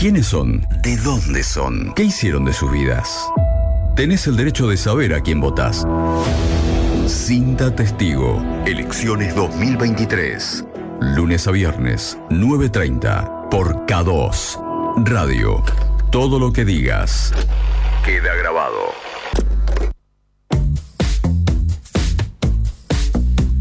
¿Quiénes 0.00 0.28
son? 0.28 0.66
¿De 0.82 0.96
dónde 0.96 1.42
son? 1.42 1.92
¿Qué 1.94 2.04
hicieron 2.04 2.46
de 2.46 2.54
sus 2.54 2.72
vidas? 2.72 3.30
Tenés 3.96 4.26
el 4.26 4.34
derecho 4.34 4.66
de 4.66 4.78
saber 4.78 5.12
a 5.12 5.20
quién 5.20 5.42
votás. 5.42 5.86
Cinta 7.06 7.76
Testigo. 7.76 8.42
Elecciones 8.64 9.34
2023. 9.34 10.64
Lunes 11.02 11.46
a 11.46 11.50
viernes, 11.50 12.16
9.30. 12.30 13.50
Por 13.50 13.84
K2. 13.84 15.04
Radio. 15.04 15.62
Todo 16.10 16.38
lo 16.38 16.50
que 16.50 16.64
digas. 16.64 17.34
Queda 18.02 18.34
grabado. 18.36 18.94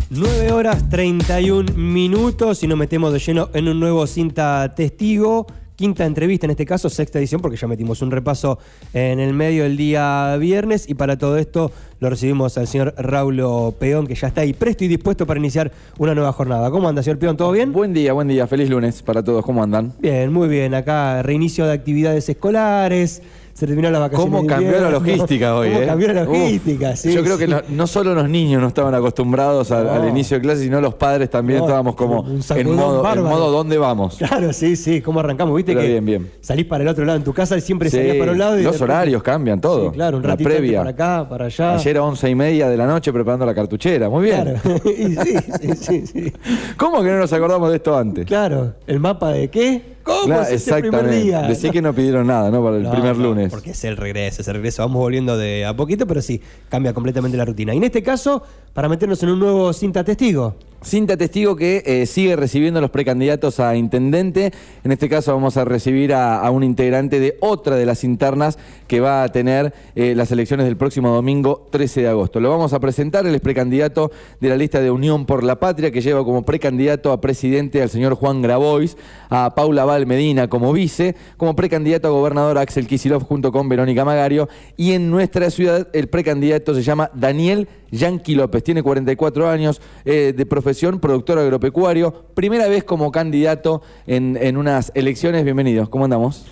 9 0.10 0.54
horas 0.54 0.90
31 0.90 1.74
minutos 1.74 2.64
y 2.64 2.68
nos 2.68 2.78
metemos 2.78 3.12
de 3.12 3.20
lleno 3.20 3.50
en 3.54 3.68
un 3.68 3.78
nuevo 3.82 4.08
cinta 4.08 4.74
testigo. 4.74 5.46
Quinta 5.80 6.05
entrevista, 6.05 6.46
en 6.46 6.52
este 6.52 6.66
caso, 6.66 6.89
sexta 6.89 7.20
edición, 7.20 7.39
porque 7.39 7.55
ya 7.55 7.66
metimos 7.66 8.01
un 8.01 8.11
repaso 8.11 8.60
en 8.93 9.18
el 9.21 9.33
medio 9.33 9.64
del 9.64 9.78
día 9.78 10.36
viernes. 10.36 10.89
Y 10.89 10.96
para 10.96 11.18
todo 11.18 11.38
esto 11.38 11.71
lo 12.02 12.10
recibimos 12.10 12.57
al 12.57 12.68
señor 12.68 12.93
Raulo 12.97 13.74
Peón, 13.79 14.05
que 14.05 14.14
ya 14.14 14.28
está 14.28 14.42
ahí 14.42 14.52
presto 14.52 14.83
y 14.83 14.89
dispuesto 14.89 15.25
para 15.25 15.39
iniciar 15.39 15.71
una 15.97 16.14
nueva 16.14 16.33
jornada. 16.33 16.69
¿Cómo 16.69 16.89
anda, 16.89 17.02
señor 17.02 17.18
Peón? 17.18 17.38
¿Todo 17.38 17.54
bien? 17.54 17.71
Buen 17.71 17.93
día, 17.93 18.11
buen 18.11 18.28
día. 18.28 18.46
Feliz 18.46 18.69
lunes 18.69 19.02
para 19.02 19.24
todos. 19.24 19.46
¿Cómo 19.46 19.64
andan? 19.64 19.93
Bien, 20.02 20.33
muy 20.33 20.50
bien. 20.50 20.74
Acá 20.74 21.24
reinicio 21.24 21.65
de 21.65 21.71
actividades 21.71 22.27
escolares 22.27 23.21
se 23.59 23.68
terminó 23.68 23.91
la 23.91 23.99
vacación. 23.99 24.31
¿Cómo 24.31 24.47
cambió 24.47 24.79
la 24.79 24.89
logística 24.89 25.54
hoy? 25.57 25.69
¿Cómo 25.69 25.81
eh? 25.81 25.86
cambió 25.86 26.13
la 26.13 26.23
logística? 26.23 26.95
sí, 26.95 27.11
yo 27.11 27.21
creo 27.21 27.37
que 27.37 27.45
no, 27.68 27.87
solo 27.87 28.15
los 28.15 28.29
niños 28.29 28.61
no 28.61 28.69
estaban 28.69 28.95
acostumbrados 28.95 29.71
al, 29.71 30.07
inicio 30.07 30.37
de 30.37 30.41
clase, 30.41 30.63
sino 30.63 30.79
los 30.79 30.93
padres 30.93 31.29
también 31.29 31.61
estábamos 31.61 31.95
como 31.95 32.25
en 32.25 32.73
modo, 32.73 33.05
en 33.11 33.22
modo 33.22 33.52
¿dónde 33.52 33.77
vamos? 33.77 34.16
Claro, 34.17 34.53
sí, 34.53 34.77
sí, 34.77 35.02
¿cómo 35.02 35.19
arrancamos? 35.19 35.58
¿Viste 35.58 35.75
que 35.75 35.88
bien, 35.88 36.05
bien. 36.05 36.31
salís 36.39 36.66
para 36.66 36.83
el 36.83 36.88
otro 36.88 37.03
lado 37.03 37.17
en 37.17 37.23
tu 37.25 37.33
casa 37.33 37.58
y 37.58 37.61
siempre 37.61 37.89
salías 37.89 38.16
para 38.16 38.31
un 38.31 38.38
lado? 38.38 38.58
Y 38.58 38.63
los 38.63 38.80
horarios 38.80 39.22
cambian 39.22 39.59
todo. 39.59 39.89
Sí, 39.89 39.95
claro, 39.95 40.17
un 40.17 40.23
ratito 40.23 40.47
la 40.47 40.55
previa. 40.55 40.79
para 40.79 40.89
acá, 40.91 41.29
para 41.29 41.45
allá. 41.45 41.73
Ayer 41.75 41.97
a 41.97 42.03
once 42.03 42.29
y 42.29 42.35
media 42.35 42.69
de 42.69 42.77
la 42.77 42.88
noche 42.88 43.11
preparando 43.11 43.45
la 43.45 43.53
cartuchera. 43.53 44.07
Muy 44.07 44.23
bien. 44.23 44.57
Claro. 44.61 44.79
sí, 44.85 45.35
sí, 45.59 45.75
sí, 45.75 46.07
sí. 46.07 46.33
¿Cómo 46.77 47.03
que 47.03 47.09
no 47.09 47.17
nos 47.17 47.33
acordamos 47.33 47.69
de 47.71 47.75
esto 47.75 47.97
antes? 47.97 48.25
Claro, 48.25 48.75
¿el 48.88 49.01
mapa 49.01 49.31
de 49.31 49.49
qué? 49.49 49.98
¿Cómo 50.03 50.25
Claro, 50.25 50.44
es 50.44 50.50
ese 50.52 50.80
primer 50.80 51.09
día? 51.09 51.42
Decí 51.44 51.69
que 51.69 51.81
no 51.81 51.94
pidieron 51.94 52.28
nada, 52.28 52.50
¿no? 52.50 52.64
Para 52.64 52.78
el 52.78 52.83
No, 52.83 52.92
primer 52.92 53.17
no, 53.17 53.23
lunes. 53.23 53.50
Porque 53.52 53.72
es 53.72 53.83
el 53.83 53.97
regreso, 53.97 54.41
es 54.41 54.47
el 54.47 54.56
regreso. 54.56 54.81
Vamos 54.81 54.97
volviendo 55.00 55.38
de 55.38 55.66
a 55.66 55.75
poquito, 55.75 56.08
pero 56.08 56.22
sí, 56.22 56.41
cambia 56.69 56.94
completamente 56.94 57.38
la 57.38 57.45
rutina. 57.45 57.73
Y 57.73 57.78
en 57.78 57.83
este 57.83 58.02
caso, 58.02 58.41
para 58.73 58.89
meternos 58.89 59.22
en 59.23 59.30
un 59.30 59.39
nuevo 59.39 59.73
cinta 59.73 60.03
testigo. 60.03 60.56
Cinta 60.81 61.17
testigo 61.17 61.58
que 61.58 61.83
eh, 61.85 62.05
sigue 62.05 62.38
recibiendo 62.38 62.80
los 62.80 62.89
precandidatos 62.89 63.59
a 63.59 63.75
intendente. 63.75 64.53
En 64.85 64.94
este 64.94 65.09
caso 65.09 65.33
vamos 65.33 65.58
a 65.58 65.66
recibir 65.66 66.13
a, 66.13 66.49
un 66.52 66.63
integrante 66.63 67.19
de 67.19 67.38
otra 67.41 67.75
de 67.75 67.85
las 67.85 68.05
internas 68.05 68.58
que 68.88 69.02
va 69.02 69.23
a 69.23 69.27
tener 69.30 69.73
eh, 69.95 70.16
las 70.16 70.31
elecciones 70.31 70.66
del 70.66 70.77
próximo 70.77 71.13
domingo 71.13 71.67
13 71.69 72.03
de 72.03 72.07
agosto. 72.07 72.39
Lo 72.39 72.50
vamos 72.50 72.72
a 72.72 72.80
presentar, 72.80 73.27
él 73.27 73.35
es 73.35 73.41
precandidato 73.41 74.09
de 74.39 74.47
la 74.47 74.55
lista 74.55 74.80
de 74.80 74.89
Unión 74.89 75.25
por 75.25 75.44
la 75.44 75.59
Patria, 75.59 75.91
que 75.91 76.00
lleva 76.00 76.23
como 76.23 76.44
precandidato 76.44 77.11
a 77.11 77.19
presidente 77.19 77.81
al 77.81 77.89
señor 77.89 78.16
Juan 78.16 78.41
Grabois, 78.41 78.95
a 79.30 79.53
Paula 79.55 79.83
Val 79.83 80.07
Medina 80.07 80.47
como 80.47 80.72
vice, 80.72 81.13
como 81.35 81.57
precandidato 81.57 82.07
a 82.07 82.11
gobernador 82.11 82.57
Axel 82.57 82.88
Kisilov 82.88 83.25
junto 83.25 83.52
con 83.52 83.67
Verónica 83.67 84.05
Magario. 84.05 84.47
Y 84.77 84.94
en 84.94 85.11
nuestra 85.11 85.50
ciudad 85.50 85.89
el 85.91 86.07
precandidato 86.07 86.73
se 86.73 86.83
llama 86.83 87.11
Daniel 87.13 87.67
Yanqui 87.91 88.35
López, 88.35 88.63
tiene 88.63 88.83
44 88.83 89.50
años, 89.50 89.81
eh, 90.05 90.33
de 90.35 90.45
profesión 90.70 91.00
productor 91.00 91.39
agropecuario, 91.39 92.14
primera 92.36 92.67
vez 92.67 92.84
como 92.84 93.12
candidato 93.12 93.81
en, 94.06 94.38
en 94.39 94.56
unas 94.56 94.92
elecciones. 94.94 95.44
Bienvenidos, 95.44 95.89
¿cómo 95.89 96.03
andamos? 96.03 96.45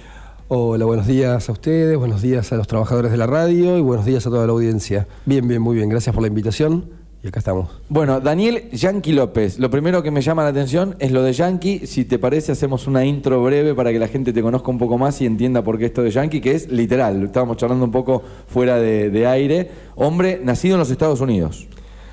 Hola, 0.47 0.85
buenos 0.85 1.05
días 1.05 1.47
a 1.47 1.51
ustedes, 1.51 1.95
buenos 1.99 2.23
días 2.23 2.51
a 2.51 2.55
los 2.55 2.65
trabajadores 2.65 3.11
de 3.11 3.17
la 3.17 3.27
radio 3.27 3.77
y 3.77 3.81
buenos 3.81 4.07
días 4.07 4.25
a 4.25 4.31
toda 4.31 4.47
la 4.47 4.53
audiencia. 4.53 5.07
Bien, 5.27 5.47
bien, 5.47 5.61
muy 5.61 5.75
bien, 5.75 5.87
gracias 5.87 6.15
por 6.15 6.23
la 6.23 6.29
invitación 6.29 6.89
y 7.23 7.27
acá 7.27 7.37
estamos. 7.37 7.69
Bueno, 7.89 8.19
Daniel 8.19 8.71
Yanqui 8.71 9.13
López, 9.13 9.59
lo 9.59 9.69
primero 9.69 10.01
que 10.01 10.09
me 10.09 10.21
llama 10.23 10.41
la 10.41 10.49
atención 10.49 10.95
es 10.97 11.11
lo 11.11 11.21
de 11.21 11.33
Yanqui. 11.33 11.85
Si 11.85 12.03
te 12.03 12.17
parece, 12.17 12.53
hacemos 12.53 12.87
una 12.87 13.05
intro 13.05 13.43
breve 13.43 13.75
para 13.75 13.91
que 13.91 13.99
la 13.99 14.07
gente 14.07 14.33
te 14.33 14.41
conozca 14.41 14.71
un 14.71 14.79
poco 14.79 14.97
más 14.97 15.21
y 15.21 15.27
entienda 15.27 15.63
por 15.63 15.77
qué 15.77 15.85
esto 15.85 16.01
de 16.01 16.09
Yanqui, 16.09 16.41
que 16.41 16.55
es 16.55 16.71
literal, 16.71 17.21
estábamos 17.21 17.57
charlando 17.57 17.85
un 17.85 17.91
poco 17.91 18.23
fuera 18.47 18.77
de, 18.77 19.11
de 19.11 19.27
aire. 19.27 19.69
Hombre, 19.95 20.41
nacido 20.43 20.73
en 20.73 20.79
los 20.79 20.89
Estados 20.89 21.21
Unidos. 21.21 21.67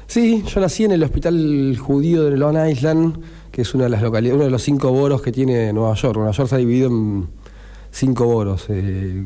Sí, 0.06 0.44
yo 0.46 0.60
nací 0.60 0.84
en 0.84 0.92
el 0.92 1.02
Hospital 1.02 1.76
Judío 1.78 2.24
de 2.24 2.36
Long 2.36 2.56
Island, 2.68 3.18
que 3.50 3.62
es 3.62 3.74
una 3.74 3.84
de 3.84 3.90
las 3.90 4.02
localidades, 4.02 4.36
uno 4.36 4.44
de 4.44 4.50
los 4.50 4.62
cinco 4.62 4.92
boros 4.92 5.22
que 5.22 5.32
tiene 5.32 5.72
Nueva 5.72 5.94
York. 5.94 6.16
Nueva 6.16 6.30
York 6.32 6.48
se 6.48 6.54
ha 6.54 6.58
dividido 6.58 6.88
en 6.88 7.26
cinco 7.90 8.26
boros. 8.26 8.66
eh, 8.68 9.24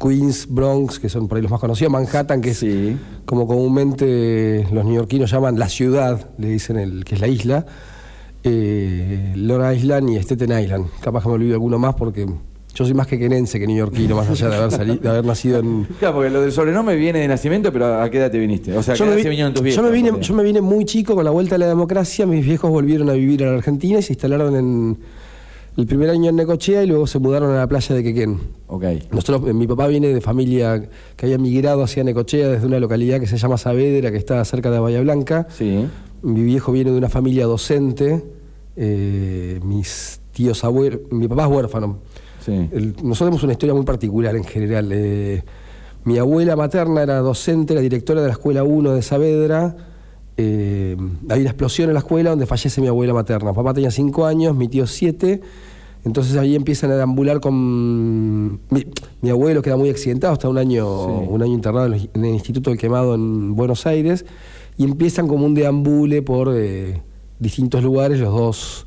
Queens, 0.00 0.46
Bronx, 0.48 0.98
que 0.98 1.08
son 1.08 1.28
por 1.28 1.36
ahí 1.36 1.42
los 1.42 1.50
más 1.50 1.60
conocidos, 1.60 1.92
Manhattan, 1.92 2.40
que 2.40 2.50
es 2.50 2.58
Sí. 2.58 2.96
como 3.24 3.46
comúnmente 3.46 4.66
los 4.72 4.84
neoyorquinos 4.84 5.30
llaman 5.30 5.58
la 5.58 5.68
ciudad, 5.68 6.30
le 6.38 6.48
dicen 6.48 6.78
el, 6.78 7.04
que 7.04 7.16
es 7.16 7.20
la 7.20 7.28
isla, 7.28 7.66
eh, 8.42 9.32
Long 9.36 9.74
Island 9.74 10.10
y 10.10 10.16
Staten 10.16 10.58
Island. 10.58 10.86
Capaz 11.00 11.22
que 11.22 11.28
me 11.28 11.34
olvido 11.34 11.54
alguno 11.54 11.78
más 11.78 11.94
porque 11.94 12.26
yo 12.76 12.84
soy 12.84 12.92
más 12.94 13.06
que 13.06 13.18
quenense 13.18 13.58
que 13.58 13.66
neoyorquino, 13.66 14.14
más 14.16 14.28
allá 14.28 14.50
de 14.50 14.56
haber, 14.56 14.70
sali- 14.70 14.98
de 14.98 15.08
haber 15.08 15.24
nacido 15.24 15.58
en... 15.60 15.84
Claro, 15.98 16.16
porque 16.16 16.30
lo 16.30 16.42
del 16.42 16.52
sobrenombre 16.52 16.94
viene 16.96 17.20
de 17.20 17.28
nacimiento, 17.28 17.72
pero 17.72 18.02
¿a 18.02 18.10
qué 18.10 18.18
edad 18.18 18.30
te 18.30 18.38
viniste? 18.38 18.76
O 18.76 18.82
sea, 18.82 18.92
¿a 18.92 18.96
qué 18.96 18.98
Yo 19.00 19.06
edad 19.06 19.16
vi- 19.16 19.22
se 19.22 19.28
vinieron 19.30 19.52
tus 19.54 19.60
yo 19.60 19.64
viejos? 19.64 19.84
me 19.84 19.90
vine, 19.90 20.10
yo 20.20 20.34
me 20.34 20.42
vine 20.42 20.60
muy 20.60 20.84
chico 20.84 21.14
con 21.14 21.24
la 21.24 21.30
vuelta 21.30 21.54
a 21.54 21.58
la 21.58 21.66
democracia, 21.68 22.26
mis 22.26 22.44
viejos 22.44 22.70
volvieron 22.70 23.08
a 23.08 23.14
vivir 23.14 23.42
a 23.44 23.50
la 23.50 23.56
Argentina 23.56 23.98
y 23.98 24.02
se 24.02 24.12
instalaron 24.12 24.54
en 24.56 24.98
el 25.78 25.86
primer 25.86 26.10
año 26.10 26.30
en 26.30 26.36
Necochea 26.36 26.84
y 26.84 26.86
luego 26.86 27.06
se 27.06 27.18
mudaron 27.18 27.50
a 27.50 27.56
la 27.56 27.66
playa 27.66 27.94
de 27.94 28.02
Quequén. 28.02 28.38
Ok. 28.66 28.84
Nosotros, 29.10 29.48
eh, 29.48 29.52
mi 29.52 29.66
papá 29.66 29.86
viene 29.88 30.08
de 30.08 30.20
familia 30.20 30.88
que 31.16 31.26
había 31.26 31.38
migrado 31.38 31.82
hacia 31.82 32.02
Necochea 32.04 32.48
desde 32.48 32.66
una 32.66 32.78
localidad 32.80 33.20
que 33.20 33.26
se 33.26 33.36
llama 33.38 33.58
Saavedra, 33.58 34.10
que 34.10 34.16
está 34.18 34.44
cerca 34.44 34.70
de 34.70 34.78
Bahía 34.78 35.00
Blanca. 35.00 35.46
Sí. 35.50 35.86
Mi 36.22 36.42
viejo 36.42 36.72
viene 36.72 36.90
de 36.92 36.98
una 36.98 37.08
familia 37.10 37.44
docente, 37.46 38.24
eh, 38.76 39.60
mis 39.64 40.20
tíos 40.32 40.64
abuelos, 40.64 41.00
mi 41.10 41.28
papá 41.28 41.44
es 41.44 41.50
huérfano. 41.50 41.98
Sí. 42.46 42.68
El- 42.72 42.92
nosotros 43.02 43.18
tenemos 43.18 43.42
una 43.42 43.52
historia 43.52 43.74
muy 43.74 43.84
particular 43.84 44.34
en 44.36 44.44
general. 44.44 44.88
eh, 44.92 45.42
mi 46.04 46.18
abuela 46.18 46.54
materna 46.56 47.02
era 47.02 47.18
docente, 47.18 47.72
era 47.74 47.82
directora 47.82 48.20
de 48.20 48.28
la 48.28 48.32
escuela 48.32 48.62
1 48.62 48.92
de 48.94 49.02
Saavedra. 49.02 49.76
eh, 50.38 50.96
hay 51.30 51.40
una 51.40 51.48
explosión 51.50 51.88
en 51.88 51.94
la 51.94 52.00
escuela 52.00 52.30
donde 52.30 52.44
fallece 52.46 52.80
mi 52.82 52.86
abuela 52.88 53.14
materna. 53.14 53.52
Papá 53.54 53.72
tenía 53.74 53.90
5 53.90 54.26
años, 54.26 54.54
mi 54.54 54.68
tío 54.68 54.86
7. 54.86 55.40
Entonces 56.04 56.36
ahí 56.36 56.54
empiezan 56.54 56.90
a 56.92 56.96
deambular 56.96 57.40
con 57.40 58.52
mi, 58.70 58.86
mi 59.22 59.30
abuelo, 59.30 59.62
que 59.62 59.70
era 59.70 59.76
muy 59.76 59.88
accidentado, 59.90 60.34
está 60.34 60.48
un 60.48 60.58
año, 60.58 60.84
Sí. 60.86 61.26
un 61.30 61.42
año 61.42 61.52
internado 61.54 61.86
en 61.86 61.94
el, 61.94 62.10
en 62.14 62.24
el 62.26 62.34
Instituto 62.34 62.70
del 62.70 62.78
Quemado 62.78 63.14
en 63.16 63.56
Buenos 63.56 63.86
Aires, 63.86 64.24
y 64.76 64.84
empiezan 64.84 65.26
como 65.26 65.46
un 65.46 65.54
deambule 65.54 66.22
por 66.22 66.52
eh, 66.54 67.02
distintos 67.40 67.82
lugares 67.82 68.20
los 68.20 68.32
dos, 68.32 68.86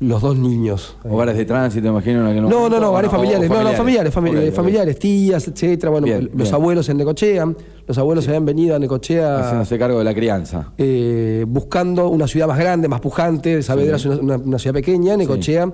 los 0.00 0.22
dos 0.22 0.36
niños. 0.36 0.96
Hogares 1.04 1.36
de 1.36 1.44
tránsito, 1.44 1.88
imagino. 1.88 2.28
en 2.30 2.42
No, 2.48 2.68
no, 2.68 2.80
no, 2.80 2.90
hogares 2.90 3.10
O- 3.10 3.14
o 3.14 3.16
familiares. 3.16 3.48
No, 3.50 3.62
no, 3.62 3.70
familiares, 3.72 4.14
fami- 4.14 4.50
familiares, 4.52 4.98
tías, 4.98 5.46
etcétera. 5.46 5.90
Bueno, 5.90 6.06
Bien, 6.06 6.24
los 6.32 6.42
bien. 6.48 6.54
abuelos 6.54 6.88
en 6.88 6.96
Necochea. 6.96 7.52
Los 7.86 7.98
abuelos 7.98 8.26
habían 8.26 8.44
venido 8.46 8.74
a 8.74 8.78
Necochea 8.78 9.40
Haciéndose 9.40 9.78
cargo 9.78 9.98
de 9.98 10.04
la 10.04 10.14
crianza. 10.14 10.72
eh, 10.78 11.44
buscando 11.46 12.08
una 12.08 12.26
ciudad 12.26 12.46
más 12.48 12.58
grande, 12.58 12.88
más 12.88 13.00
pujante. 13.00 13.62
Saavedra 13.62 13.98
Sí. 13.98 14.08
es 14.08 14.14
una, 14.18 14.36
una- 14.36 14.44
una 14.44 14.58
ciudad 14.58 14.74
pequeña, 14.74 15.16
Necochea. 15.16 15.70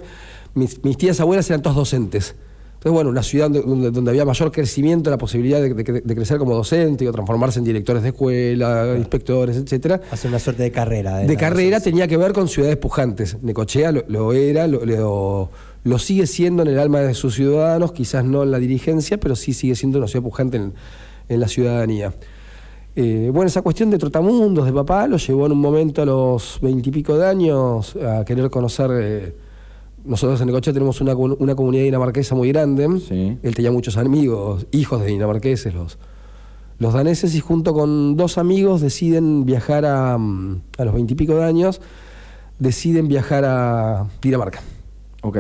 Mis, 0.55 0.83
mis 0.85 0.97
tías 0.97 1.21
abuelas 1.21 1.49
eran 1.51 1.63
todos 1.63 1.77
docentes. 1.77 2.35
Entonces, 2.87 2.99
bueno, 2.99 3.11
una 3.11 3.25
ciudad 3.25 3.51
donde, 3.51 4.11
había 4.13 4.25
mayor 4.25 4.53
crecimiento, 4.53 5.11
la 5.11 5.19
posibilidad 5.19 5.61
de, 5.61 5.75
de- 5.75 6.03
de 6.03 6.15
crecer 6.15 6.39
como 6.39 6.55
docente 6.55 7.09
o 7.09 7.11
transformarse 7.11 7.59
en 7.59 7.65
directores 7.65 8.01
de 8.05 8.11
escuela, 8.11 8.95
inspectores, 8.97 9.57
etcétera. 9.57 10.01
Hace 10.09 10.29
una 10.29 10.39
suerte 10.39 10.63
de 10.63 10.71
carrera. 10.71 11.17
De 11.17 11.27
la- 11.27 11.37
carrera 11.37 11.81
tenía 11.81 12.07
que 12.07 12.17
ver 12.17 12.33
con 12.33 12.47
ciudades 12.47 12.77
pujantes. 12.77 13.39
Necochea 13.43 13.91
lo, 13.91 14.05
lo 14.07 14.33
era, 14.33 14.69
lo, 14.69 14.85
lo- 14.87 15.51
lo 15.83 15.99
sigue 15.99 16.29
siendo 16.29 16.63
en 16.63 16.69
el 16.69 16.79
alma 16.79 17.01
de 17.01 17.15
sus 17.15 17.35
ciudadanos, 17.35 17.91
quizás 17.91 18.25
no 18.25 18.45
en 18.45 18.53
la 18.53 18.61
dirigencia, 18.61 19.19
pero 19.19 19.35
sí 19.35 19.53
sigue 19.53 19.75
siendo 19.75 19.99
una 19.99 20.07
ciudad 20.07 20.23
pujante 20.23 20.57
en, 20.59 20.73
en 21.29 21.41
la 21.41 21.49
ciudadanía. 21.49 22.13
Eh, 22.95 23.31
bueno, 23.35 23.49
esa 23.49 23.63
cuestión 23.63 23.91
de 23.91 23.99
trotamundos 23.99 24.65
de 24.65 24.73
papá 24.73 25.09
lo 25.09 25.17
llevó 25.17 25.47
en 25.47 25.53
un 25.53 25.59
momento 25.59 26.03
a 26.03 26.07
los 26.07 26.61
veintipico 26.63 27.19
de 27.19 27.27
años 27.27 27.97
a 27.97 28.25
querer 28.25 28.49
conocer. 28.49 28.91
eh, 28.95 29.35
nosotros 30.07 30.41
en 30.41 30.47
Necochea 30.47 30.73
tenemos 30.73 31.01
una, 31.01 31.15
una 31.15 31.55
comunidad 31.55 31.85
dinamarquesa 31.85 32.35
muy 32.35 32.49
grande. 32.49 32.89
Sí. 33.01 33.39
Él 33.43 33.55
tenía 33.55 33.71
muchos 33.73 33.97
amigos, 33.97 34.67
hijos 34.71 35.01
de 35.01 35.07
dinamarqueses, 35.09 35.75
los, 35.75 35.99
los 36.79 36.95
daneses, 36.95 37.35
y 37.35 37.41
junto 37.41 37.75
con 37.75 38.17
dos 38.17 38.39
amigos 38.39 38.81
deciden 38.81 39.45
viajar 39.45 39.85
a, 39.85 40.17
mm, 40.19 40.63
a 40.79 40.85
los 40.85 40.95
veintipico 40.95 41.37
de 41.37 41.45
años, 41.45 41.81
deciden 42.59 43.09
viajar 43.09 43.45
a 43.45 44.07
Dinamarca. 44.23 44.61
Ok. 45.23 45.39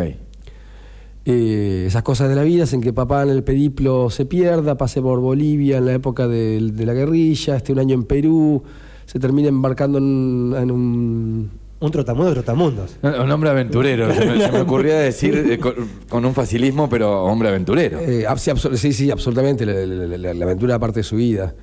Eh, 1.28 1.84
esas 1.88 2.02
cosas 2.04 2.28
de 2.28 2.36
la 2.36 2.44
vida 2.44 2.64
hacen 2.64 2.80
que 2.80 2.92
papá 2.92 3.24
en 3.24 3.30
el 3.30 3.42
periplo 3.42 4.10
se 4.10 4.26
pierda, 4.26 4.76
pase 4.76 5.02
por 5.02 5.20
Bolivia 5.20 5.78
en 5.78 5.86
la 5.86 5.92
época 5.92 6.28
de, 6.28 6.60
la 6.60 6.92
guerrilla, 6.92 7.56
esté 7.56 7.72
un 7.72 7.80
año 7.80 7.94
en 7.94 8.04
Perú, 8.04 8.62
se 9.06 9.18
termina 9.18 9.48
embarcando 9.48 9.98
en, 9.98 10.54
en 10.56 10.70
un, 10.70 11.50
Un 11.78 11.90
trotamundo 11.90 12.28
de 12.30 12.34
trotamundos. 12.34 12.96
Un 13.02 13.30
hombre 13.30 13.50
aventurero. 13.50 14.12
se, 14.14 14.24
me, 14.24 14.40
se 14.40 14.50
me 14.52 14.60
ocurría 14.60 14.96
decir 14.98 15.36
eh, 15.50 15.58
con, 15.58 15.74
con 16.08 16.24
un 16.24 16.32
facilismo, 16.34 16.88
pero 16.88 17.24
hombre 17.24 17.48
aventurero. 17.50 17.98
Eh, 18.00 18.26
sí, 18.36 18.50
sí, 18.76 18.92
sí, 18.94 19.10
absolutamente, 19.10 19.66
la, 19.66 19.74
la- 19.84 20.16
la- 20.16 20.34
la 20.34 20.44
aventura 20.46 20.78
parte 20.78 21.00
de 21.00 21.04
su 21.04 21.16
vida. 21.16 21.54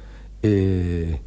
Eh, 0.44 1.19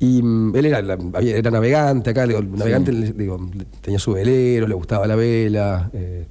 y 0.00 0.22
mm, 0.22 0.56
él 0.56 0.66
era, 0.66 0.78
era 1.22 1.50
navegante 1.50 2.10
acá, 2.10 2.26
digo, 2.26 2.42
navegante, 2.42 2.90
digo, 2.92 3.38
tenía 3.80 3.98
su 4.00 4.12
velero, 4.12 4.66
le 4.66 4.74
gustaba 4.74 5.06
la 5.06 5.14
vela. 5.16 5.88
eh. 5.92 6.26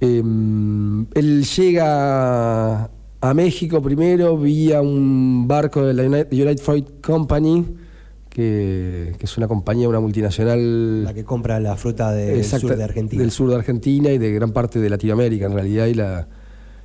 Eh, 0.00 0.22
mm, 0.24 1.06
él 1.14 1.44
llega 1.44 2.84
a 3.22 3.34
México 3.34 3.82
primero 3.82 4.38
vía 4.38 4.80
un 4.80 5.46
barco 5.46 5.82
de 5.84 5.92
la 5.94 6.04
United, 6.04 6.32
United 6.32 6.58
Fruit 6.58 6.86
Company, 7.02 7.66
que, 8.30 9.12
que 9.18 9.26
es 9.26 9.36
una 9.36 9.48
compañía, 9.48 9.88
una 9.88 10.00
multinacional 10.00 11.04
La 11.04 11.12
que 11.12 11.24
compra 11.24 11.60
la 11.60 11.76
fruta 11.76 12.12
del 12.12 12.38
Exacta- 12.38 12.60
sur 12.68 12.76
de 12.76 12.84
Argentina. 12.84 13.20
Del 13.22 13.30
sur 13.30 13.50
de 13.50 13.56
Argentina 13.56 14.10
y 14.10 14.18
de 14.18 14.32
gran 14.32 14.52
parte 14.52 14.78
de 14.78 14.88
Latinoamérica, 14.88 15.46
en 15.46 15.52
realidad, 15.52 15.86
y 15.86 15.94
la, 15.94 16.28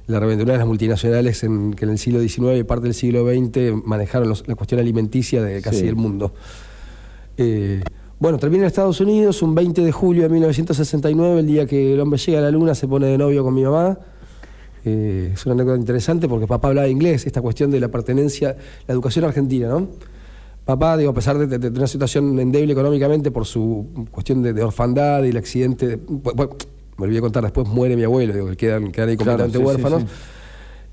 la 0.08 0.20
de 0.20 0.46
las 0.46 0.66
multinacionales 0.68 1.44
en, 1.44 1.74
que 1.74 1.86
en 1.86 1.92
el 1.92 1.98
siglo 2.00 2.20
XIX 2.20 2.58
y 2.60 2.64
parte 2.64 2.86
del 2.86 2.94
siglo 2.96 3.26
XX 3.28 3.86
manejaron 3.86 4.28
los- 4.28 4.48
la 4.48 4.56
cuestión 4.56 4.80
alimenticia 4.82 5.42
de 5.44 5.62
casi 5.62 5.82
Sí. 5.82 5.88
el 5.88 5.96
mundo. 5.96 6.34
Eh, 7.38 7.82
bueno, 8.20 8.38
termina 8.40 8.64
en 8.64 8.68
Estados 8.68 9.00
Unidos 9.02 9.42
un 9.42 9.54
20 9.54 9.82
de 9.82 9.92
julio 9.92 10.24
de 10.24 10.30
1969, 10.30 11.42
el 11.42 11.48
día 11.48 11.66
que 11.66 11.94
el 11.94 12.00
hombre 12.00 12.18
llega 12.18 12.40
a 12.40 12.42
la 12.42 12.50
luna, 12.52 12.74
se 12.74 12.88
pone 12.88 13.08
de 13.08 13.18
novio 13.18 13.44
con 13.44 13.54
mi 13.54 13.64
mamá. 13.64 14.00
Eh, 14.86 15.32
es 15.34 15.46
una 15.46 15.54
anécdota 15.54 15.80
interesante 15.80 16.28
porque 16.28 16.48
papá 16.48 16.70
hablaba 16.70 16.88
inglés, 16.88 17.26
esta 17.26 17.42
cuestión 17.42 17.72
de 17.72 17.80
la 17.80 17.90
pertenencia, 17.90 18.56
la 18.88 18.94
educación 18.94 19.26
argentina, 19.26 19.68
¿no? 19.68 19.90
Papá, 20.66 20.98
digo, 20.98 21.12
a 21.12 21.14
pesar 21.14 21.38
de, 21.38 21.46
de- 21.48 21.70
de 21.70 21.78
una 21.78 21.88
situación 21.88 22.40
endeble 22.40 22.74
económicamente 22.74 23.30
por 23.32 23.46
su 23.46 24.08
cuestión 24.12 24.42
de, 24.42 24.52
de 24.54 24.64
orfandad 24.64 25.24
y 25.24 25.30
el 25.30 25.38
accidente, 25.38 25.88
de- 25.88 25.96
bueno, 25.98 26.50
me 26.98 27.06
olvidé 27.06 27.22
contar, 27.22 27.44
después 27.44 27.68
muere 27.68 27.96
mi 27.96 28.04
abuelo, 28.04 28.34
digo, 28.34 28.48
que 28.48 28.56
quedan, 28.58 28.92
quedan 28.92 29.10
ahí 29.10 29.18
completamente 29.18 29.58
sí, 29.60 29.64
huérfanos. 29.64 30.02
sí. 30.02 30.08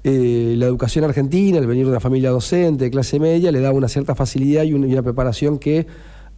Eh, 0.04 0.54
la 0.58 0.66
educación 0.66 1.04
argentina, 1.04 1.58
el 1.58 1.66
venir 1.66 1.84
de 1.84 1.90
una 1.92 2.00
familia 2.00 2.30
docente, 2.30 2.84
de 2.84 2.90
clase 2.90 3.18
media, 3.20 3.52
le 3.52 3.60
daba 3.60 3.74
una 3.76 3.88
cierta 3.88 4.14
facilidad 4.14 4.64
y 4.64 4.72
una, 4.74 4.86
y 4.88 4.92
una 4.92 5.02
preparación 5.02 5.58
que 5.58 5.86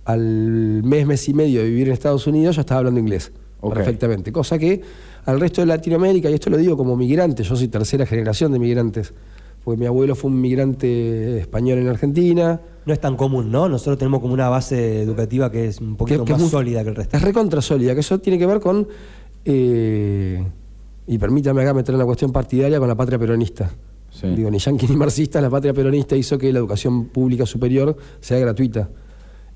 al 0.05 0.83
mes, 0.85 1.07
mes 1.07 1.29
y 1.29 1.35
medio 1.35 1.61
de 1.63 1.69
vivir 1.71 1.87
en 1.89 1.95
Estados 1.95 2.27
Unidos 2.27 2.57
ya 2.57 2.61
estaba 2.61 2.81
hablando 2.81 3.01
inglés 3.01 3.33
perfectamente. 3.73 4.31
Cosa 4.33 4.59
que 4.59 4.83
al 5.25 5.41
resto 5.41 5.63
de 5.63 5.67
Latinoamérica, 5.67 6.29
y 6.29 6.35
esto 6.35 6.51
lo 6.51 6.59
digo 6.59 6.77
como 6.77 6.95
migrante, 6.95 7.43
yo 7.43 7.57
soy 7.57 7.69
tercera 7.69 8.05
generación 8.05 8.53
de 8.53 8.59
migrantes, 8.59 9.15
porque 9.65 9.81
mi 9.81 9.87
abuelo 9.87 10.15
fue 10.15 10.31
un 10.31 10.41
migrante 10.41 11.39
español 11.39 11.79
en 11.79 11.89
Argentina. 11.89 12.61
No 12.87 12.93
es 12.93 13.01
tan 13.01 13.17
común, 13.17 13.51
¿no? 13.51 13.69
Nosotros 13.69 13.97
tenemos 13.99 14.21
como 14.21 14.35
una 14.35 14.49
base 14.51 15.01
educativa 15.03 15.51
que 15.51 15.67
es 15.69 15.81
un 15.81 15.97
poquito 15.97 16.25
que 16.25 16.33
más 16.33 16.41
muy- 16.43 16.51
sólida 16.51 16.83
que 16.83 16.91
el 16.91 16.97
resto. 16.97 17.17
Es 17.17 17.23
recontra 17.23 17.63
sólida, 17.63 17.95
que 17.95 18.01
eso 18.01 18.19
tiene 18.19 18.39
que 18.39 18.45
ver 18.47 18.61
con, 18.61 18.87
eh, 19.45 20.45
y 21.07 21.19
permítame 21.19 21.63
acá 21.63 21.73
meter 21.75 21.95
una 21.95 22.05
cuestión 22.05 22.31
partidaria 22.33 22.79
con 22.79 22.89
la 22.89 22.95
patria 22.95 23.19
peronista. 23.19 23.71
Sí. 24.11 24.29
Digo, 24.29 24.51
ni 24.51 24.59
yanqui 24.59 24.87
ni 24.87 24.97
marxista, 24.97 25.41
la 25.41 25.51
patria 25.51 25.73
peronista 25.75 26.15
hizo 26.17 26.39
que 26.39 26.53
la 26.53 26.59
educación 26.61 27.07
pública 27.07 27.47
superior 27.47 27.97
sea 28.21 28.39
gratuita 28.39 28.89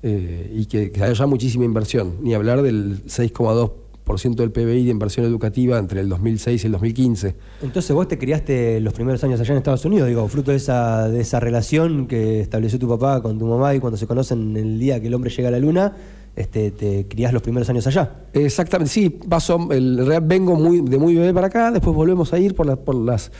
eh, 0.03 0.51
y 0.55 0.65
que, 0.65 0.91
que 0.91 1.03
haya 1.03 1.25
muchísima 1.27 1.65
inversión, 1.65 2.15
ni 2.21 2.33
hablar 2.33 2.61
del 2.61 3.03
6,2% 3.05 3.71
del 4.17 4.51
PBI 4.51 4.85
de 4.85 4.91
inversión 4.91 5.23
educativa 5.25 5.77
entre 5.77 6.01
el 6.01 6.09
2006 6.09 6.63
y 6.63 6.65
el 6.65 6.71
2015. 6.73 7.35
Entonces 7.61 7.95
vos 7.95 8.07
te 8.07 8.17
criaste 8.17 8.79
los 8.79 8.91
primeros 8.93 9.23
años 9.23 9.39
allá 9.39 9.51
en 9.51 9.57
Estados 9.59 9.85
Unidos, 9.85 10.07
digo, 10.07 10.27
fruto 10.27 10.49
de 10.49 10.57
esa, 10.57 11.07
de 11.07 11.21
esa 11.21 11.39
relación 11.39 12.07
que 12.07 12.41
estableció 12.41 12.79
tu 12.79 12.87
papá 12.87 13.21
con 13.21 13.37
tu 13.37 13.45
mamá 13.45 13.75
y 13.75 13.79
cuando 13.79 13.97
se 13.97 14.07
conocen 14.07 14.57
el 14.57 14.79
día 14.79 14.99
que 14.99 15.07
el 15.07 15.13
hombre 15.13 15.29
llega 15.29 15.49
a 15.49 15.51
la 15.51 15.59
luna, 15.59 15.95
este, 16.35 16.71
te 16.71 17.05
criás 17.07 17.33
los 17.33 17.43
primeros 17.43 17.69
años 17.69 17.85
allá. 17.85 18.23
Exactamente, 18.33 18.91
sí, 18.91 19.09
paso, 19.11 19.67
el, 19.71 20.03
vengo 20.23 20.55
muy, 20.55 20.81
de 20.81 20.97
muy 20.97 21.13
bebé 21.13 21.31
para 21.33 21.47
acá, 21.47 21.69
después 21.71 21.95
volvemos 21.95 22.33
a 22.33 22.39
ir 22.39 22.55
por, 22.55 22.65
la- 22.65 22.77
por 22.77 22.95
las 22.95 23.31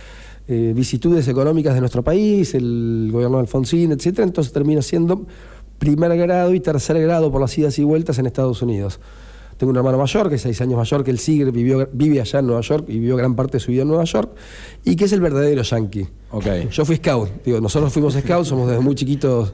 eh, 0.47 0.73
vicitudes 0.75 1.27
económicas 1.27 1.73
de 1.73 1.79
nuestro 1.79 2.03
país, 2.03 2.53
el 2.53 3.09
gobierno 3.11 3.37
de 3.37 3.41
Alfonsín, 3.41 3.91
etcétera, 3.91 4.27
entonces 4.27 4.53
termino 4.53 4.83
siendo 4.83 5.25
primer 5.79 6.15
grado 6.15 6.53
y 6.53 6.59
tercer 6.59 7.01
grado 7.01 7.31
por 7.31 7.41
las 7.41 7.57
idas 7.57 7.79
y 7.79 7.83
vueltas 7.83 8.19
en 8.19 8.27
Estados 8.27 8.61
Unidos. 8.61 8.99
Tengo 9.59 9.71
un 9.71 9.77
hermano 9.77 9.97
mayor, 9.97 10.29
que 10.29 10.35
es 10.35 10.41
seis 10.41 10.61
años 10.61 10.77
mayor 10.77 11.03
que 11.03 11.11
él 11.11 11.19
sigue, 11.19 11.51
vivió, 11.51 11.89
vive 11.91 12.21
allá 12.21 12.39
en 12.39 12.47
Nueva 12.47 12.61
York 12.61 12.85
y 12.87 12.93
vivió 12.93 13.17
gran 13.17 13.35
parte 13.35 13.57
de 13.57 13.59
su 13.59 13.71
vida 13.71 13.81
en 13.81 13.89
Nueva 13.89 14.05
York, 14.05 14.31
y 14.85 14.95
que 14.95 15.03
es 15.03 15.11
el 15.11 15.19
verdadero 15.19 15.63
yankee. 15.63 16.07
Ok. 16.31 16.45
Yo 16.71 16.85
fui 16.85 16.95
scout, 16.95 17.43
digo, 17.43 17.59
nosotros 17.59 17.91
fuimos 17.91 18.13
scouts, 18.13 18.47
somos 18.47 18.69
desde 18.69 18.81
muy 18.81 18.95
chiquitos 18.95 19.53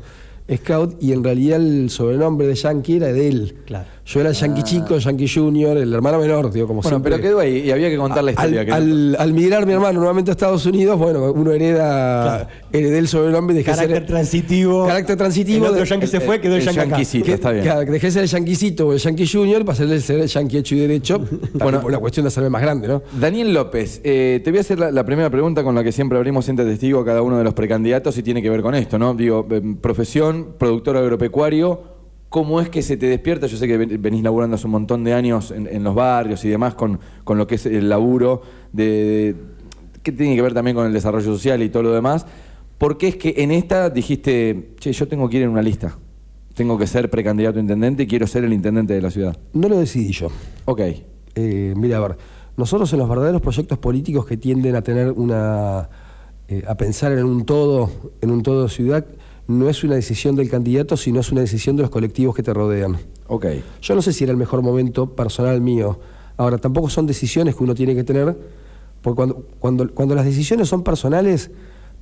scout, 0.57 1.01
y 1.01 1.11
en 1.11 1.23
realidad 1.23 1.59
el 1.59 1.89
sobrenombre 1.89 2.45
de 2.45 2.53
yankee 2.53 2.97
era 2.97 3.07
de 3.07 3.27
él. 3.27 3.55
Claro. 3.65 3.87
Yo 4.07 4.19
era 4.19 4.29
el 4.29 4.35
yankee 4.35 4.61
chico, 4.61 4.99
yankee 4.99 5.27
junior, 5.27 5.77
el 5.77 5.91
hermano 5.91 6.19
menor, 6.19 6.51
digo, 6.51 6.67
como 6.67 6.81
Ah. 6.81 6.83
Bueno, 6.83 6.97
siempre. 6.97 7.11
pero 7.13 7.23
quedó 7.23 7.39
ahí 7.39 7.63
y 7.65 7.71
había 7.71 7.89
que 7.89 7.97
contar 7.97 8.23
la 8.23 8.31
al, 8.31 8.35
historia. 8.35 8.63
que- 8.65 8.71
al- 8.71 9.15
al 9.17 9.33
migrar 9.33 9.65
mi 9.65 9.73
hermano 9.73 9.97
nuevamente 9.99 10.29
a 10.29 10.33
Estados 10.33 10.63
Unidos, 10.67 10.99
bueno, 10.99 11.31
uno 11.31 11.51
hereda, 11.51 12.21
Claro. 12.23 12.47
heredé 12.71 12.99
el 12.99 13.07
sobrenombre 13.07 13.55
y 13.55 13.57
dejé 13.57 13.71
Carácter 13.71 13.97
ser... 13.97 14.05
transitivo. 14.05 14.85
Carácter 14.85 15.17
transitivo 15.17 15.65
El 15.65 15.71
otro 15.71 15.83
de- 15.83 15.89
yankee 15.89 16.05
se 16.07 16.19
fue, 16.19 16.39
quedó 16.39 16.55
el, 16.55 16.61
el 16.61 16.65
yankee 16.75 17.01
está 17.31 17.51
bien. 17.51 17.65
dejé 17.91 18.11
ser 18.11 18.21
el 18.23 18.29
yanquisito 18.29 18.87
o 18.87 18.93
el 18.93 18.99
yankee 18.99 19.27
junior 19.27 19.65
para 19.65 19.75
ser, 19.75 20.01
ser 20.01 20.19
el 20.19 20.27
yankee 20.27 20.57
hecho 20.59 20.75
y 20.75 20.79
derecho. 20.79 21.19
Bueno. 21.53 21.79
por 21.81 21.89
una 21.89 21.97
cuestión 21.99 22.25
de 22.25 22.27
hacerme 22.27 22.51
más 22.51 22.61
grande, 22.61 22.87
¿no? 22.87 23.01
Daniel 23.19 23.53
López, 23.55 24.01
eh, 24.03 24.39
te 24.43 24.51
voy 24.51 24.59
a 24.59 24.61
hacer 24.61 24.77
la, 24.77 24.91
la 24.91 25.03
primera 25.03 25.31
pregunta 25.31 25.63
con 25.63 25.73
la 25.73 25.83
que 25.83 25.91
siempre 25.91 26.15
abrimos 26.19 26.45
siente 26.45 26.63
testigo 26.63 26.99
a 26.99 27.05
cada 27.05 27.23
uno 27.23 27.39
de 27.39 27.43
los 27.43 27.55
precandidatos 27.55 28.15
y 28.19 28.21
tiene 28.23 28.41
que 28.43 28.51
ver 28.51 28.61
con 28.61 28.75
esto, 28.75 28.99
¿no? 28.99 29.15
Digo, 29.15 29.47
eh, 29.49 29.61
profesión, 29.81 30.49
productor 30.59 30.95
agropecuario, 30.97 31.94
¿cómo 32.35 32.59
es 32.59 32.67
que 32.69 32.81
se 32.81 32.97
te 32.97 33.05
despierta? 33.07 33.47
Yo 33.47 33.55
sé 33.55 33.65
que 33.65 33.77
ven- 33.77 34.01
venís 34.01 34.21
laburando 34.21 34.55
hace 34.55 34.65
un 34.67 34.71
montón 34.73 35.05
de 35.05 35.13
años 35.13 35.51
en, 35.51 35.67
en 35.71 35.85
los 35.85 35.95
barrios 35.95 36.43
y 36.43 36.49
demás 36.49 36.75
con, 36.75 36.99
con 37.23 37.37
lo 37.37 37.47
que 37.47 37.55
es 37.55 37.65
el 37.65 37.87
laburo, 37.87 38.41
de, 38.73 38.83
de- 38.83 39.35
que 40.03 40.11
tiene 40.11 40.35
que 40.35 40.41
ver 40.41 40.53
también 40.53 40.75
con 40.75 40.85
el 40.85 40.91
desarrollo 40.91 41.23
social 41.25 41.63
y 41.63 41.69
todo 41.69 41.83
lo 41.83 41.93
demás. 41.93 42.25
¿Por 42.77 42.97
qué 42.97 43.07
es 43.07 43.15
que 43.15 43.35
en 43.37 43.51
esta 43.51 43.89
dijiste, 43.89 44.71
che, 44.79 44.91
yo 44.91 45.07
tengo 45.07 45.29
que 45.29 45.37
ir 45.37 45.43
en 45.43 45.49
una 45.49 45.61
lista? 45.61 45.97
Tengo 46.55 46.77
que 46.77 46.87
ser 46.87 47.09
precandidato 47.09 47.57
a 47.57 47.61
intendente 47.61 48.03
y 48.03 48.07
quiero 48.07 48.27
ser 48.27 48.43
el 48.43 48.51
intendente 48.51 48.93
de 48.93 49.01
la 49.01 49.11
ciudad. 49.11 49.37
No 49.53 49.69
lo 49.69 49.79
decidí 49.79 50.11
yo. 50.11 50.27
Ok. 50.65 50.81
Eh, 51.35 51.73
mira, 51.77 51.97
a 51.97 52.01
ver, 52.01 52.17
nosotros 52.57 52.91
en 52.91 52.99
los 52.99 53.07
verdaderos 53.07 53.41
proyectos 53.41 53.77
políticos 53.77 54.25
que 54.25 54.35
tienden 54.35 54.75
a 54.75 54.81
tener 54.81 55.09
una. 55.13 55.87
eh, 56.49 56.63
a 56.67 56.75
pensar 56.75 57.13
en 57.13 57.23
un 57.23 57.45
todo, 57.45 57.89
en 58.19 58.29
un 58.29 58.43
todo 58.43 58.67
ciudad, 58.67 59.05
no 59.47 59.69
es 59.69 59.83
una 59.83 59.95
decisión 59.95 60.35
del 60.35 60.49
candidato, 60.49 60.97
sino 60.97 61.19
es 61.19 61.31
una 61.31 61.41
decisión 61.41 61.75
de 61.75 61.83
los 61.83 61.91
colectivos 61.91 62.35
que 62.35 62.43
te 62.43 62.53
rodean. 62.53 62.97
Ok. 63.27 63.45
Yo 63.81 63.95
no 63.95 64.01
sé 64.01 64.13
si 64.13 64.23
era 64.23 64.31
el 64.31 64.37
mejor 64.37 64.61
momento 64.61 65.15
personal 65.15 65.61
mío. 65.61 65.99
Ahora, 66.37 66.57
tampoco 66.57 66.89
son 66.89 67.05
decisiones 67.05 67.55
que 67.55 67.63
uno 67.63 67.75
tiene 67.75 67.95
que 67.95 68.03
tener, 68.03 68.35
porque 69.01 69.15
cuando, 69.15 69.47
cuando, 69.59 69.93
cuando 69.93 70.15
las 70.15 70.25
decisiones 70.25 70.67
son 70.67 70.83
personales, 70.83 71.51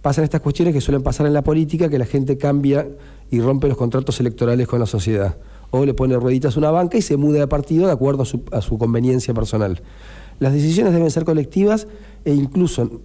pasan 0.02 0.24
estas 0.24 0.42
cuestiones 0.42 0.74
que 0.74 0.82
suelen 0.82 1.04
pasar 1.04 1.28
en 1.28 1.34
la 1.34 1.44
política, 1.44 1.90
que 1.90 2.00
la 2.00 2.06
gente 2.06 2.38
cambia 2.38 2.88
y 3.30 3.42
rompe 3.42 3.68
los 3.68 3.78
contratos 3.78 4.20
electorales 4.20 4.68
con 4.68 4.80
la 4.80 4.86
sociedad. 4.86 5.38
O 5.72 5.86
le 5.86 5.94
pone 5.94 6.16
rueditas 6.16 6.56
a 6.56 6.60
una 6.60 6.72
banca 6.72 6.98
y 6.98 7.02
se 7.02 7.18
muda 7.18 7.40
de 7.40 7.48
partido 7.48 7.88
de 7.88 7.94
acuerdo 7.94 8.24
a 8.24 8.26
su, 8.26 8.44
a 8.52 8.62
su 8.62 8.78
conveniencia 8.78 9.34
personal. 9.34 9.82
Las 10.40 10.54
decisiones 10.54 10.94
deben 10.94 11.10
ser 11.12 11.26
colectivas 11.26 11.88
e 12.26 12.34
incluso 12.34 13.02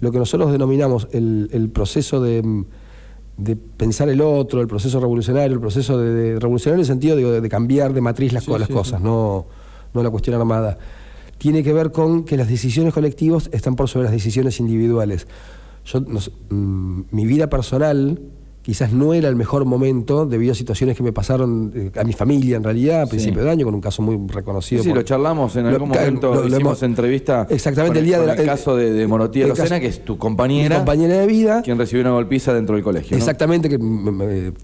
lo 0.00 0.12
que 0.12 0.18
nosotros 0.18 0.50
denominamos 0.50 1.08
el, 1.12 1.50
el 1.52 1.68
proceso 1.68 2.22
de, 2.22 2.42
mm, 2.42 2.64
de 3.40 3.56
pensar 3.56 4.08
el 4.08 4.20
otro, 4.20 4.60
el 4.60 4.66
proceso 4.66 5.00
revolucionario, 5.00 5.54
el 5.54 5.60
proceso 5.60 5.98
de, 5.98 6.10
de- 6.12 6.38
revolucionario 6.38 6.76
en 6.76 6.80
el 6.80 6.86
sentido 6.86 7.16
digo, 7.16 7.30
de, 7.30 7.40
de 7.40 7.48
cambiar 7.48 7.92
de 7.94 8.00
matriz 8.00 8.32
las, 8.32 8.46
las 8.46 8.68
cosas, 8.68 9.00
no, 9.00 9.46
no 9.94 10.02
la 10.02 10.10
cuestión 10.10 10.36
armada. 10.36 10.78
Tiene 11.38 11.62
que 11.62 11.72
ver 11.72 11.90
con 11.90 12.24
que 12.24 12.36
las 12.36 12.48
decisiones 12.48 12.92
colectivas 12.92 13.48
están 13.52 13.76
por 13.76 13.88
sobre 13.88 14.04
las 14.04 14.12
decisiones 14.12 14.60
individuales. 14.60 15.26
Yo, 15.86 16.00
no 16.00 16.20
mm, 16.50 17.02
mi 17.10 17.24
vida 17.26 17.48
personal 17.48 18.20
quizás 18.62 18.92
no 18.92 19.14
era 19.14 19.28
el 19.28 19.36
mejor 19.36 19.64
momento 19.64 20.26
debido 20.26 20.52
a 20.52 20.54
situaciones 20.54 20.94
que 20.96 21.02
me 21.02 21.12
pasaron 21.12 21.72
eh, 21.74 21.90
a 21.98 22.04
mi 22.04 22.12
familia 22.12 22.56
en 22.58 22.62
realidad 22.62 23.02
a 23.02 23.06
Sí. 23.06 23.10
principio 23.12 23.42
de 23.42 23.50
año 23.50 23.64
con 23.64 23.74
un 23.74 23.80
caso 23.80 24.02
muy 24.02 24.18
reconocido. 24.28 24.82
Sí, 24.82 24.90
por- 24.90 24.98
lo 24.98 25.02
charlamos 25.02 25.56
en 25.56 25.64
Lo- 25.64 25.70
algún 25.70 25.88
momento, 25.88 26.28
lo- 26.34 26.40
lo 26.42 26.46
hicimos 26.46 26.60
hemos- 26.60 26.82
entrevista 26.82 27.46
Exactamente, 27.48 27.94
con 27.94 27.98
el 27.98 28.04
día 28.04 28.18
con 28.18 28.26
de 28.26 28.32
el 28.34 28.44
caso 28.46 28.76
de, 28.76 28.92
de 28.92 29.06
Morotía 29.06 29.44
el 29.44 29.48
Locena, 29.50 29.68
caso- 29.70 29.80
que 29.80 29.86
es 29.86 30.04
tu 30.04 30.18
compañera, 30.18 30.76
compañera 30.76 31.14
de 31.18 31.26
vida. 31.26 31.62
quien 31.62 31.78
recibió 31.78 32.02
una 32.02 32.12
golpiza 32.12 32.52
dentro 32.52 32.74
del 32.74 32.84
colegio. 32.84 33.12
¿no? 33.12 33.18
Exactamente, 33.18 33.68
que 33.70 33.78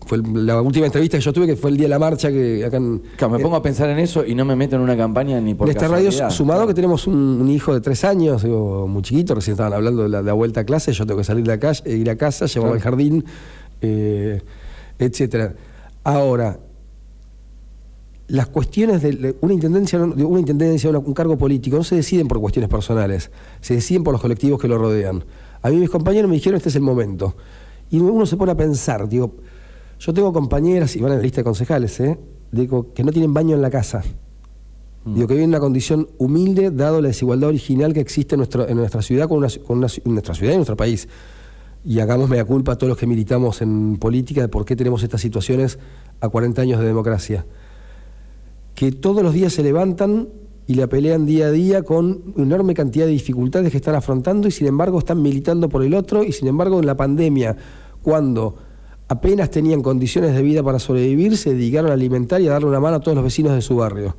fue 0.07 0.19
la 0.35 0.61
última 0.61 0.87
entrevista 0.87 1.17
que 1.19 1.25
yo 1.25 1.33
tuve, 1.33 1.47
que 1.47 1.57
fue 1.57 1.71
el 1.71 1.77
día 1.77 1.87
de 1.87 1.91
la 1.91 1.99
marcha, 1.99 2.31
que 2.31 2.65
acá 2.65 2.77
en, 2.77 3.01
Claro, 3.17 3.33
me 3.35 3.39
pongo 3.43 3.57
a 3.57 3.63
pensar 3.63 3.89
en 3.89 3.99
eso 3.99 4.25
y 4.27 4.35
no 4.35 4.45
me 4.45 4.57
meto 4.57 4.77
en 4.77 4.83
una 4.83 4.97
campaña 4.97 5.41
ni 5.41 5.55
por 5.55 5.69
en 5.69 5.77
esta 5.77 5.89
radio, 5.89 6.11
sumado 6.31 6.67
que 6.67 6.75
tenemos 6.75 7.07
un, 7.07 7.17
un 7.17 7.49
hijo 7.51 7.73
de 7.75 7.81
tres 7.81 8.05
años, 8.05 8.43
digo, 8.43 8.87
muy 8.87 9.03
chiquito, 9.03 9.35
recién 9.35 9.53
estaban 9.53 9.73
hablando 9.73 10.03
de 10.03 10.09
la, 10.11 10.19
de 10.19 10.25
la 10.27 10.33
vuelta 10.35 10.61
a 10.61 10.65
clase, 10.65 10.93
yo 10.93 11.07
tengo 11.07 11.19
que 11.19 11.25
salir 11.25 11.45
de 11.45 11.49
la 11.49 11.59
calle, 11.59 11.97
ir 11.97 12.11
a 12.11 12.17
casa, 12.17 12.47
llevarlo 12.47 12.75
al 12.75 12.81
jardín, 12.81 13.25
eh, 13.81 14.41
etcétera. 14.99 15.55
Ahora, 16.05 16.59
las 18.29 18.49
cuestiones 18.49 19.03
de 19.03 19.37
una 19.41 19.55
intendencia, 19.55 19.99
de 20.01 20.25
una 20.25 20.41
intendencia, 20.41 20.91
un 20.91 21.15
cargo 21.15 21.39
político, 21.39 21.77
no 21.77 21.85
se 21.85 21.95
deciden 21.97 22.27
por 22.27 22.41
cuestiones 22.41 22.69
personales, 22.69 23.31
se 23.61 23.75
deciden 23.75 24.03
por 24.03 24.13
los 24.13 24.21
colectivos 24.21 24.61
que 24.61 24.67
lo 24.69 24.79
rodean. 24.79 25.25
A 25.63 25.71
mí 25.71 25.77
mis 25.77 25.91
compañeros 25.91 26.29
me 26.29 26.35
dijeron 26.37 26.57
este 26.57 26.69
es 26.71 26.77
el 26.77 26.83
momento. 26.83 27.37
Y 27.91 27.99
uno 27.99 28.27
se 28.27 28.37
pone 28.37 28.53
a 28.53 28.57
pensar, 28.57 29.09
digo, 29.09 29.37
yo 30.01 30.13
tengo 30.13 30.33
compañeras, 30.33 30.97
y 30.97 31.01
van 31.01 31.13
en 31.13 31.19
la 31.19 31.23
lista 31.23 31.41
de 31.41 31.45
concejales, 31.45 32.01
¿eh? 32.01 32.19
digo, 32.51 32.93
que 32.93 33.05
no 33.05 33.13
tienen 33.13 33.33
baño 33.33 33.55
en 33.55 33.63
la 33.63 33.71
casa. 33.71 34.03
Digo, 35.05 35.29
que 35.29 35.35
viven 35.35 35.45
en 35.45 35.51
una 35.51 35.61
condición 35.61 36.09
humilde, 36.19 36.73
dado 36.73 37.01
la 37.01 37.09
desigualdad 37.09 37.49
original 37.51 37.93
que 37.95 38.01
existe 38.01 38.35
en, 38.35 38.39
nuestro, 38.41 38.69
en 38.69 38.77
nuestra 38.77 39.03
ciudad, 39.03 39.29
con, 39.29 39.39
una, 39.39 39.49
con 39.65 39.79
una- 39.79 39.87
en 40.05 40.13
nuestra 40.13 40.35
ciudad 40.35 40.51
y 40.51 40.55
en 40.55 40.59
nuestro 40.59 40.77
país. 40.77 41.09
Y 41.89 42.01
hagamos 42.01 42.29
mea 42.29 42.45
culpa 42.45 42.73
a 42.73 42.77
todos 42.77 42.89
los 42.89 42.99
que 42.99 43.07
militamos 43.07 43.63
en 43.63 43.97
política 43.97 44.41
de 44.41 44.49
por 44.49 44.65
qué 44.65 44.75
tenemos 44.75 45.05
estas 45.05 45.21
situaciones 45.21 45.79
a 46.21 46.29
40 46.29 46.61
años 46.61 46.81
de 46.81 46.87
democracia. 46.87 47.47
Que 48.75 48.91
todos 48.91 49.23
los 49.23 49.33
días 49.33 49.53
se 49.53 49.63
levantan 49.63 50.29
y 50.67 50.75
la 50.75 50.89
pelean 50.89 51.27
día 51.27 51.47
a 51.47 51.51
día 51.53 51.85
con 51.85 52.35
enorme 52.37 52.75
cantidad 52.75 53.07
de 53.07 53.13
dificultades 53.13 53.71
que 53.71 53.77
están 53.77 53.95
afrontando 53.95 54.49
y 54.49 54.51
sin 54.51 54.67
embargo 54.67 54.99
están 54.99 55.23
militando 55.23 55.69
por 55.69 55.85
el 55.85 55.95
otro 55.95 56.25
y 56.25 56.33
sin 56.33 56.49
embargo 56.49 56.81
en 56.81 56.87
la 56.87 56.97
pandemia, 56.97 57.57
cuando 58.03 58.57
apenas 59.07 59.51
tenían 59.53 59.81
condiciones 59.81 60.35
de 60.35 60.43
vida 60.43 60.65
para 60.65 60.81
sobrevivir, 60.81 61.37
se 61.37 61.51
dedicaron 61.55 61.93
a 61.93 61.95
alimentar 61.95 62.41
y 62.41 62.49
a 62.49 62.51
darle 62.51 62.69
una 62.69 62.81
mano 62.81 62.97
a 62.97 63.01
todos 63.01 63.15
los 63.15 63.23
vecinos 63.23 63.53
de 63.53 63.63
su 63.63 63.77
barrio. 63.77 64.17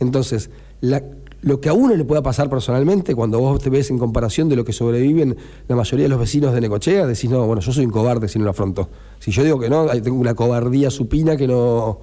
Entonces, 0.00 0.50
la- 0.80 1.04
lo 1.46 1.60
que 1.60 1.68
a 1.68 1.72
uno 1.72 1.94
le 1.94 2.04
pueda 2.04 2.22
pasar 2.22 2.50
personalmente, 2.50 3.14
cuando 3.14 3.38
vos 3.38 3.62
te 3.62 3.70
ves 3.70 3.88
en 3.90 3.98
comparación 3.98 4.48
de 4.48 4.56
lo 4.56 4.64
que 4.64 4.72
sobreviven 4.72 5.36
la 5.68 5.76
mayoría 5.76 6.06
de 6.06 6.08
los 6.08 6.18
vecinos 6.18 6.52
de 6.52 6.60
Necochea, 6.60 7.06
decís, 7.06 7.30
no, 7.30 7.46
bueno, 7.46 7.62
yo 7.62 7.72
soy 7.72 7.84
un 7.84 7.92
cobarde 7.92 8.26
si 8.26 8.38
no 8.40 8.44
lo 8.46 8.50
afronto. 8.50 8.88
Si 9.20 9.30
yo 9.30 9.44
digo 9.44 9.60
que 9.60 9.70
no, 9.70 9.86
tengo 10.02 10.18
una 10.18 10.34
cobardía 10.34 10.90
supina 10.90 11.36
que 11.36 11.46
no 11.46 12.00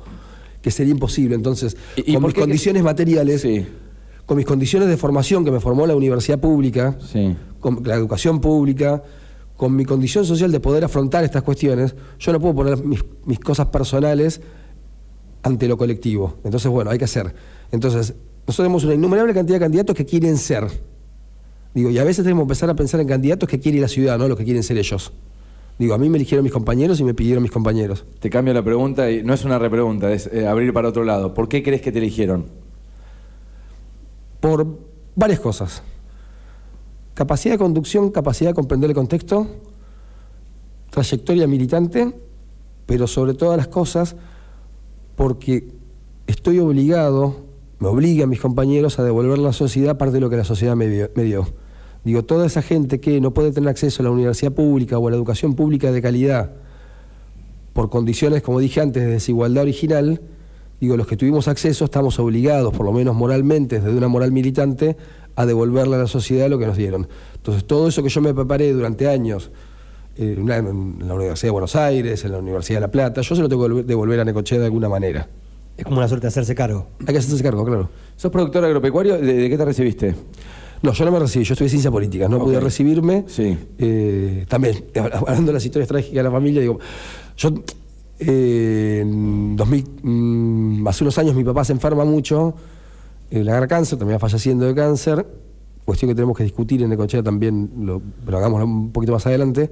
que 0.62 0.72
sería 0.72 0.94
imposible. 0.94 1.36
Entonces, 1.36 1.76
¿Y- 1.98 2.12
y 2.12 2.14
con 2.14 2.24
mis 2.24 2.34
que- 2.34 2.40
condiciones 2.40 2.84
materiales, 2.84 3.42
Sí. 3.42 3.66
con 4.26 4.38
mis 4.38 4.46
condiciones 4.46 4.88
de 4.88 4.96
formación 4.96 5.44
que 5.44 5.52
me 5.52 5.60
formó 5.60 5.86
la 5.86 5.94
universidad 5.96 6.40
pública, 6.40 6.98
Sí. 7.12 7.36
con 7.60 7.82
la 7.84 7.96
educación 7.96 8.40
pública, 8.40 9.04
con 9.58 9.76
mi 9.76 9.84
condición 9.84 10.24
social 10.24 10.54
de 10.54 10.62
poder 10.62 10.86
afrontar 10.86 11.26
estas 11.26 11.44
cuestiones, 11.44 11.96
yo 12.18 12.32
no 12.32 12.40
puedo 12.40 12.56
poner 12.56 12.82
mis, 12.82 13.04
mis 13.26 13.40
cosas 13.40 13.68
personales 13.68 14.40
ante 15.44 15.68
lo 15.68 15.76
colectivo. 15.78 16.36
Entonces, 16.46 16.72
bueno, 16.72 16.92
hay 16.92 16.98
que 16.98 17.06
hacer. 17.06 17.36
Entonces, 17.74 18.14
nosotros 18.46 18.58
tenemos 18.58 18.84
una 18.84 18.94
innumerable 18.94 19.34
cantidad 19.34 19.56
de 19.58 19.66
candidatos 19.66 19.96
que 19.96 20.06
quieren 20.06 20.38
ser. 20.38 20.68
Digo, 21.74 21.90
y 21.90 21.98
a 21.98 22.04
veces 22.04 22.24
tenemos 22.24 22.42
que 22.42 22.46
empezar 22.46 22.70
a 22.70 22.76
pensar 22.76 23.00
en 23.00 23.08
candidatos 23.08 23.50
que 23.50 23.60
quiere 23.60 23.80
la 23.80 23.88
ciudad, 23.88 24.18
no 24.18 24.28
lo 24.28 24.38
que 24.38 24.44
quieren 24.44 24.64
ser 24.64 24.78
ellos. 24.78 25.12
Digo, 25.80 25.96
a 25.96 25.98
mí 25.98 26.10
me 26.10 26.18
eligieron 26.18 26.44
mis 26.44 26.54
compañeros 26.54 27.00
y 27.00 27.04
me 27.04 27.14
pidieron 27.14 27.42
mis 27.42 27.52
compañeros. 27.52 28.06
Te 28.20 28.30
cambio 28.30 28.54
la 28.54 28.64
pregunta 28.64 29.10
y 29.10 29.24
no 29.24 29.34
es 29.34 29.44
una 29.44 29.58
repregunta, 29.58 30.12
es 30.12 30.30
eh, 30.32 30.48
abrir 30.48 30.72
para 30.72 30.90
otro 30.90 31.04
lado. 31.04 31.34
¿Por 31.34 31.50
qué 31.50 31.64
crees 31.64 31.82
que 31.82 31.92
te 31.92 31.98
eligieron? 31.98 32.64
por 34.44 34.68
varias 35.16 35.40
cosas. 35.40 35.82
Capacidad 37.14 37.54
de 37.54 37.58
conducción, 37.58 38.12
capacidad 38.12 38.50
de 38.50 38.54
comprender 38.54 38.90
el 38.90 38.94
contexto, 38.94 39.48
trayectoria 40.90 41.48
militante, 41.48 42.14
pero 42.86 43.08
sobre 43.08 43.36
todas 43.36 43.56
las 43.56 43.70
cosas 43.70 44.18
porque 45.16 45.70
estoy 46.28 46.60
obligado, 46.60 47.38
me 47.84 47.90
obligan 47.90 48.30
mis 48.30 48.40
compañeros 48.40 48.98
a 48.98 49.04
devolver 49.04 49.38
a 49.38 49.42
la 49.42 49.52
sociedad 49.52 49.98
parte 49.98 50.14
de 50.14 50.22
lo 50.22 50.30
que 50.30 50.38
la 50.38 50.46
sociedad 50.46 50.74
me 50.74 50.88
dio. 50.88 51.46
Digo, 52.06 52.24
toda 52.24 52.46
esa 52.46 52.62
gente 52.62 53.02
que 53.02 53.20
no 53.20 53.34
puede 53.34 53.52
tener 53.52 53.70
acceso 53.70 54.02
a 54.02 54.06
la 54.06 54.10
universidad 54.10 54.54
pública 54.54 54.98
o 54.98 55.06
a 55.06 55.12
la 55.12 55.18
educación 55.18 55.54
pública 55.54 55.92
de 55.92 56.02
calidad 56.02 56.52
por 57.74 57.90
condiciones, 57.90 58.42
como 58.42 58.62
dije 58.62 58.80
antes, 58.80 59.04
de 59.04 59.10
desigualdad 59.10 59.64
original, 59.64 60.22
digo, 60.80 60.96
los 60.96 61.08
que 61.08 61.18
tuvimos 61.18 61.50
acceso 61.50 61.84
estamos 61.84 62.20
obligados, 62.20 62.74
por 62.74 62.86
lo 62.86 62.94
menos 62.94 63.16
moralmente, 63.16 63.82
desde 63.82 63.98
una 63.98 64.08
moral 64.08 64.32
militante, 64.32 64.96
a 65.36 65.46
devolverle 65.46 65.96
a 65.98 66.00
la 66.00 66.08
sociedad 66.08 66.48
lo 66.48 66.58
que 66.60 66.68
nos 66.68 66.78
dieron. 66.78 67.10
Entonces, 67.36 67.66
todo 67.66 67.90
eso 67.90 68.02
que 68.02 68.08
yo 68.08 68.22
me 68.22 68.34
preparé 68.34 68.72
durante 68.72 69.10
años, 69.10 69.52
eh, 70.16 70.36
en 70.38 70.48
la 71.06 71.16
Universidad 71.16 71.50
de 71.50 71.52
Buenos 71.52 71.76
Aires, 71.76 72.24
en 72.24 72.32
la 72.32 72.38
Universidad 72.38 72.78
de 72.78 72.82
La 72.82 72.92
Plata, 72.92 73.20
yo 73.20 73.36
se 73.36 73.42
lo 73.42 73.50
tengo 73.50 73.68
que 73.68 73.84
devolver 73.84 74.22
a 74.22 74.24
Necochea 74.24 74.60
de 74.60 74.66
alguna 74.68 74.88
manera. 74.88 75.28
Es 75.78 75.84
como 75.86 75.98
una 75.98 76.08
suerte 76.08 76.24
de 76.26 76.30
hacerse 76.30 76.54
cargo. 76.56 76.88
Hay 77.00 77.14
que 77.14 77.18
hacerse 77.18 77.44
cargo, 77.44 77.66
claro. 77.66 77.90
¿Sos 78.16 78.32
productor 78.32 78.64
agropecuario? 78.66 79.18
¿De, 79.18 79.34
de 79.34 79.50
qué 79.50 79.58
te 79.58 79.66
recibiste? 79.66 80.16
No, 80.84 80.92
yo 80.92 81.06
no 81.06 81.12
me 81.12 81.20
recibí, 81.20 81.46
yo 81.46 81.54
estudié 81.54 81.70
ciencia 81.70 81.90
política, 81.90 82.28
no 82.28 82.38
Ok. 82.38 82.44
pude 82.44 82.60
recibirme. 82.60 83.24
Sí. 83.28 83.58
Eh, 83.78 84.46
también, 84.50 84.84
hablando 84.96 85.48
de 85.48 85.54
las 85.54 85.66
historias 85.66 85.88
trágicas 85.88 86.16
de 86.16 86.24
la 86.24 86.32
familia, 86.32 86.62
digo, 86.62 86.78
yo 87.38 87.50
eh, 88.20 89.00
en 89.02 89.56
2000, 89.56 89.86
mm, 90.04 90.88
hace 90.88 91.04
unos 91.04 91.18
años 91.18 91.36
mi 91.36 91.44
papá 91.44 91.64
se 91.64 91.72
enferma 91.74 92.04
mucho, 92.06 92.54
eh, 93.32 93.44
le 93.44 93.50
agarra 93.50 93.68
cáncer, 93.68 93.98
termina 93.98 94.20
falleciendo 94.20 94.66
de 94.66 94.76
cáncer, 94.76 95.26
cuestión 95.86 96.10
que 96.12 96.16
tenemos 96.16 96.38
que 96.38 96.44
discutir 96.44 96.84
en 96.84 96.90
Necochea 96.90 97.24
también, 97.24 97.72
lo, 97.80 98.02
pero 98.26 98.38
hagámoslo 98.38 98.66
un 98.66 98.92
poquito 98.92 99.14
más 99.14 99.26
adelante. 99.26 99.72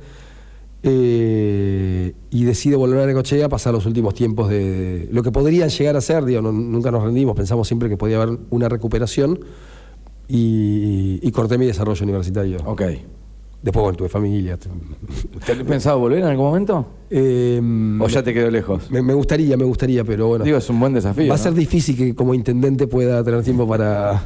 Eh, 0.84 2.14
y 2.32 2.44
decide 2.44 2.76
volver 2.76 3.00
a 3.02 3.06
Necochea 3.06 3.48
pasar 3.50 3.74
los 3.74 3.86
últimos 3.86 4.14
tiempos 4.16 4.50
de 4.50 5.08
lo 5.12 5.22
que 5.22 5.32
podrían 5.32 5.70
llegar 5.70 5.96
a 5.96 6.02
ser, 6.02 6.26
digo, 6.26 6.42
no- 6.42 6.52
nunca 6.52 6.90
nos 6.92 7.04
rendimos, 7.04 7.36
pensamos 7.36 7.68
siempre 7.68 7.88
que 7.90 7.98
podía 7.98 8.22
haber 8.22 8.40
una 8.50 8.68
recuperación 8.68 9.40
y, 10.28 11.20
y 11.22 11.32
corté 11.32 11.58
mi 11.58 11.66
desarrollo 11.68 12.04
universitario. 12.04 12.58
Ok. 12.66 12.82
Después, 13.62 13.84
bueno, 13.84 13.98
tuve 13.98 14.10
familia. 14.10 14.58
¿Tenés 15.46 15.66
pensado 15.68 16.00
volver 16.00 16.20
en 16.20 16.26
algún 16.26 16.48
momento? 16.48 16.84
Eh, 17.12 17.62
¿O 18.00 18.08
ya 18.08 18.24
te 18.24 18.34
quedó 18.34 18.50
lejos? 18.50 18.90
me, 18.90 19.04
me 19.04 19.14
gustaría, 19.14 19.56
me 19.56 19.66
gustaría, 19.66 20.04
pero 20.04 20.30
bueno. 20.30 20.44
Digo, 20.44 20.58
es 20.58 20.68
un 20.70 20.80
buen 20.80 20.94
desafío. 20.94 21.28
Va 21.28 21.36
a 21.36 21.38
¿no? 21.38 21.44
ser 21.44 21.54
difícil 21.54 21.96
que 21.96 22.16
como 22.16 22.34
intendente 22.34 22.88
pueda 22.88 23.24
tener 23.24 23.44
tiempo 23.44 23.68
para, 23.68 24.24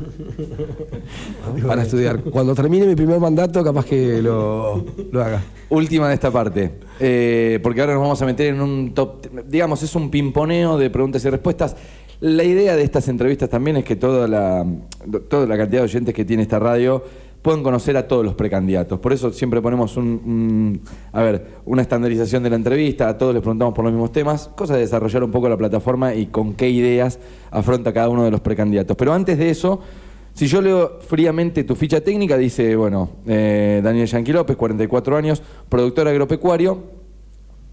para 1.68 1.84
estudiar. 1.84 2.22
Cuando 2.24 2.56
termine 2.56 2.86
mi 2.86 2.96
primer 2.96 3.20
mandato, 3.20 3.62
capaz 3.62 3.86
que 3.86 4.22
lo, 4.22 4.86
lo 5.12 5.22
haga. 5.22 5.44
Última 5.70 6.08
de 6.08 6.14
esta 6.14 6.32
parte, 6.32 6.72
eh, 7.02 7.60
porque 7.62 7.82
ahora 7.82 7.94
nos 7.94 8.04
vamos 8.04 8.22
a 8.22 8.26
meter 8.26 8.54
en 8.54 8.62
un 8.62 8.94
top, 8.94 9.28
digamos, 9.50 9.84
es 9.84 9.94
un 9.96 10.10
pimponeo 10.10 10.78
de 10.78 10.90
preguntas 10.90 11.26
y 11.26 11.30
respuestas. 11.30 11.76
La 12.22 12.44
idea 12.46 12.78
de 12.78 12.84
estas 12.84 13.10
entrevistas 13.10 13.50
también 13.50 13.76
es 13.76 13.84
que 13.84 13.98
toda 13.98 14.28
la, 14.28 14.66
toda 15.28 15.46
la 15.46 15.58
cantidad 15.58 15.82
de 15.82 15.86
oyentes 15.86 16.14
que 16.16 16.24
tiene 16.24 16.44
esta 16.44 16.60
radio 16.60 17.04
puedan 17.46 17.62
conocer 17.62 17.96
a 17.96 18.08
todos 18.08 18.26
los 18.26 18.34
precandidatos. 18.34 19.00
Por 19.00 19.14
eso 19.14 19.32
siempre 19.32 19.62
ponemos 19.62 19.98
un, 19.98 20.82
a 21.12 21.22
ver, 21.22 21.46
una 21.66 21.84
estandarización 21.84 22.42
de 22.42 22.50
la 22.50 22.56
entrevista, 22.56 23.08
a 23.08 23.20
todos 23.20 23.36
les 23.36 23.42
preguntamos 23.44 23.76
por 23.76 23.86
los 23.86 23.94
mismos 23.94 24.12
temas, 24.12 24.50
cosa 24.56 24.74
de 24.74 24.80
desarrollar 24.80 25.24
un 25.24 25.30
poco 25.30 25.48
la 25.48 25.56
plataforma 25.56 26.16
y 26.16 26.26
con 26.26 26.56
qué 26.56 26.72
ideas 26.72 27.20
afronta 27.52 27.94
cada 27.94 28.10
uno 28.10 28.24
de 28.24 28.32
los 28.32 28.42
precandidatos. 28.42 28.98
Pero 28.98 29.14
antes 29.14 29.38
de 29.38 29.52
eso, 29.52 29.80
si 30.34 30.48
yo 30.48 30.60
leo 30.60 30.98
fríamente 31.02 31.64
tu 31.64 31.76
ficha 31.76 32.02
técnica, 32.02 32.36
dice, 32.36 32.76
bueno, 32.76 33.10
eh, 33.28 33.80
Daniel 33.84 34.08
Yanqui 34.08 34.34
López, 34.34 34.58
44 34.58 35.16
años, 35.16 35.44
productor 35.70 36.08
agropecuario. 36.08 36.80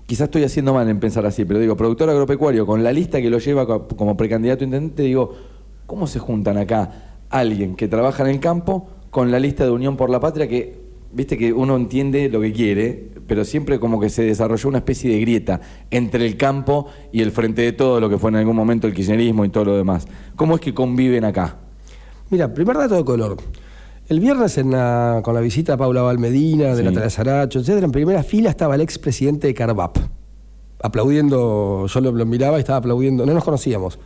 Quizás 0.04 0.26
estoy 0.26 0.44
haciendo 0.44 0.74
mal 0.74 0.86
en 0.90 1.00
pensar 1.00 1.24
así, 1.24 1.46
pero 1.46 1.58
digo, 1.60 1.78
productor 1.78 2.10
agropecuario, 2.10 2.66
con 2.66 2.84
la 2.84 2.92
lista 2.92 3.22
que 3.22 3.30
lo 3.30 3.38
lleva 3.38 3.64
co- 3.66 3.88
como 3.88 4.18
precandidato 4.18 4.64
intendente, 4.64 5.02
digo, 5.04 5.32
¿cómo 5.86 6.06
se 6.06 6.18
juntan 6.18 6.58
acá 6.58 7.16
alguien 7.30 7.74
que 7.74 7.88
trabaja 7.88 8.22
en 8.24 8.28
el 8.28 8.38
campo 8.38 8.88
con 9.12 9.30
la 9.30 9.38
lista 9.38 9.64
de 9.64 9.70
Unión 9.70 9.96
por 9.96 10.10
la 10.10 10.18
Patria 10.18 10.48
que, 10.48 10.80
viste 11.12 11.36
que 11.38 11.52
uno 11.52 11.76
entiende 11.76 12.28
lo 12.30 12.40
que 12.40 12.52
quiere, 12.52 13.10
pero 13.26 13.44
siempre 13.44 13.78
como 13.78 14.00
que 14.00 14.08
se 14.08 14.22
desarrolló 14.24 14.68
una 14.70 14.78
especie 14.78 15.12
de 15.12 15.20
grieta 15.20 15.60
entre 15.90 16.26
el 16.26 16.36
campo 16.36 16.86
y 17.12 17.20
el 17.22 17.30
frente 17.30 17.62
de 17.62 17.72
todo 17.72 18.00
lo 18.00 18.08
que 18.08 18.16
fue 18.18 18.30
en 18.30 18.36
algún 18.36 18.56
momento 18.56 18.86
el 18.88 18.94
kirchnerismo 18.94 19.44
y 19.44 19.50
todo 19.50 19.66
lo 19.66 19.76
demás? 19.76 20.08
¿Cómo 20.34 20.54
es 20.56 20.60
que 20.62 20.74
conviven 20.74 21.24
acá? 21.24 21.58
Mira, 22.30 22.52
primer 22.52 22.76
dato 22.78 22.96
de 22.96 23.04
color. 23.04 23.36
El 24.08 24.18
viernes 24.18 24.56
en 24.58 24.70
la- 24.70 25.20
con 25.22 25.34
la 25.34 25.40
visita 25.42 25.74
a 25.74 25.76
Paula 25.76 26.02
Valmedina, 26.02 26.68
de 26.74 26.78
Sí. 26.78 26.82
Natalia 26.82 27.10
Saracho, 27.10 27.60
etcétera, 27.60 27.84
en 27.84 27.92
primera 27.92 28.22
fila 28.22 28.48
estaba 28.50 28.74
el 28.74 28.80
expresidente 28.80 29.46
de 29.46 29.54
Carvap. 29.54 29.98
Aplaudiendo, 30.82 31.86
yo 31.86 32.00
lo, 32.00 32.12
lo 32.12 32.26
miraba 32.26 32.56
y 32.56 32.60
estaba 32.60 32.78
aplaudiendo, 32.78 33.24
no 33.24 33.32
nos 33.34 33.44
conocíamos. 33.44 33.98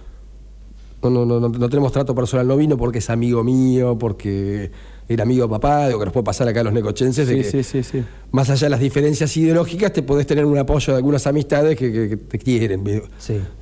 No, 1.02 1.10
no, 1.10 1.24
no, 1.24 1.40
no, 1.40 1.48
no 1.48 1.68
tenemos 1.68 1.92
trato 1.92 2.14
personal, 2.14 2.46
no 2.48 2.56
vino 2.56 2.76
porque 2.76 2.98
es 2.98 3.08
amigo 3.10 3.42
mío, 3.44 3.96
porque 3.98 4.70
era 5.08 5.22
amigo 5.22 5.48
papá, 5.48 5.86
digo 5.86 5.98
que 6.00 6.06
nos 6.06 6.12
puede 6.12 6.24
pasar 6.24 6.48
acá 6.48 6.60
a 6.60 6.64
los 6.64 6.72
necochenses, 6.72 7.28
de 7.28 7.36
Sí, 7.36 7.42
que 7.52 7.62
sí, 7.62 7.82
sí, 7.82 7.82
sí. 7.82 8.04
más 8.32 8.50
allá 8.50 8.66
de 8.66 8.70
las 8.70 8.80
diferencias 8.80 9.36
ideológicas, 9.36 9.92
te 9.92 10.02
podés 10.02 10.26
tener 10.26 10.44
un 10.44 10.58
apoyo 10.58 10.92
de 10.92 10.96
algunas 10.96 11.26
amistades 11.26 11.76
que, 11.76 11.92
que- 11.92 12.08
que 12.08 12.16
te 12.16 12.38
quieren. 12.38 12.82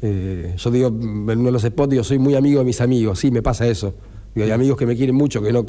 Eh, 0.03 0.55
yo 0.57 0.71
digo, 0.71 0.89
en 0.89 1.03
uno 1.39 1.45
de 1.45 1.53
los 1.53 1.63
spots, 1.63 1.91
digo, 1.91 2.05
soy 2.05 2.19
muy 2.19 2.35
amigo 2.35 2.61
de 2.61 2.65
mis 2.65 2.81
amigos, 2.81 3.19
sí, 3.19 3.31
me 3.31 3.43
pasa 3.43 3.67
eso. 3.67 3.95
Digo, 4.35 4.47
hay 4.47 4.53
amigos 4.53 4.77
que 4.79 4.87
me 4.87 4.97
quieren 4.97 5.15
mucho, 5.15 5.43
que 5.43 5.53
no, 5.53 5.67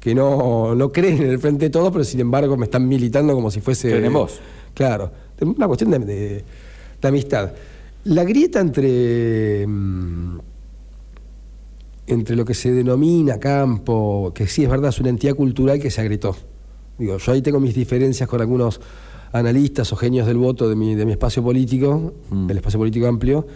que 0.00 0.14
no, 0.14 0.74
no 0.74 0.90
creen 0.92 1.22
en 1.22 1.30
el 1.30 1.38
frente 1.38 1.66
de 1.66 1.70
todos, 1.70 1.92
pero 1.92 2.02
sin 2.04 2.20
embargo 2.20 2.56
me 2.56 2.64
están 2.64 2.86
militando 2.88 3.32
como 3.34 3.50
si 3.50 3.60
fuese. 3.60 3.90
Creen 3.90 4.06
en 4.06 4.12
vos. 4.12 4.40
Claro, 4.74 5.10
una 5.40 5.66
cuestión 5.66 5.90
de, 5.92 5.98
de- 6.00 6.44
de 7.00 7.08
amistad. 7.08 7.52
La 8.04 8.24
grieta 8.24 8.58
entre. 8.60 9.64
mm, 9.66 10.38
entre 12.06 12.36
lo 12.36 12.44
que 12.44 12.54
se 12.54 12.72
denomina 12.72 13.38
campo, 13.38 14.32
que 14.34 14.46
sí 14.46 14.64
es 14.64 14.70
verdad, 14.70 14.88
es 14.90 14.98
una 15.00 15.08
entidad 15.10 15.34
cultural 15.34 15.78
que 15.80 15.90
se 15.90 16.00
agrietó. 16.00 16.34
Digo, 16.98 17.16
yo 17.18 17.32
ahí 17.32 17.42
tengo 17.42 17.60
mis 17.60 17.74
diferencias 17.74 18.28
con 18.28 18.40
algunos 18.40 18.80
analistas 19.32 19.92
o 19.92 19.96
genios 19.96 20.26
del 20.26 20.36
voto 20.36 20.68
de 20.68 20.76
mi, 20.76 20.94
de 20.94 21.06
mi 21.06 21.12
espacio 21.12 21.42
político, 21.42 22.12
Mm. 22.30 22.46
del 22.48 22.56
espacio 22.58 22.78
político 22.78 23.06
amplio, 23.06 23.46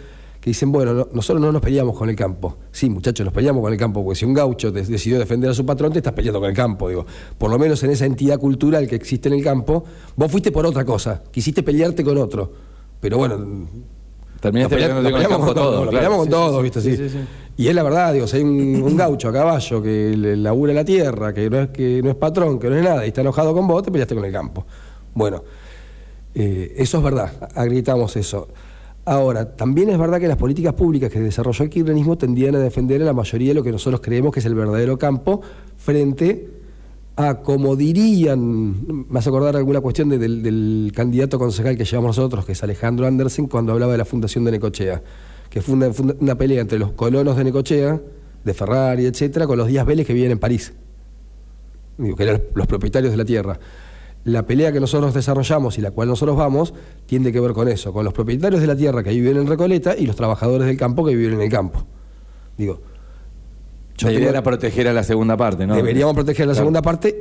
que 0.41 0.49
dicen, 0.51 0.71
bueno, 0.71 0.93
no- 0.93 1.07
nosotros 1.13 1.41
no 1.41 1.51
nos 1.51 1.61
peleamos 1.61 1.97
con 1.97 2.09
el 2.09 2.15
campo. 2.15 2.57
Sí, 2.71 2.89
muchachos, 2.89 3.25
nos 3.25 3.33
peleamos 3.33 3.61
con 3.61 3.73
el 3.73 3.77
campo, 3.77 4.03
porque 4.03 4.17
si 4.19 4.25
un 4.25 4.33
gaucho 4.33 4.71
de- 4.71 4.83
decidió 4.83 5.19
defender 5.19 5.49
a 5.49 5.53
su 5.53 5.65
patrón, 5.65 5.91
te 5.91 5.99
estás 5.99 6.13
peleando 6.13 6.39
con 6.39 6.49
el 6.49 6.55
campo. 6.55 6.89
Digo, 6.89 7.05
por 7.37 7.51
lo 7.51 7.59
menos 7.59 7.83
en 7.83 7.91
esa 7.91 8.05
entidad 8.05 8.39
cultural 8.39 8.87
que 8.87 8.95
existe 8.95 9.27
en 9.29 9.35
el 9.35 9.43
campo, 9.43 9.83
vos 10.15 10.31
fuiste 10.31 10.51
por 10.51 10.65
otra 10.65 10.85
cosa, 10.85 11.21
quisiste 11.31 11.63
pelearte 11.63 12.03
con 12.03 12.17
otro. 12.17 12.51
Pero 12.99 13.17
bueno, 13.17 13.67
Terminaste 14.39 14.75
Nos 14.75 14.83
pelea- 14.83 14.95
peleándote 14.95 15.03
nos 15.03 15.11
con 15.11 15.21
el 15.21 15.23
peleamos 15.27 15.45
con 15.45 15.55
todo, 15.55 15.75
claro. 15.81 15.91
peleamos 15.91 16.17
con 16.19 16.29
todo, 16.29 16.61
¿viste? 16.61 16.81
sí, 16.81 16.91
Sí. 16.95 16.97
sí, 16.97 17.09
sí. 17.09 17.17
Y 17.59 17.67
es 17.69 17.73
la 17.75 17.81
verdad, 17.81 18.13
digo, 18.13 18.27
si 18.27 18.37
hay 18.37 18.43
un, 18.43 18.83
un 18.83 18.95
gaucho 18.95 19.29
a 19.29 19.33
caballo 19.33 19.81
que 19.81 20.15
le 20.15 20.37
labura 20.37 20.73
la 20.73 20.85
tierra, 20.85 21.33
que 21.33 21.49
no, 21.49 21.59
es, 21.61 21.69
que 21.69 22.01
no 22.03 22.09
es 22.11 22.15
patrón, 22.15 22.59
que 22.59 22.69
no 22.69 22.75
es 22.75 22.83
nada, 22.83 23.03
y 23.03 23.07
está 23.07 23.21
enojado 23.21 23.53
con 23.53 23.65
vos, 23.67 23.81
te 23.81 23.91
peleaste 23.91 24.13
con 24.13 24.23
el 24.25 24.31
campo. 24.31 24.63
Bueno, 25.15 25.43
eh, 26.35 26.73
eso 26.77 26.97
es 26.99 27.03
verdad, 27.03 27.31
agritamos 27.55 28.15
eso. 28.15 28.47
Ahora, 29.05 29.55
también 29.55 29.89
es 29.89 29.97
verdad 29.97 30.19
que 30.19 30.27
las 30.27 30.37
políticas 30.37 30.73
públicas 30.73 31.09
que 31.11 31.19
desarrolló 31.19 31.63
el 31.63 31.69
kirchnerismo 31.69 32.17
tendían 32.17 32.55
a 32.55 32.59
defender 32.59 33.01
a 33.01 33.05
la 33.05 33.13
mayoría 33.13 33.47
de 33.49 33.53
lo 33.55 33.63
que 33.63 33.71
nosotros 33.71 34.01
creemos 34.01 34.33
que 34.33 34.39
es 34.41 34.45
el 34.45 34.53
verdadero 34.53 34.97
campo 34.99 35.41
frente 35.77 36.49
a, 37.17 37.41
como 37.41 37.75
dirían, 37.75 39.05
me 39.09 39.19
hace 39.19 39.29
acordar 39.29 39.55
alguna 39.57 39.81
cuestión 39.81 40.07
de- 40.09 40.17
del, 40.19 40.91
candidato 40.95 41.37
concejal 41.39 41.75
que 41.75 41.83
llevamos 41.83 42.15
nosotros, 42.17 42.45
que 42.45 42.53
es 42.53 42.63
Alejandro 42.63 43.05
Andersen, 43.07 43.47
cuando 43.47 43.73
hablaba 43.73 43.91
de 43.91 43.97
la 43.97 44.05
fundación 44.05 44.45
de 44.45 44.51
Necochea, 44.51 45.01
que 45.49 45.61
fue 45.61 45.75
una 45.75 46.35
pelea 46.35 46.61
entre 46.61 46.79
los 46.79 46.91
colonos 46.93 47.35
de 47.35 47.43
Necochea, 47.43 47.99
de 48.45 48.53
Ferrari, 48.53 49.05
etcétera, 49.05 49.45
con 49.47 49.57
los 49.57 49.67
Díaz 49.67 49.85
Vélez 49.85 50.07
que 50.07 50.13
vivían 50.13 50.31
en 50.31 50.39
París 50.39 50.73
digo, 51.97 52.15
que 52.15 52.23
eran 52.23 52.41
los 52.53 52.67
propietarios 52.67 53.11
de 53.11 53.17
la 53.17 53.25
tierra. 53.25 53.59
La 54.23 54.45
pelea 54.45 54.71
que 54.71 54.79
nosotros 54.79 55.13
desarrollamos 55.13 55.77
y 55.77 55.81
la 55.81 55.91
cual 55.91 56.09
nosotros 56.09 56.35
vamos 56.37 56.73
tiene 57.05 57.31
que 57.31 57.39
ver 57.39 57.53
con 57.53 57.67
eso, 57.67 57.93
con 57.93 58.03
los 58.03 58.13
propietarios 58.13 58.61
de 58.61 58.67
la 58.67 58.75
tierra 58.75 59.03
que 59.03 59.11
viven 59.11 59.37
en 59.37 59.47
Recoleta 59.47 59.95
y 59.97 60.05
los 60.05 60.15
trabajadores 60.15 60.67
del 60.67 60.77
campo 60.77 61.05
que 61.05 61.15
viven 61.15 61.35
en 61.35 61.41
el 61.41 61.49
campo. 61.49 61.85
Digo, 62.57 62.81
yo 63.97 64.07
La 64.09 64.13
tengo- 64.15 64.29
era 64.29 64.43
proteger 64.43 64.87
a 64.87 64.93
la 64.93 65.03
segunda 65.03 65.35
parte, 65.37 65.65
¿no? 65.67 65.75
deberíamos 65.75 66.13
proteger 66.15 66.45
la 66.47 66.53
Claro. 66.53 66.63
segunda 66.65 66.81
parte 66.81 67.15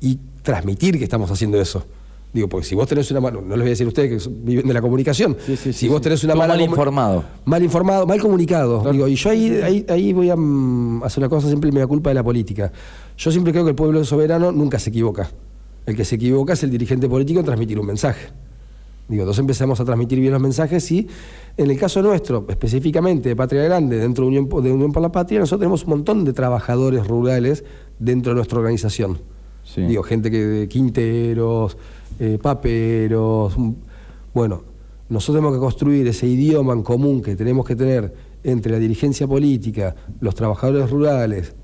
y 0.00 0.18
transmitir 0.42 0.98
que 0.98 1.04
estamos 1.04 1.30
haciendo 1.30 1.60
eso. 1.60 1.84
Digo, 2.32 2.48
porque 2.48 2.66
si 2.66 2.74
vos 2.74 2.86
tenés 2.86 3.10
una 3.10 3.20
mala, 3.20 3.36
no 3.40 3.48
les 3.48 3.58
voy 3.60 3.66
a 3.68 3.70
decir 3.70 3.86
a 3.86 3.88
ustedes 3.88 4.22
que 4.24 4.30
viven 4.44 4.66
de 4.68 4.74
la 4.74 4.82
comunicación, 4.82 5.36
Sí, 5.46 5.56
sí, 5.56 5.72
si 5.72 5.88
vos 5.88 6.02
tenés 6.02 6.22
una 6.24 6.34
mala 6.34 6.52
mal 6.54 6.60
informado. 6.60 7.24
mal 7.46 7.62
informado, 7.62 8.06
mal 8.06 8.20
comunicado. 8.20 8.80
Claro. 8.82 8.92
Digo, 8.92 9.08
y 9.08 9.14
yo 9.14 9.30
ahí, 9.30 9.60
ahí, 9.62 9.86
ahí 9.88 10.12
voy 10.12 10.28
a 10.28 10.36
mm, 10.36 11.02
hacer 11.04 11.22
una 11.22 11.30
cosa, 11.30 11.46
siempre 11.48 11.72
me 11.72 11.80
da 11.80 11.86
culpa 11.86 12.10
de 12.10 12.14
la 12.14 12.22
política. 12.22 12.70
Yo 13.16 13.30
siempre 13.30 13.52
creo 13.52 13.64
que 13.64 13.70
el 13.70 13.76
pueblo 13.76 14.04
soberano 14.04 14.52
nunca 14.52 14.78
se 14.78 14.90
equivoca. 14.90 15.30
El 15.86 15.96
que 15.96 16.04
se 16.04 16.16
equivoca 16.16 16.52
es 16.52 16.62
el 16.62 16.70
dirigente 16.70 17.08
político 17.08 17.40
en 17.40 17.46
transmitir 17.46 17.78
un 17.78 17.86
mensaje. 17.86 18.26
Digo, 19.08 19.22
entonces 19.22 19.40
empezamos 19.40 19.78
a 19.80 19.84
transmitir 19.84 20.18
bien 20.20 20.32
los 20.32 20.42
mensajes 20.42 20.90
y 20.90 21.06
en 21.56 21.70
el 21.70 21.78
caso 21.78 22.02
nuestro, 22.02 22.44
específicamente 22.48 23.28
de 23.28 23.36
Patria 23.36 23.62
Grande, 23.62 23.98
dentro 23.98 24.24
de 24.24 24.28
Unión, 24.28 24.48
de 24.64 24.72
Unión 24.72 24.90
por 24.92 25.00
la 25.02 25.12
Patria, 25.12 25.38
nosotros 25.38 25.60
tenemos 25.60 25.84
un 25.84 25.90
montón 25.90 26.24
de 26.24 26.32
trabajadores 26.32 27.06
rurales 27.06 27.64
dentro 28.00 28.32
de 28.32 28.36
nuestra 28.36 28.58
organización. 28.58 29.18
Sí. 29.62 29.82
Digo, 29.82 30.02
gente 30.02 30.30
que 30.30 30.38
de 30.44 30.68
quinteros, 30.68 31.76
eh, 32.18 32.38
paperos. 32.42 33.56
un- 33.56 33.76
Bueno, 34.34 34.62
nosotros 35.08 35.36
tenemos 35.36 35.54
que 35.54 35.60
construir 35.60 36.06
ese 36.08 36.26
idioma 36.26 36.72
en 36.72 36.82
común 36.82 37.22
que 37.22 37.36
tenemos 37.36 37.64
que 37.64 37.76
tener 37.76 38.12
entre 38.44 38.72
la 38.72 38.78
dirigencia 38.78 39.26
política, 39.26 39.94
los 40.20 40.34
trabajadores 40.34 40.90
rurales 40.90 41.54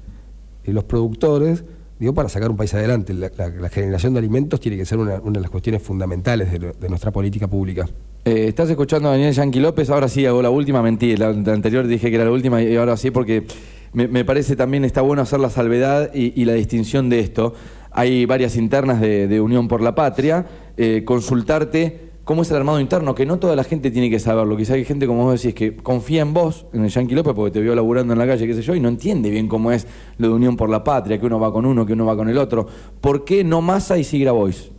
y 0.64 0.70
los 0.72 0.84
productores, 0.84 1.64
para 2.10 2.28
sacar 2.28 2.50
un 2.50 2.56
país 2.56 2.74
adelante. 2.74 3.14
La, 3.14 3.68
generación 3.68 4.14
de 4.14 4.18
alimentos 4.18 4.58
tiene 4.60 4.76
que 4.76 4.84
ser 4.84 4.98
una, 4.98 5.20
de 5.20 5.40
las 5.40 5.50
cuestiones 5.50 5.82
fundamentales 5.82 6.50
de, 6.50 6.88
nuestra 6.88 7.12
política 7.12 7.46
pública. 7.46 7.88
Eh, 8.24 8.46
estás 8.48 8.68
escuchando 8.68 9.08
a 9.08 9.12
Daniel 9.12 9.32
Yanqui 9.32 9.60
López, 9.60 9.90
ahora 9.90 10.08
sí 10.08 10.26
hago 10.26 10.42
la 10.42 10.50
última, 10.50 10.82
mentí, 10.82 11.16
la, 11.16 11.28
anterior 11.28 11.86
dije 11.86 12.10
que 12.10 12.16
era 12.16 12.24
la 12.24 12.32
última 12.32 12.62
y 12.62 12.76
ahora 12.76 12.96
sí 12.96 13.10
porque 13.10 13.44
me, 13.92 14.24
parece 14.24 14.56
también 14.56 14.84
está 14.84 15.00
bueno 15.02 15.22
hacer 15.22 15.40
la 15.40 15.50
salvedad 15.50 16.12
y, 16.14 16.44
la 16.44 16.54
distinción 16.54 17.08
de 17.08 17.20
esto. 17.20 17.54
Hay 17.90 18.26
varias 18.26 18.56
internas 18.56 19.00
de, 19.00 19.28
de 19.28 19.40
Unión 19.40 19.68
por 19.68 19.82
la 19.82 19.94
Patria, 19.94 20.46
eh, 20.76 21.02
consultarte 21.04 22.11
cómo 22.24 22.42
es 22.42 22.50
el 22.50 22.56
armado 22.56 22.80
interno, 22.80 23.14
que 23.14 23.26
no 23.26 23.38
toda 23.38 23.56
la 23.56 23.64
gente 23.64 23.90
tiene 23.90 24.10
que 24.10 24.18
saberlo, 24.18 24.56
quizá 24.56 24.74
hay 24.74 24.84
gente 24.84 25.06
como 25.06 25.24
vos 25.24 25.40
decís 25.40 25.54
que 25.54 25.76
confía 25.76 26.22
en 26.22 26.32
vos, 26.32 26.66
en 26.72 26.84
el 26.84 26.90
Yanqui 26.90 27.14
López, 27.14 27.34
porque 27.34 27.50
te 27.50 27.60
vio 27.60 27.74
laburando 27.74 28.12
en 28.12 28.18
la 28.18 28.26
calle, 28.26 28.46
qué 28.46 28.54
sé 28.54 28.62
yo, 28.62 28.74
y 28.74 28.80
no 28.80 28.88
entiende 28.88 29.30
bien 29.30 29.48
cómo 29.48 29.72
es 29.72 29.86
lo 30.18 30.28
de 30.28 30.34
Unión 30.34 30.56
por 30.56 30.70
la 30.70 30.84
Patria, 30.84 31.18
que 31.18 31.26
uno 31.26 31.40
va 31.40 31.52
con 31.52 31.66
uno, 31.66 31.84
que 31.84 31.94
uno 31.94 32.06
va 32.06 32.16
con 32.16 32.28
el 32.28 32.38
otro. 32.38 32.66
¿Por 33.00 33.24
qué 33.24 33.44
no 33.44 33.60
Massa 33.60 33.98
y 33.98 34.04
sí 34.04 34.20
Grabois 34.20 34.70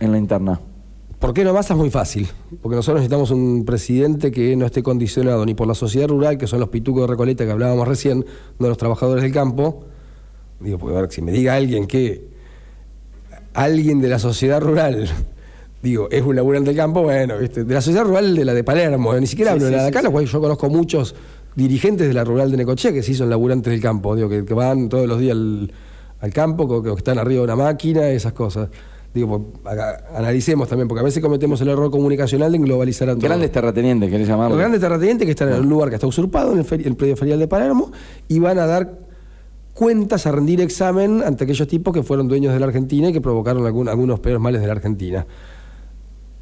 en 0.00 0.12
la 0.12 0.18
interna? 0.18 0.60
¿Por 1.18 1.32
qué 1.32 1.44
no 1.44 1.54
más? 1.54 1.70
Es 1.70 1.76
muy 1.76 1.90
fácil. 1.90 2.28
Porque 2.60 2.76
nosotros 2.76 3.00
necesitamos 3.00 3.30
un 3.30 3.64
presidente 3.64 4.30
que 4.30 4.54
no 4.54 4.66
esté 4.66 4.82
condicionado 4.82 5.46
ni 5.46 5.54
por 5.54 5.66
la 5.66 5.74
sociedad 5.74 6.08
rural, 6.08 6.36
que 6.36 6.46
son 6.46 6.60
los 6.60 6.68
pitucos 6.68 7.02
de 7.02 7.06
Recoleta 7.06 7.44
que 7.46 7.50
hablábamos 7.50 7.88
recién, 7.88 8.24
no 8.58 8.68
los 8.68 8.76
trabajadores 8.76 9.22
del 9.22 9.32
campo. 9.32 9.86
Digo, 10.60 10.78
porque 10.78 10.96
a 10.96 11.00
ver, 11.00 11.10
si 11.10 11.22
me 11.22 11.32
diga 11.32 11.54
alguien 11.54 11.86
que 11.86 12.28
alguien 13.54 14.00
de 14.02 14.08
la 14.08 14.18
sociedad 14.18 14.60
rural, 14.60 15.08
digo, 15.82 16.08
es 16.10 16.22
un 16.22 16.34
laburante 16.36 16.70
del 16.70 16.76
campo, 16.76 17.02
bueno, 17.02 17.38
¿viste? 17.38 17.64
de 17.64 17.74
la 17.74 17.80
sociedad 17.80 18.04
rural 18.04 18.34
de 18.34 18.44
la 18.44 18.54
de 18.54 18.64
Palermo, 18.64 19.14
ni 19.14 19.26
siquiera 19.26 19.52
Sí, 19.52 19.54
hablo 19.56 19.64
de 19.66 19.70
sí, 19.72 19.76
la 19.76 19.82
de 19.82 19.88
acá, 19.88 20.02
lo 20.02 20.10
cual 20.10 20.26
yo 20.26 20.40
conozco 20.40 20.68
muchos 20.68 21.14
dirigentes 21.54 22.08
de 22.08 22.14
la 22.14 22.24
rural 22.24 22.50
de 22.50 22.56
Necochea 22.56 22.92
que 22.92 23.02
sí 23.02 23.14
son 23.14 23.30
laburantes 23.30 23.70
del 23.70 23.80
campo, 23.80 24.14
digo, 24.16 24.28
que, 24.28 24.44
que 24.44 24.54
van 24.54 24.88
todos 24.88 25.06
los 25.06 25.18
días 25.20 25.32
al, 25.36 25.72
al 26.20 26.32
campo, 26.32 26.82
que, 26.82 26.88
que 26.90 26.94
están 26.96 27.18
arriba 27.18 27.40
de 27.40 27.44
una 27.44 27.56
máquina, 27.56 28.08
esas 28.08 28.32
cosas. 28.32 28.68
Digo, 29.14 29.28
pues, 29.62 29.72
acá, 29.72 30.04
analicemos 30.14 30.68
también, 30.68 30.88
porque 30.88 31.00
a 31.00 31.04
veces 31.04 31.22
cometemos 31.22 31.58
el 31.62 31.68
error 31.68 31.90
comunicacional 31.90 32.52
de 32.52 32.58
englobalizar 32.58 33.08
a 33.08 33.14
todo. 33.14 33.22
Grandes 33.22 33.50
terratenientes, 33.50 34.10
¿querés 34.10 34.28
llamarlo? 34.28 34.50
Los 34.56 34.58
grandes 34.60 34.80
terratenientes 34.80 35.24
que 35.24 35.30
están 35.30 35.48
en 35.50 35.60
un 35.60 35.68
lugar 35.70 35.88
que 35.88 35.94
está 35.94 36.06
usurpado, 36.06 36.52
en 36.52 36.58
el, 36.58 36.66
feri- 36.66 36.84
el 36.84 36.96
predio 36.96 37.16
ferial 37.16 37.38
de 37.38 37.48
Palermo, 37.48 37.90
y 38.28 38.38
van 38.40 38.58
a 38.58 38.66
dar 38.66 38.98
cuentas, 39.72 40.26
a 40.26 40.32
rendir 40.32 40.60
examen 40.60 41.22
ante 41.24 41.44
aquellos 41.44 41.66
tipos 41.68 41.94
que 41.94 42.02
fueron 42.02 42.28
dueños 42.28 42.52
de 42.52 42.60
la 42.60 42.66
Argentina 42.66 43.08
y 43.08 43.12
que 43.14 43.20
provocaron 43.22 43.64
algún- 43.64 43.88
algunos 43.88 44.20
peores 44.20 44.40
males 44.42 44.60
de 44.60 44.66
la 44.66 44.72
Argentina. 44.74 45.26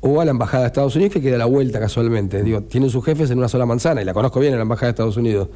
O 0.06 0.20
a 0.20 0.24
la 0.26 0.32
Embajada 0.32 0.64
de 0.64 0.66
Estados 0.66 0.94
Unidos, 0.96 1.14
que 1.14 1.22
queda 1.22 1.36
a 1.36 1.38
la 1.38 1.46
vuelta 1.46 1.80
casualmente. 1.80 2.42
Digo, 2.42 2.60
tienen 2.62 2.90
sus 2.90 3.02
jefes 3.02 3.30
en 3.30 3.38
una 3.38 3.48
sola 3.48 3.64
manzana, 3.64 4.02
y 4.02 4.04
la 4.04 4.12
conozco 4.12 4.38
bien 4.38 4.52
en 4.52 4.58
la 4.58 4.64
Embajada 4.64 4.88
de 4.88 4.90
Estados 4.90 5.16
Unidos. 5.16 5.48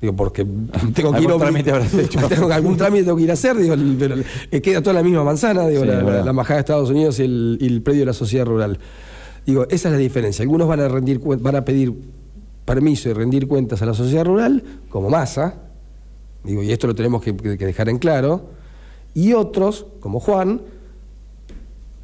Digo, 0.00 0.16
porque 0.16 0.44
tengo 0.94 1.12
que 1.12 1.22
ir 1.22 1.30
a- 1.30 1.38
trámite 1.38 1.70
habrás 1.70 1.94
hecho. 1.98 2.18
tengo 2.28 2.52
algún 2.52 2.76
trámite 2.76 3.04
tengo 3.04 3.16
que 3.16 3.22
ir 3.22 3.30
a 3.30 3.34
hacer, 3.34 3.56
digo, 3.56 3.76
pero 3.98 4.16
eh, 4.50 4.60
queda 4.60 4.82
toda 4.82 4.94
la 4.94 5.02
misma 5.04 5.22
manzana, 5.22 5.68
digo, 5.68 5.82
Sí, 5.82 5.86
la, 5.88 6.28
Embajada 6.28 6.56
de 6.56 6.60
Estados 6.60 6.90
Unidos 6.90 7.20
y 7.20 7.22
el, 7.22 7.58
y 7.60 7.66
el 7.68 7.82
predio 7.82 8.00
de 8.00 8.06
la 8.06 8.12
sociedad 8.14 8.46
rural. 8.46 8.78
Digo, 9.46 9.64
esa 9.70 9.88
es 9.88 9.92
la 9.92 9.98
diferencia. 9.98 10.42
Algunos 10.42 10.66
van 10.66 10.80
a 10.80 10.88
rendir 10.88 11.20
van 11.20 11.54
a 11.54 11.64
pedir 11.64 11.92
permiso 12.64 13.10
y 13.10 13.12
rendir 13.12 13.46
cuentas 13.46 13.80
a 13.82 13.86
la 13.86 13.94
sociedad 13.94 14.24
rural, 14.24 14.64
como 14.88 15.08
masa, 15.08 15.54
digo, 16.42 16.62
y 16.64 16.72
esto 16.72 16.86
lo 16.88 16.94
tenemos 16.96 17.22
que 17.22 17.32
dejar 17.32 17.88
en 17.90 17.98
claro, 17.98 18.50
y 19.14 19.34
otros, 19.34 19.86
como 20.00 20.18
Juan, 20.18 20.62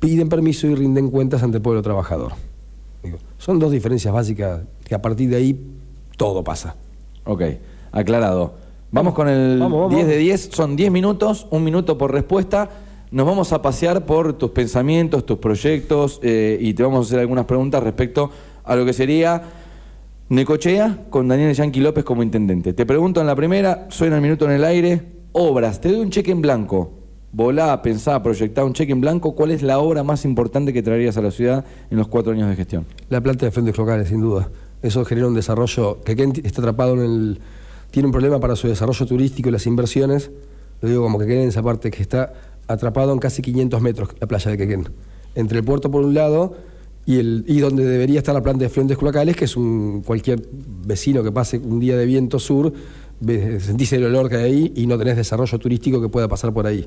piden 0.01 0.29
permiso 0.29 0.67
y 0.67 0.75
rinden 0.75 1.11
cuentas 1.11 1.43
ante 1.43 1.59
el 1.59 1.63
pueblo 1.63 1.83
trabajador. 1.83 2.33
Digo, 3.03 3.19
son 3.39 3.59
dos 3.59 3.71
diferencias 3.71 4.13
básicas 4.13 4.63
que 4.85 4.95
a 4.95 5.01
partir 5.03 5.31
de 5.31 5.37
ahí 5.37 5.61
todo 6.17 6.43
pasa. 6.43 6.77
Ok, 7.25 7.43
aclarado. 7.93 8.55
Vamos 8.91 9.15
con 9.15 9.29
el 9.29 9.59
Vamos, 9.59 9.81
vamos. 9.83 9.95
10 9.95 10.07
de 10.09 10.17
10, 10.17 10.51
son 10.53 10.75
10 10.75 10.91
minutos, 10.91 11.47
un 11.51 11.63
minuto 11.63 11.97
por 11.97 12.13
respuesta. 12.13 12.69
Nos 13.11 13.27
vamos 13.27 13.53
a 13.53 13.63
pasear 13.63 14.07
por 14.07 14.33
tus 14.35 14.51
pensamientos, 14.51 15.27
tus 15.27 15.39
proyectos 15.39 16.21
eh, 16.23 16.59
y 16.61 16.75
te 16.75 16.83
vamos 16.83 16.99
a 16.99 17.09
hacer 17.09 17.21
algunas 17.21 17.45
preguntas 17.45 17.83
respecto 17.83 18.31
a 18.65 18.77
lo 18.77 18.85
que 18.85 18.93
sería 18.93 19.43
Necochea 20.29 21.07
con 21.11 21.27
Daniel 21.27 21.55
Yanqui 21.55 21.81
López 21.81 22.05
como 22.05 22.23
intendente. 22.23 22.73
Te 22.73 22.87
pregunto 22.87 23.21
en 23.21 23.27
la 23.27 23.35
primera, 23.35 23.87
suena 23.91 24.17
el 24.17 24.23
minuto 24.23 24.45
en 24.45 24.53
el 24.53 24.65
aire, 24.65 25.03
obras, 25.33 25.81
te 25.81 25.91
doy 25.91 26.01
un 26.01 26.11
cheque 26.11 26.31
en 26.31 26.41
blanco. 26.41 27.00
Volá, 27.33 27.81
pensá, 27.81 28.21
proyectá 28.25 28.65
un 28.65 28.73
cheque 28.73 28.91
en 28.91 29.01
blanco. 29.01 29.37
¿Cuál 29.37 29.53
es 29.53 29.63
la 29.63 29.79
obra 29.79 30.03
más 30.03 30.25
importante 30.25 30.73
que 30.73 30.83
traerías 30.83 31.17
a 31.17 31.23
la 31.23 31.31
ciudad 31.31 31.65
en 31.89 31.97
los 31.97 32.09
cuatro 32.09 32.33
años 32.33 32.49
de 32.49 32.57
gestión? 32.57 32.87
La 33.09 33.21
planta 33.21 33.47
de 33.47 33.53
frentes 33.53 33.79
locales, 33.79 34.09
sin 34.09 34.21
duda. 34.21 34.51
Eso 34.83 35.05
genera 35.05 35.29
un 35.29 35.35
desarrollo 35.35 36.01
que 36.03 36.17
Kent 36.17 36.45
está 36.45 36.61
atrapado 36.61 36.95
en 36.95 37.01
el. 37.01 37.41
Tiene 37.93 38.07
un 38.07 38.13
problema 38.13 38.41
para 38.41 38.57
su 38.57 38.67
desarrollo 38.67 39.07
turístico 39.07 39.49
y 39.49 39.53
las 39.53 39.67
inversiones. 39.67 40.31
Lo 40.81 40.89
digo 40.89 41.03
como 41.03 41.21
que 41.21 41.27
quede 41.27 41.45
en 41.45 41.51
esa 41.51 41.63
parte 41.63 41.91
que 41.91 42.03
está 42.03 42.33
atrapado 42.67 43.13
en 43.13 43.21
casi 43.21 43.43
500 43.43 43.81
metros 43.81 44.09
la 44.19 44.27
playa 44.27 44.51
de 44.51 44.59
Quequén. 44.59 44.89
Entre 45.37 45.59
el 45.59 45.65
puerto 45.65 45.89
por 45.89 46.05
un 46.05 46.15
lado 46.15 46.57
y, 47.07 47.19
el, 47.19 47.45
y 47.47 47.61
donde 47.61 47.85
debería 47.85 48.19
estar 48.19 48.35
la 48.35 48.43
planta 48.43 48.65
de 48.65 48.71
fluentes 48.71 48.99
cloacales, 48.99 49.37
que 49.37 49.45
es 49.45 49.57
un 49.57 50.03
cualquier 50.03 50.43
vecino 50.85 51.23
que 51.23 51.31
pase 51.31 51.59
un 51.59 51.79
día 51.79 51.97
de 51.97 52.07
viento 52.07 52.41
sur, 52.41 52.73
sentís 53.61 53.93
el 53.93 54.05
olor 54.05 54.29
que 54.29 54.37
hay 54.37 54.45
ahí 54.45 54.73
y 54.77 54.87
no 54.87 54.99
tenés 54.99 55.17
desarrollo 55.17 55.59
turístico 55.59 56.01
que 56.01 56.09
pueda 56.09 56.27
pasar 56.27 56.53
por 56.53 56.67
ahí. 56.67 56.87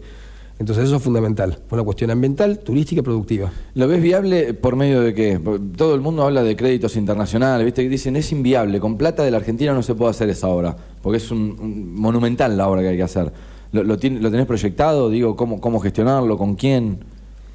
Entonces 0.59 0.85
eso 0.85 0.97
es 0.97 1.03
fundamental. 1.03 1.57
Una 1.71 1.83
cuestión 1.83 2.11
ambiental, 2.11 2.59
turística 2.59 2.99
y 2.99 3.03
productiva. 3.03 3.51
¿Lo 3.73 3.87
ves 3.87 4.01
viable 4.01 4.53
por 4.53 4.75
medio 4.75 5.01
de 5.01 5.13
qué? 5.13 5.39
Todo 5.75 5.95
el 5.95 6.01
mundo 6.01 6.23
habla 6.23 6.43
de 6.43 6.55
créditos 6.55 6.95
internacionales, 6.95 7.65
¿viste? 7.65 7.81
Que 7.83 7.89
dicen 7.89 8.15
es 8.15 8.31
inviable, 8.31 8.79
con 8.79 8.97
plata 8.97 9.23
de 9.23 9.31
la 9.31 9.37
Argentina 9.37 9.73
no 9.73 9.81
se 9.83 9.95
puede 9.95 10.11
hacer 10.11 10.29
esa 10.29 10.47
obra, 10.47 10.75
porque 11.01 11.17
es 11.17 11.31
un, 11.31 11.57
un- 11.59 11.95
monumental 11.95 12.55
la 12.55 12.67
obra 12.69 12.81
que 12.81 12.89
hay 12.89 12.97
que 12.97 13.03
hacer. 13.03 13.31
¿Lo, 13.71 13.83
lo, 13.83 13.97
tiene- 13.97 14.19
lo 14.19 14.29
tenés 14.29 14.45
proyectado? 14.45 15.09
Digo, 15.09 15.35
¿cómo, 15.35 15.59
¿cómo 15.59 15.79
gestionarlo? 15.79 16.37
¿Con 16.37 16.55
quién? 16.55 16.99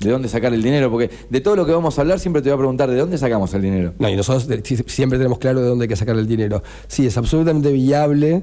¿De 0.01 0.11
dónde 0.11 0.29
sacar 0.29 0.53
el 0.53 0.63
dinero? 0.63 0.91
Porque 0.91 1.09
de 1.31 1.41
todo 1.41 1.57
lo 1.57 1.65
que 1.67 1.73
vamos 1.73 1.97
a 1.99 2.03
hablar 2.03 2.19
siempre 2.19 2.43
te 2.43 2.49
voy 2.51 2.55
a 2.55 2.59
preguntar, 2.59 2.91
¿de 2.91 2.97
dónde 2.97 3.17
sacamos 3.17 3.55
el 3.55 3.63
dinero? 3.63 3.95
No, 3.99 4.09
y 4.09 4.17
nosotros 4.17 4.49
siempre 4.87 5.19
tenemos 5.19 5.39
claro 5.39 5.61
de 5.61 5.69
dónde 5.69 5.85
hay 5.85 5.89
que 5.89 5.97
sacar 5.97 6.17
el 6.17 6.27
dinero. 6.27 6.63
Sí, 6.89 7.07
es 7.07 7.17
absolutamente 7.17 7.73
viable, 7.73 8.43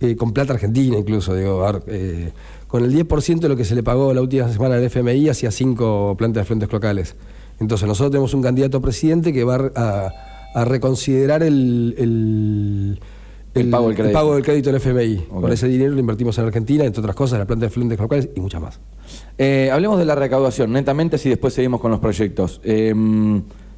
eh, 0.00 0.14
con 0.16 0.32
plata 0.32 0.52
argentina 0.52 0.96
incluso, 0.98 1.34
digo, 1.34 1.66
eh, 1.86 2.30
con 2.66 2.84
el 2.84 2.92
10% 2.94 3.40
de 3.40 3.48
lo 3.48 3.56
que 3.56 3.64
se 3.64 3.74
le 3.74 3.82
pagó 3.82 4.12
la 4.12 4.22
última 4.22 4.48
semana 4.48 4.76
al 4.76 4.84
FMI 4.84 5.28
hacia 5.28 5.50
cinco 5.50 6.14
plantas 6.18 6.42
de 6.42 6.44
frentes 6.46 6.72
locales. 6.72 7.14
Entonces 7.60 7.86
nosotros 7.88 8.10
tenemos 8.10 8.34
un 8.34 8.42
candidato 8.42 8.78
a 8.78 8.80
presidente 8.80 9.32
que 9.32 9.44
va 9.44 9.70
a, 9.74 10.10
a 10.54 10.64
reconsiderar 10.64 11.42
el, 11.42 11.94
el, 11.98 13.00
El 13.54 13.70
pago 13.70 13.88
del 13.88 13.96
crédito. 13.96 14.34
del 14.34 14.44
crédito 14.44 14.72
del 14.72 14.80
FMI. 14.80 15.16
Con 15.28 15.52
ese 15.52 15.68
dinero 15.68 15.92
lo 15.92 16.00
invertimos 16.00 16.36
en 16.38 16.46
Argentina, 16.46 16.84
entre 16.84 17.00
otras 17.00 17.16
cosas, 17.16 17.34
en 17.34 17.40
la 17.40 17.46
planta 17.46 17.66
de 17.66 17.70
flentes 17.70 17.98
locales 17.98 18.28
y 18.34 18.40
muchas 18.40 18.60
más. 18.60 18.80
Eh, 19.38 19.70
hablemos 19.72 19.98
de 19.98 20.04
la 20.04 20.14
recaudación, 20.14 20.72
netamente, 20.72 21.18
si 21.18 21.28
después 21.28 21.54
seguimos 21.54 21.80
con 21.80 21.90
los 21.90 22.00
proyectos. 22.00 22.60
Eh, 22.64 22.94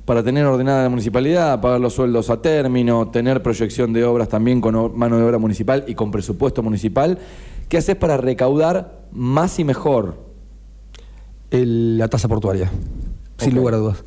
para 0.09 0.23
tener 0.23 0.47
ordenada 0.47 0.85
la 0.85 0.89
municipalidad, 0.89 1.61
pagar 1.61 1.81
los 1.81 1.93
sueldos 1.93 2.31
a 2.31 2.41
término, 2.41 3.09
tener 3.09 3.43
proyección 3.43 3.93
de 3.93 4.05
obras 4.05 4.31
también 4.31 4.59
con 4.59 4.97
mano 4.99 5.19
de 5.19 5.23
obra 5.23 5.37
municipal 5.37 5.85
y 5.87 5.95
con 5.95 6.11
presupuesto 6.11 6.63
municipal, 6.63 7.19
¿qué 7.69 7.79
haces 7.79 7.97
para 7.97 8.17
recaudar 8.17 9.07
más 9.13 9.59
y 9.59 9.65
mejor? 9.65 10.17
El- 11.51 11.99
la 11.99 12.09
tasa 12.09 12.29
portuaria, 12.29 12.71
sin 13.39 13.55
lugar 13.55 13.75
a 13.75 13.77
dudas. 13.79 14.05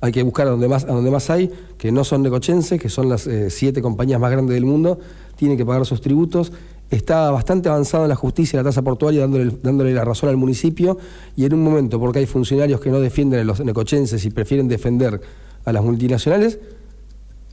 Hay 0.00 0.12
que 0.12 0.22
buscar 0.22 0.48
a 0.48 0.50
donde 0.50 0.68
más, 0.68 0.84
a 0.84 0.88
donde 0.88 1.10
más 1.10 1.30
hay, 1.30 1.50
que 1.78 1.92
no 1.92 2.02
son 2.04 2.22
necochenses, 2.22 2.80
que 2.80 2.88
son 2.88 3.08
las 3.08 3.26
eh, 3.26 3.50
siete 3.50 3.80
compañías 3.80 4.20
más 4.20 4.30
grandes 4.32 4.54
del 4.54 4.64
mundo, 4.64 4.98
tienen 5.36 5.56
que 5.56 5.64
pagar 5.64 5.86
sus 5.86 6.00
tributos. 6.00 6.52
Está 6.90 7.30
bastante 7.30 7.68
avanzado 7.68 8.02
en 8.04 8.10
la 8.10 8.16
justicia 8.16 8.58
la 8.58 8.64
tasa 8.64 8.82
portuaria, 8.82 9.22
dándole, 9.22 9.56
dándole 9.62 9.94
la 9.94 10.04
razón 10.04 10.28
al 10.28 10.36
municipio, 10.36 10.98
y 11.36 11.44
en 11.46 11.54
un 11.54 11.62
momento, 11.62 11.98
porque 12.00 12.18
hay 12.18 12.26
funcionarios 12.26 12.80
que 12.80 12.90
no 12.90 13.00
defienden 13.00 13.40
a 13.40 13.44
los 13.44 13.60
necochenses 13.64 14.22
y 14.26 14.30
prefieren 14.30 14.68
defender 14.68 15.20
a 15.64 15.72
las 15.72 15.82
multinacionales, 15.84 16.58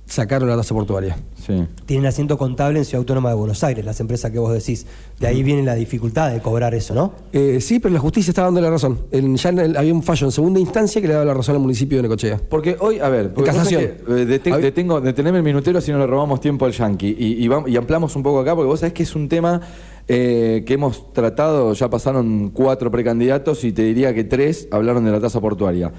sacaron 0.10 0.50
la 0.50 0.58
tasa 0.58 0.74
portuaria. 0.74 1.18
Sí. 1.46 1.66
Tienen 1.86 2.08
asiento 2.08 2.38
contable 2.38 2.80
en 2.80 2.86
Ciudad 2.86 3.00
Autónoma 3.00 3.30
de 3.30 3.36
Buenos 3.36 3.64
Aires, 3.64 3.86
las 3.86 4.00
empresas 4.00 4.32
que 4.32 4.40
vos 4.40 4.52
decís. 4.52 4.86
De 5.20 5.28
ahí 5.28 5.44
viene 5.44 5.64
la 5.64 5.76
dificultad 5.76 6.32
de 6.32 6.42
cobrar 6.42 6.74
eso, 6.74 6.94
¿no? 6.96 7.14
Eh, 7.32 7.62
sí, 7.62 7.80
pero 7.80 7.94
la 7.94 8.00
justicia 8.00 8.32
está 8.32 8.42
dando 8.44 8.60
la 8.60 8.70
razón. 8.72 9.00
En- 9.12 9.36
ya 9.38 9.50
en 9.50 9.60
el- 9.60 9.78
había 9.78 9.94
un 9.94 10.02
fallo 10.04 10.26
en 10.28 10.32
segunda 10.32 10.60
instancia 10.60 11.00
que 11.02 11.08
le 11.08 11.14
daba 11.14 11.26
la 11.26 11.34
razón 11.36 11.56
al 11.56 11.62
municipio 11.62 11.98
de 12.00 12.04
Necochea. 12.04 12.42
Porque 12.50 12.76
hoy, 12.80 13.00
a 13.00 13.08
ver, 13.10 13.34
casación. 13.34 13.82
que, 13.82 14.22
eh, 14.22 14.26
detengo, 14.26 15.00
deteneme 15.00 15.38
el 15.38 15.44
minutero 15.44 15.80
si 15.80 15.92
no 15.92 16.00
le 16.00 16.08
robamos 16.08 16.42
tiempo 16.42 16.66
al 16.66 16.72
yankee. 16.72 17.16
Y, 17.18 17.46
y, 17.46 17.48
vam- 17.48 17.70
y 17.70 17.78
ampliamos 17.78 18.16
un 18.16 18.24
poco 18.24 18.40
acá, 18.40 18.56
porque 18.56 18.68
vos 18.68 18.80
sabés 18.80 18.94
que 18.94 19.04
es 19.04 19.16
un 19.16 19.30
tema 19.30 19.62
eh, 20.08 20.64
que 20.66 20.74
hemos 20.74 21.14
tratado, 21.14 21.72
ya 21.74 21.88
pasaron 21.90 22.50
cuatro 22.50 22.90
precandidatos 22.90 23.64
y 23.64 23.72
te 23.72 23.84
diría 23.84 24.12
que 24.14 24.24
tres 24.24 24.68
hablaron 24.72 25.06
de 25.06 25.12
la 25.12 25.20
tasa 25.20 25.40
portuaria. 25.40 25.92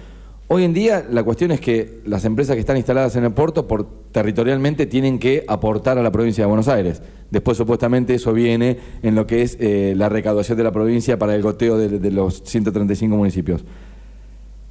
Hoy 0.53 0.65
en 0.65 0.75
día 0.75 1.07
la 1.09 1.23
cuestión 1.23 1.53
es 1.53 1.61
que 1.61 2.01
las 2.07 2.25
empresas 2.25 2.55
que 2.57 2.61
están 2.61 2.77
instaladas 2.77 3.15
en 3.15 3.23
el 3.23 3.31
puerto 3.33 3.69
por, 3.69 3.87
territorialmente 4.11 4.85
tienen 4.87 5.21
que 5.21 5.45
aportar 5.47 5.97
a 5.97 6.03
la 6.03 6.11
provincia 6.11 6.43
de 6.43 6.49
Buenos 6.49 6.67
Aires. 6.67 7.01
Después 7.31 7.57
supuestamente 7.57 8.15
eso 8.15 8.33
viene 8.33 8.77
en 9.05 9.15
lo 9.15 9.29
que 9.29 9.43
es 9.43 9.57
eh, 9.61 9.95
la 9.97 10.09
recaudación 10.09 10.59
de 10.59 10.65
la 10.65 10.73
provincia 10.73 11.17
para 11.21 11.37
el 11.37 11.43
goteo 11.43 11.79
de, 11.79 12.01
de 12.01 12.11
los 12.11 12.43
135 12.45 13.15
municipios. 13.17 13.65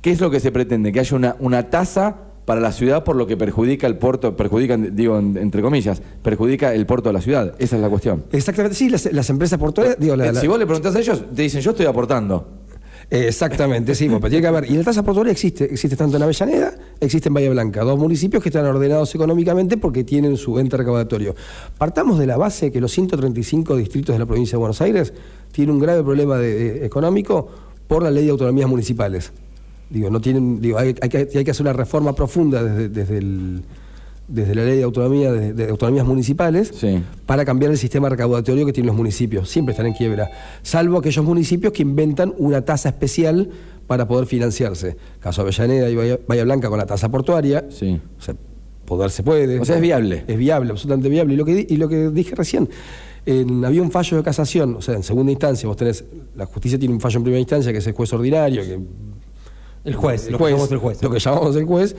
¿Qué 0.02 0.12
es 0.12 0.20
lo 0.20 0.30
que 0.30 0.42
se 0.42 0.52
pretende? 0.52 0.92
Que 0.92 1.00
haya 1.00 1.16
una, 1.16 1.38
una 1.40 1.70
tasa 1.70 2.14
para 2.44 2.60
la 2.60 2.74
ciudad 2.74 3.06
por 3.06 3.16
lo 3.16 3.26
que 3.26 3.38
perjudica 3.38 3.88
el 3.88 3.98
puerto, 3.98 4.36
perjudica, 4.36 4.76
digo, 4.76 5.18
en- 5.18 5.38
entre 5.38 5.62
comillas, 5.62 6.02
perjudica 6.22 6.74
el 6.74 6.86
puerto 6.88 7.08
de 7.08 7.14
la 7.14 7.22
ciudad. 7.22 7.56
Esa 7.58 7.78
es 7.78 7.82
la 7.82 7.88
cuestión. 7.88 8.26
Exactamente, 8.34 8.76
sí, 8.76 8.90
las, 8.90 9.10
las 9.14 9.30
empresas 9.30 9.58
portuarias, 9.58 9.96
digo, 9.98 10.18
la- 10.18 10.26
Eh, 10.28 10.34
la- 10.34 10.42
Si 10.42 10.48
vos 10.48 10.60
le 10.60 10.66
preguntás 10.66 10.94
a 10.94 11.00
ellos, 11.00 11.24
te 11.34 11.42
dicen, 11.44 11.62
yo 11.62 11.72
estoy 11.72 11.86
aportando. 11.86 12.59
Exactamente, 13.12 13.96
sí, 13.96 14.08
pero 14.08 14.20
tiene 14.30 14.42
que 14.42 14.48
haber. 14.48 14.70
Y 14.70 14.76
la 14.78 14.84
tasa 14.84 15.02
portuaria 15.02 15.32
existe, 15.32 15.64
existe 15.66 15.96
tanto 15.96 16.18
en 16.18 16.24
Avellaneda, 16.24 16.76
existe 17.00 17.30
en 17.30 17.34
Bahía 17.34 17.50
Blanca, 17.50 17.82
dos 17.84 17.98
municipios 17.98 18.44
que 18.44 18.50
están 18.50 18.66
ordenados 18.66 19.14
económicamente 19.16 19.78
porque 19.78 20.04
tienen 20.04 20.38
su 20.38 20.60
ente 20.60 20.78
recaudatorio. 20.78 21.34
Partamos 21.78 22.20
de 22.20 22.28
la 22.28 22.38
base 22.38 22.72
que 22.72 22.80
los 22.80 22.92
135 22.92 23.76
distritos 23.78 24.14
de 24.14 24.20
la 24.20 24.28
provincia 24.28 24.52
de 24.54 24.60
Buenos 24.60 24.80
Aires 24.82 25.12
tienen 25.52 25.74
un 25.76 25.82
grave 25.82 26.04
problema 26.04 26.38
de- 26.38 26.86
económico 26.86 27.48
por 27.88 28.04
la 28.04 28.12
ley 28.12 28.26
de 28.26 28.32
autonomías 28.32 28.70
municipales. 28.70 29.32
Digo, 29.90 30.12
no 30.12 30.22
tienen, 30.22 30.62
digo, 30.62 30.78
hay, 30.78 30.94
hay 31.02 31.10
que, 31.10 31.18
hay 31.34 31.44
que 31.44 31.50
hacer 31.52 31.64
una 31.64 31.74
reforma 31.74 32.14
profunda 32.14 32.64
desde, 32.64 32.90
desde 32.90 33.18
el- 33.18 33.64
desde 34.30 34.54
la 34.56 34.64
ley 34.64 34.78
de 34.78 34.84
autonomía, 34.84 35.32
de, 35.32 35.54
de 35.54 35.70
autonomías 35.70 36.06
municipales, 36.06 36.72
Sí. 36.74 37.02
para 37.26 37.44
cambiar 37.46 37.72
el 37.72 37.78
sistema 37.78 38.10
recaudatorio 38.10 38.66
que 38.66 38.72
tienen 38.74 38.88
los 38.88 38.96
municipios. 38.96 39.50
Siempre 39.50 39.72
están 39.74 39.88
en 39.88 39.94
quiebra. 39.94 40.30
Salvo 40.62 40.98
aquellos 41.00 41.26
municipios 41.26 41.74
que 41.74 41.82
inventan 41.82 42.34
una 42.38 42.62
tasa 42.64 42.90
especial 42.90 43.50
para 43.88 44.08
poder 44.08 44.28
financiarse. 44.28 44.96
Caso 45.20 45.42
Avellaneda 45.42 45.90
y 45.90 45.96
Bahía, 45.96 46.20
Bahía 46.28 46.44
Blanca 46.44 46.70
con 46.70 46.78
la 46.78 46.86
tasa 46.86 47.10
portuaria. 47.10 47.66
Sí. 47.72 48.00
O 48.20 48.22
sea, 48.22 48.36
poder 48.86 49.10
se 49.10 49.24
puede. 49.24 49.60
O 49.60 49.66
sea, 49.66 49.76
es 49.78 49.82
viable. 49.82 50.24
Es 50.28 50.38
viable, 50.38 50.72
absolutamente 50.72 51.10
viable. 51.10 51.34
Y 51.34 51.38
lo 51.38 51.46
que, 51.46 51.66
y 51.68 51.78
lo 51.78 51.90
que 51.90 52.10
dije 52.10 52.36
recién, 52.36 52.70
en- 53.26 53.66
había 53.66 53.82
un 53.82 53.90
fallo 53.92 54.18
de 54.18 54.24
casación, 54.24 54.76
o 54.76 54.82
sea, 54.82 54.96
en 54.96 55.04
segunda 55.04 55.32
instancia, 55.32 55.68
vos 55.68 55.76
tenés, 55.78 56.04
la 56.36 56.46
justicia 56.46 56.78
tiene 56.78 56.94
un 56.94 57.02
fallo 57.02 57.18
en 57.18 57.24
primera 57.24 57.40
instancia, 57.40 57.72
que 57.72 57.80
es 57.80 57.88
el 57.88 57.94
juez 57.94 58.14
ordinario, 58.14 58.62
que 58.62 58.80
El 59.86 59.96
juez, 59.96 60.28
el 60.28 60.34
lo 60.34 60.38
que 60.38 60.46
llamamos 60.46 60.72
el 60.72 60.78
juez. 60.78 61.02
Lo 61.04 61.10
que 61.10 61.20
llamamos 61.20 61.56
el 61.56 61.66
juez, 61.66 61.96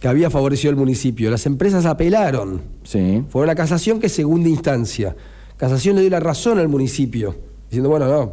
que 0.00 0.08
había 0.08 0.30
favorecido 0.30 0.70
al 0.70 0.76
municipio. 0.76 1.30
Las 1.30 1.44
empresas 1.46 1.84
apelaron. 1.86 2.60
Sí. 2.84 3.24
Fue 3.28 3.42
una 3.42 3.54
casación 3.54 3.98
que 4.00 4.06
es 4.06 4.12
segunda 4.12 4.48
instancia. 4.48 5.16
Casación 5.56 5.96
le 5.96 6.02
dio 6.02 6.10
la 6.10 6.20
razón 6.20 6.58
al 6.58 6.68
municipio, 6.68 7.34
diciendo, 7.68 7.88
bueno, 7.88 8.06
no, 8.06 8.32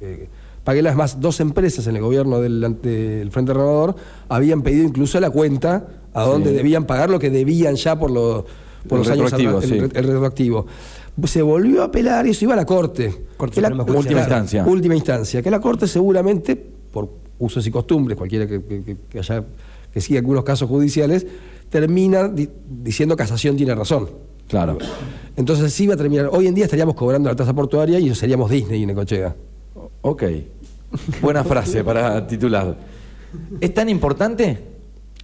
eh, 0.00 0.28
pagué 0.62 0.82
las 0.82 0.94
más 0.96 1.20
dos 1.20 1.40
empresas 1.40 1.86
en 1.86 1.96
el 1.96 2.02
gobierno 2.02 2.40
del, 2.40 2.76
del 2.82 3.30
Frente 3.30 3.54
Renovador, 3.54 3.96
habían 4.28 4.60
pedido 4.62 4.84
incluso 4.84 5.18
la 5.20 5.30
cuenta 5.30 5.86
a 6.12 6.24
donde 6.24 6.50
Sí. 6.50 6.56
debían 6.56 6.84
pagar 6.86 7.08
lo 7.08 7.18
que 7.18 7.30
debían 7.30 7.76
ya 7.76 7.98
por, 7.98 8.10
lo- 8.10 8.44
por 8.88 8.98
El 9.00 9.04
los 9.04 9.10
años 9.12 9.32
atrás, 9.32 9.64
el, 9.64 9.70
sí. 9.70 9.76
el 9.78 10.04
retroactivo. 10.04 10.66
Se 11.24 11.40
volvió 11.40 11.80
a 11.82 11.86
apelar 11.86 12.26
y 12.26 12.30
eso 12.30 12.44
iba 12.44 12.52
a 12.52 12.56
la 12.56 12.66
Corte. 12.66 13.22
Corte 13.38 13.60
la-. 13.62 13.68
Última 13.70 14.20
instancia. 14.20 14.64
Última 14.66 14.94
instancia. 14.94 15.40
Que 15.42 15.50
la 15.50 15.60
Corte 15.60 15.86
seguramente, 15.88 16.56
por 16.56 17.08
usos 17.38 17.66
y 17.66 17.70
costumbres, 17.70 18.18
cualquiera 18.18 18.46
que, 18.46 18.62
que- 18.62 18.82
que- 18.82 18.96
que 19.08 19.18
haya, 19.18 19.44
que 19.96 20.02
siga 20.02 20.20
algunos 20.20 20.44
casos 20.44 20.68
judiciales, 20.68 21.26
termina 21.70 22.28
di- 22.28 22.50
diciendo 22.82 23.16
casación 23.16 23.56
tiene 23.56 23.74
razón. 23.74 24.10
Claro. 24.46 24.76
Entonces 25.36 25.72
sí 25.72 25.86
va 25.86 25.94
a 25.94 25.96
terminar. 25.96 26.28
Hoy 26.30 26.46
en 26.48 26.54
día 26.54 26.66
estaríamos 26.66 26.94
cobrando 26.94 27.30
la 27.30 27.34
tasa 27.34 27.54
portuaria 27.54 27.98
y 27.98 28.14
seríamos 28.14 28.50
Disney 28.50 28.82
en 28.82 28.88
Necochea. 28.88 29.34
Ok. 30.02 30.22
Buena 31.22 31.42
frase 31.44 31.82
para 31.82 32.26
titular. 32.26 32.76
¿Es 33.58 33.72
tan 33.72 33.88
importante? 33.88 34.58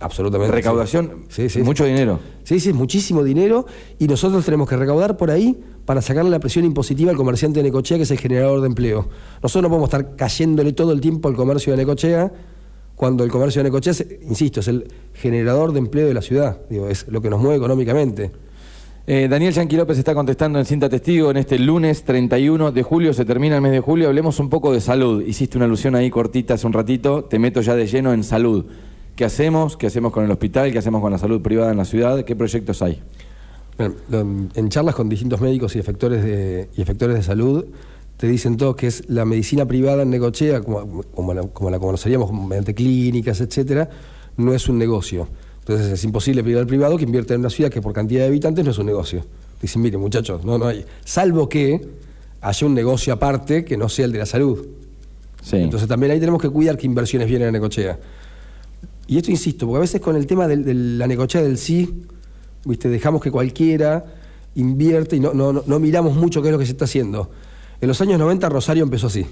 Absolutamente. 0.01 0.55
Recaudación, 0.57 1.27
Sí, 1.29 1.51
sí. 1.51 1.63
mucho 1.63 1.85
dinero. 1.85 2.19
Sí, 2.43 2.59
sí, 2.59 2.71
es 2.71 2.75
muchísimo 2.75 3.23
dinero 3.23 3.67
y 3.99 4.09
nosotros 4.09 4.43
tenemos 4.43 4.67
que 4.71 4.77
recaudar 4.79 5.19
por 5.19 5.31
ahí 5.31 5.61
para 5.85 6.01
sacarle 6.01 6.31
la 6.31 6.39
presión 6.39 6.65
impositiva 6.65 7.11
al 7.11 7.19
comerciante 7.19 7.59
de 7.61 7.65
Necochea, 7.65 7.99
que 7.99 8.05
es 8.05 8.11
el 8.11 8.19
generador 8.19 8.63
de 8.63 8.69
empleo. 8.69 9.07
Nosotros 9.43 9.65
no 9.65 9.69
podemos 9.69 9.89
estar 9.89 10.17
cayéndole 10.17 10.73
todo 10.73 10.93
el 10.93 11.03
tiempo 11.03 11.29
al 11.29 11.37
comercio 11.37 11.75
de 11.75 11.77
Necochea, 11.77 12.33
cuando 12.97 13.25
el 13.25 13.31
comercio 13.31 13.61
de 13.63 13.69
Necochea, 13.69 13.95
insisto, 14.23 14.61
es 14.61 14.69
el 14.69 14.87
generador 15.15 15.73
de 15.73 15.79
empleo 15.81 16.07
de 16.07 16.15
la 16.15 16.23
ciudad, 16.23 16.61
digo, 16.71 16.89
es 16.89 17.07
lo 17.09 17.21
que 17.21 17.31
nos 17.31 17.41
mueve 17.41 17.57
económicamente. 17.57 18.31
Eh, 19.05 19.27
Daniel 19.29 19.53
Yanqui 19.53 19.77
López 19.77 19.99
está 19.99 20.15
contestando 20.15 20.61
en 20.61 20.65
cinta 20.65 20.89
testigo 20.89 21.33
en 21.33 21.37
este 21.37 21.59
lunes 21.59 22.05
31 22.05 22.71
de 22.71 22.83
julio, 22.85 23.13
se 23.13 23.25
termina 23.25 23.57
el 23.57 23.63
mes 23.63 23.73
de 23.73 23.81
julio, 23.81 24.07
hablemos 24.07 24.39
un 24.39 24.49
poco 24.49 24.73
de 24.73 24.81
salud. 24.81 25.23
Hiciste 25.27 25.59
una 25.59 25.65
alusión 25.65 25.97
ahí 25.97 26.09
cortita 26.09 26.55
hace 26.55 26.69
un 26.69 26.73
ratito, 26.73 27.25
te 27.25 27.41
meto 27.41 27.61
ya 27.61 27.75
de 27.75 27.87
lleno 27.89 28.13
en 28.13 28.23
salud. 28.23 28.67
¿Qué 29.17 29.25
hacemos? 29.25 29.77
¿Qué 29.77 29.89
hacemos 29.89 30.13
con 30.13 30.25
el 30.25 30.31
hospital? 30.31 30.71
¿Qué 30.71 30.79
hacemos 30.79 31.03
con 31.03 31.11
la 31.11 31.19
salud 31.19 31.43
privada 31.43 31.73
en 31.73 31.79
la 31.79 31.85
ciudad? 31.85 32.25
¿Qué 32.25 32.37
proyectos 32.37 32.81
hay? 32.81 33.03
Bueno, 33.77 33.95
En 34.55 34.69
charlas 34.69 34.95
con 34.95 35.09
distintos 35.09 35.41
médicos 35.41 35.75
y 35.75 35.81
efectores 35.81 36.23
de, 36.23 36.69
y 36.77 36.81
efectores 36.81 37.17
de 37.17 37.23
salud, 37.25 37.65
te 38.23 38.29
dicen 38.29 38.57
todos 38.57 38.77
que 38.77 38.87
es 38.87 39.03
la 39.09 39.25
medicina 39.25 39.67
privada 39.67 40.05
en 40.05 40.11
Necochea, 40.11 40.61
como, 40.61 41.03
como 41.03 41.35
la, 41.35 41.43
como 41.43 41.71
la 41.71 41.81
conoceríamos 41.81 42.33
mediante 42.33 42.73
clínicas, 42.73 43.41
etcétera, 43.41 43.91
no 44.37 44.55
es 44.55 44.69
un 44.69 44.79
negocio. 44.79 45.27
Entonces 45.59 45.89
es 45.89 46.05
imposible 46.05 46.45
pedir 46.45 46.59
al 46.59 46.69
privado 46.69 46.97
que 46.97 47.03
invierta 47.03 47.35
en 47.35 47.41
una 47.41 47.51
ciudad 47.51 47.69
que 47.69 47.83
por 47.83 47.93
cantidad 47.93 48.21
de 48.21 48.29
habitantes 48.29 48.65
no 48.65 48.71
es 48.71 48.79
un 48.79 48.87
negocio. 48.87 49.25
Dicen, 49.61 49.83
mire 49.83 49.99
muchachos, 49.99 50.45
no, 50.45 50.57
no 50.57 50.69
hay. 50.69 50.85
Salvo 51.05 51.49
que 51.49 51.81
haya 52.41 52.65
un 52.69 52.75
negocio 52.75 53.13
aparte 53.13 53.65
que 53.65 53.77
no 53.77 53.89
sea 53.89 54.05
el 54.05 54.13
de 54.13 54.19
la 54.21 54.27
salud. 54.27 54.69
Sí. 55.43 55.57
Entonces 55.57 55.89
también 55.89 56.13
ahí 56.13 56.21
tenemos 56.21 56.41
que 56.41 56.49
cuidar 56.49 56.77
qué 56.77 56.87
inversiones 56.87 57.27
vienen 57.27 57.49
a 57.49 57.51
Necochea. 57.51 57.99
Y 59.09 59.17
esto 59.17 59.33
insisto, 59.33 59.67
porque 59.67 59.79
a 59.79 59.81
veces 59.81 60.01
con 60.01 60.15
el 60.15 60.29
tema 60.29 60.47
de 60.47 60.75
la 60.75 61.09
Necochea 61.09 61.43
del 61.43 61.59
sí, 61.59 62.05
¿viste? 62.65 62.89
dejamos 62.89 63.21
que 63.21 63.33
cualquiera 63.33 64.05
invierte 64.55 65.17
y 65.17 65.19
no, 65.19 65.35
no, 65.35 65.53
no, 65.53 65.65
no 65.67 65.81
miramos 65.81 66.15
mucho 66.15 66.41
qué 66.41 66.51
es 66.51 66.53
lo 66.53 66.59
que 66.61 66.67
se 66.67 66.71
está 66.71 66.85
haciendo. 66.85 67.29
En 67.83 67.89
los 67.89 68.01
años 68.01 68.17
90 68.17 68.49
Rosario 68.49 68.85
empezó 68.85 69.09
así. 69.09 69.27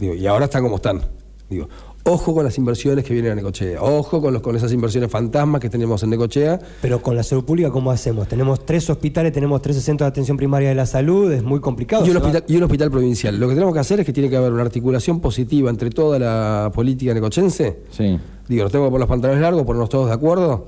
Digo, 0.00 0.14
y 0.14 0.26
ahora 0.26 0.46
están 0.46 0.64
como 0.64 0.76
están. 0.76 1.00
Digo, 1.48 1.68
ojo 2.02 2.34
con 2.34 2.44
las 2.44 2.58
inversiones 2.58 3.04
que 3.04 3.14
vienen 3.14 3.30
a 3.30 3.34
Necochea, 3.36 3.80
ojo 3.80 4.20
con, 4.20 4.32
los, 4.32 4.42
con 4.42 4.56
esas 4.56 4.72
inversiones 4.72 5.08
fantasmas 5.08 5.60
que 5.60 5.70
tenemos 5.70 6.02
en 6.02 6.10
Necochea. 6.10 6.58
Pero 6.82 7.00
con 7.00 7.14
la 7.14 7.22
salud 7.22 7.44
pública, 7.44 7.70
¿cómo 7.70 7.92
hacemos? 7.92 8.26
Tenemos 8.26 8.66
tres 8.66 8.90
hospitales, 8.90 9.32
tenemos 9.32 9.62
tres 9.62 9.80
centros 9.80 10.06
de 10.06 10.08
atención 10.08 10.36
primaria 10.36 10.70
de 10.70 10.74
la 10.74 10.86
salud, 10.86 11.30
es 11.30 11.44
muy 11.44 11.60
complicado. 11.60 12.04
Y 12.04 12.10
un, 12.10 12.16
hospital, 12.16 12.44
y 12.48 12.56
un 12.56 12.64
hospital 12.64 12.90
provincial. 12.90 13.38
Lo 13.38 13.46
que 13.46 13.54
tenemos 13.54 13.74
que 13.74 13.80
hacer 13.80 14.00
es 14.00 14.06
que 14.06 14.12
tiene 14.12 14.28
que 14.28 14.36
haber 14.36 14.52
una 14.52 14.62
articulación 14.62 15.20
positiva 15.20 15.70
entre 15.70 15.90
toda 15.90 16.18
la 16.18 16.72
política 16.74 17.14
necochense 17.14 17.78
Sí. 17.92 18.18
Digo, 18.48 18.64
nos 18.64 18.72
tengo 18.72 18.86
que 18.86 18.90
poner 18.90 19.00
los 19.02 19.08
pantalones 19.08 19.40
largos, 19.40 19.62
ponernos 19.62 19.88
todos 19.88 20.08
de 20.08 20.14
acuerdo, 20.14 20.66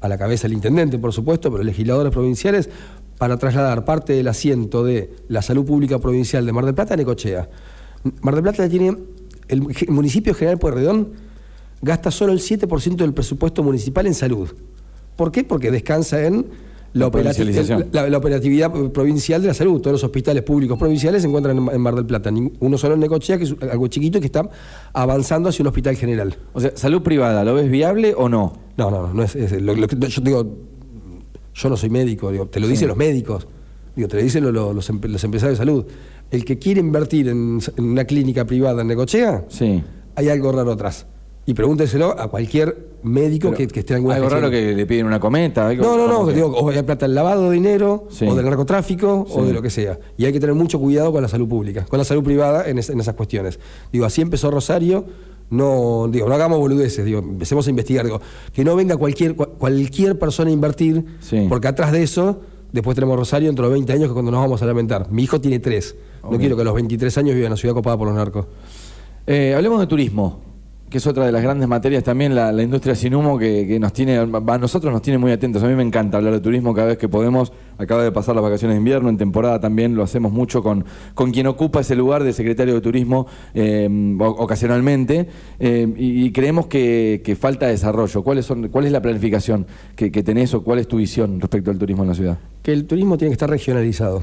a 0.00 0.08
la 0.08 0.16
cabeza 0.16 0.46
el 0.46 0.52
intendente, 0.52 0.98
por 0.98 1.12
supuesto, 1.12 1.50
pero 1.50 1.64
legisladores 1.64 2.12
provinciales, 2.12 2.70
para 3.18 3.36
trasladar 3.36 3.84
parte 3.84 4.12
del 4.12 4.28
asiento 4.28 4.84
de 4.84 5.10
la 5.28 5.42
salud 5.42 5.64
pública 5.64 5.98
provincial 5.98 6.46
de 6.46 6.52
Mar 6.52 6.64
del 6.64 6.74
Plata 6.74 6.94
a 6.94 6.96
Necochea. 6.96 7.48
Mar 8.22 8.34
del 8.34 8.42
Plata 8.44 8.68
tiene, 8.68 8.96
el 9.48 9.62
municipio 9.88 10.34
general 10.34 10.58
Pueyrredón 10.58 11.08
gasta 11.82 12.10
solo 12.10 12.32
el 12.32 12.38
7% 12.40 12.96
del 12.96 13.12
presupuesto 13.14 13.62
municipal 13.62 14.06
en 14.06 14.14
salud. 14.14 14.48
¿Por 15.16 15.32
qué? 15.32 15.42
Porque 15.44 15.70
descansa 15.70 16.24
en 16.24 16.46
la, 16.92 17.00
La 17.00 17.06
operati- 17.08 17.10
provincialización. 17.12 17.86
la- 17.92 18.08
la 18.08 18.18
operatividad 18.18 18.72
provincial 18.92 19.42
de 19.42 19.48
la 19.48 19.54
salud. 19.54 19.80
Todos 19.80 19.92
los 19.94 20.04
hospitales 20.04 20.42
públicos 20.42 20.78
provinciales 20.78 21.22
se 21.22 21.28
encuentran 21.28 21.58
en, 21.58 21.68
en 21.74 21.80
Mar 21.80 21.94
del 21.94 22.06
Plata. 22.06 22.30
Uno 22.60 22.78
solo 22.78 22.94
en 22.94 23.00
Necochea, 23.00 23.36
que 23.36 23.44
es 23.44 23.54
algo 23.70 23.88
chiquito 23.88 24.20
que 24.20 24.26
está 24.26 24.48
avanzando 24.92 25.48
hacia 25.48 25.62
un 25.64 25.66
hospital 25.68 25.96
general. 25.96 26.36
O 26.52 26.60
sea, 26.60 26.72
salud 26.76 27.02
privada, 27.02 27.44
¿lo 27.44 27.54
ves 27.54 27.68
viable 27.70 28.14
o 28.16 28.28
no? 28.28 28.54
No, 28.76 28.90
no, 28.90 29.08
no, 29.08 29.14
no 29.14 29.22
es, 29.24 29.34
es- 29.36 29.60
lo- 29.60 29.74
lo 29.74 29.86
que- 29.88 29.96
yo 30.08 30.22
digo, 30.22 30.56
yo 31.58 31.68
no 31.68 31.76
soy 31.76 31.90
médico, 31.90 32.30
digo, 32.30 32.46
te 32.46 32.60
lo 32.60 32.66
dicen 32.68 32.88
los 32.88 32.96
médicos, 32.96 33.46
digo, 33.96 34.08
te 34.08 34.16
lo 34.16 34.22
dicen 34.22 34.44
lo- 34.44 34.52
lo- 34.52 34.72
los, 34.72 34.88
empresarios 34.90 35.42
de 35.42 35.56
salud. 35.56 35.84
El 36.30 36.44
que 36.44 36.58
quiere 36.58 36.80
invertir 36.80 37.28
en, 37.28 37.58
en 37.76 37.84
una 37.84 38.04
clínica 38.04 38.44
privada 38.44 38.82
en 38.82 38.88
Necochea, 38.88 39.44
Sí. 39.48 39.82
hay 40.14 40.28
algo 40.28 40.52
raro 40.52 40.72
atrás. 40.72 41.06
Y 41.46 41.54
pregúnteselo 41.54 42.18
a 42.20 42.28
cualquier 42.28 42.88
médico 43.02 43.52
que, 43.52 43.66
que 43.68 43.80
esté 43.80 43.94
en 43.94 43.98
alguna 43.98 44.16
Algo 44.16 44.28
raro 44.28 44.50
que 44.50 44.74
le 44.74 44.84
piden 44.84 45.06
una 45.06 45.18
cometa. 45.18 45.68
algo- 45.68 45.82
No, 45.82 45.96
no, 45.96 46.06
no, 46.06 46.26
que 46.26 46.34
digo, 46.34 46.48
o 46.48 46.68
hay 46.68 46.82
plata 46.82 47.06
del 47.06 47.14
lavado 47.14 47.48
de 47.48 47.54
dinero, 47.54 48.06
Sí. 48.10 48.26
o 48.28 48.34
del 48.34 48.44
narcotráfico, 48.44 49.26
o 49.30 49.44
de 49.46 49.54
lo 49.54 49.62
que 49.62 49.70
sea. 49.70 49.98
Y 50.18 50.26
hay 50.26 50.32
que 50.32 50.40
tener 50.40 50.54
mucho 50.54 50.78
cuidado 50.78 51.10
con 51.10 51.22
la 51.22 51.28
salud 51.28 51.48
pública, 51.48 51.86
con 51.88 51.98
la 51.98 52.04
salud 52.04 52.22
privada 52.22 52.68
en, 52.68 52.78
es- 52.78 52.90
en 52.90 53.00
esas 53.00 53.14
cuestiones. 53.14 53.58
Digo, 53.90 54.04
así 54.04 54.20
empezó 54.20 54.50
Rosario, 54.50 55.06
no, 55.50 56.08
digo, 56.10 56.28
no 56.28 56.34
hagamos 56.34 56.58
boludeces, 56.58 57.04
digo, 57.04 57.20
empecemos 57.20 57.66
a 57.66 57.70
investigar, 57.70 58.04
digo, 58.04 58.20
que 58.52 58.64
no 58.64 58.76
venga 58.76 58.96
cualquier, 58.96 59.34
cua- 59.36 59.48
cualquier 59.58 60.18
persona 60.18 60.50
a 60.50 60.52
invertir, 60.52 61.04
Sí. 61.20 61.46
porque 61.48 61.68
atrás 61.68 61.92
de 61.92 62.02
eso, 62.02 62.40
después 62.72 62.94
tenemos 62.94 63.16
Rosario 63.16 63.48
dentro 63.48 63.66
de 63.66 63.72
20 63.72 63.92
años 63.92 64.08
que 64.08 64.12
cuando 64.14 64.30
nos 64.30 64.40
vamos 64.40 64.60
a 64.62 64.66
lamentar. 64.66 65.10
Mi 65.10 65.22
hijo 65.22 65.40
tiene 65.40 65.58
tres. 65.58 65.96
No 66.30 66.36
quiero 66.38 66.56
que 66.56 66.62
a 66.62 66.64
los 66.66 66.74
23 66.74 67.16
años 67.18 67.34
viva 67.34 67.46
en 67.46 67.52
una 67.52 67.56
ciudad 67.56 67.74
copada 67.74 67.96
por 67.96 68.06
los 68.08 68.14
narcos. 68.16 68.46
Eh, 69.26 69.54
hablemos 69.54 69.80
de 69.80 69.86
turismo, 69.86 70.40
que 70.90 70.98
es 70.98 71.06
otra 71.06 71.26
de 71.26 71.32
las 71.32 71.42
grandes 71.42 71.68
materias 71.68 72.02
también, 72.02 72.34
la, 72.34 72.62
industria 72.62 72.94
sin 72.94 73.14
humo 73.14 73.38
que, 73.38 73.66
que 73.66 73.78
nos 73.78 73.92
tiene, 73.92 74.16
a 74.16 74.58
nosotros 74.58 74.92
nos 74.92 75.02
tiene 75.02 75.18
muy 75.18 75.32
atentos. 75.32 75.62
A 75.62 75.66
mí 75.66 75.74
me 75.74 75.82
encanta 75.82 76.16
hablar 76.16 76.32
de 76.32 76.40
turismo 76.40 76.74
cada 76.74 76.88
vez 76.88 76.98
que 76.98 77.08
podemos. 77.08 77.52
Acaba 77.76 78.02
de 78.02 78.10
pasar 78.10 78.34
las 78.34 78.42
vacaciones 78.42 78.74
de 78.74 78.78
invierno, 78.78 79.08
en 79.08 79.16
temporada 79.16 79.60
también 79.60 79.94
lo 79.94 80.02
hacemos 80.02 80.32
mucho 80.32 80.62
con, 80.62 80.84
con 81.14 81.30
quien 81.30 81.46
ocupa 81.46 81.80
ese 81.80 81.94
lugar 81.94 82.24
de 82.24 82.32
secretario 82.32 82.74
de 82.74 82.80
turismo 82.80 83.26
eh, 83.54 83.88
ocasionalmente. 84.18 85.28
eh, 85.58 85.92
y, 85.96 86.32
creemos 86.32 86.66
que, 86.66 87.36
falta 87.38 87.66
desarrollo. 87.66 88.22
¿Cuáles 88.22 88.46
son, 88.46 88.68
¿Cuál 88.68 88.86
es 88.86 88.92
la 88.92 89.02
planificación 89.02 89.66
que, 89.94 90.10
que 90.10 90.22
tenés 90.22 90.54
o 90.54 90.62
cuál 90.62 90.78
es 90.78 90.88
tu 90.88 90.96
visión 90.96 91.40
respecto 91.40 91.70
al 91.70 91.78
turismo 91.78 92.02
en 92.02 92.08
la 92.08 92.14
ciudad? 92.14 92.38
que 92.68 92.74
el 92.74 92.84
turismo 92.84 93.16
tiene 93.16 93.30
que 93.30 93.36
estar 93.36 93.48
regionalizado. 93.48 94.20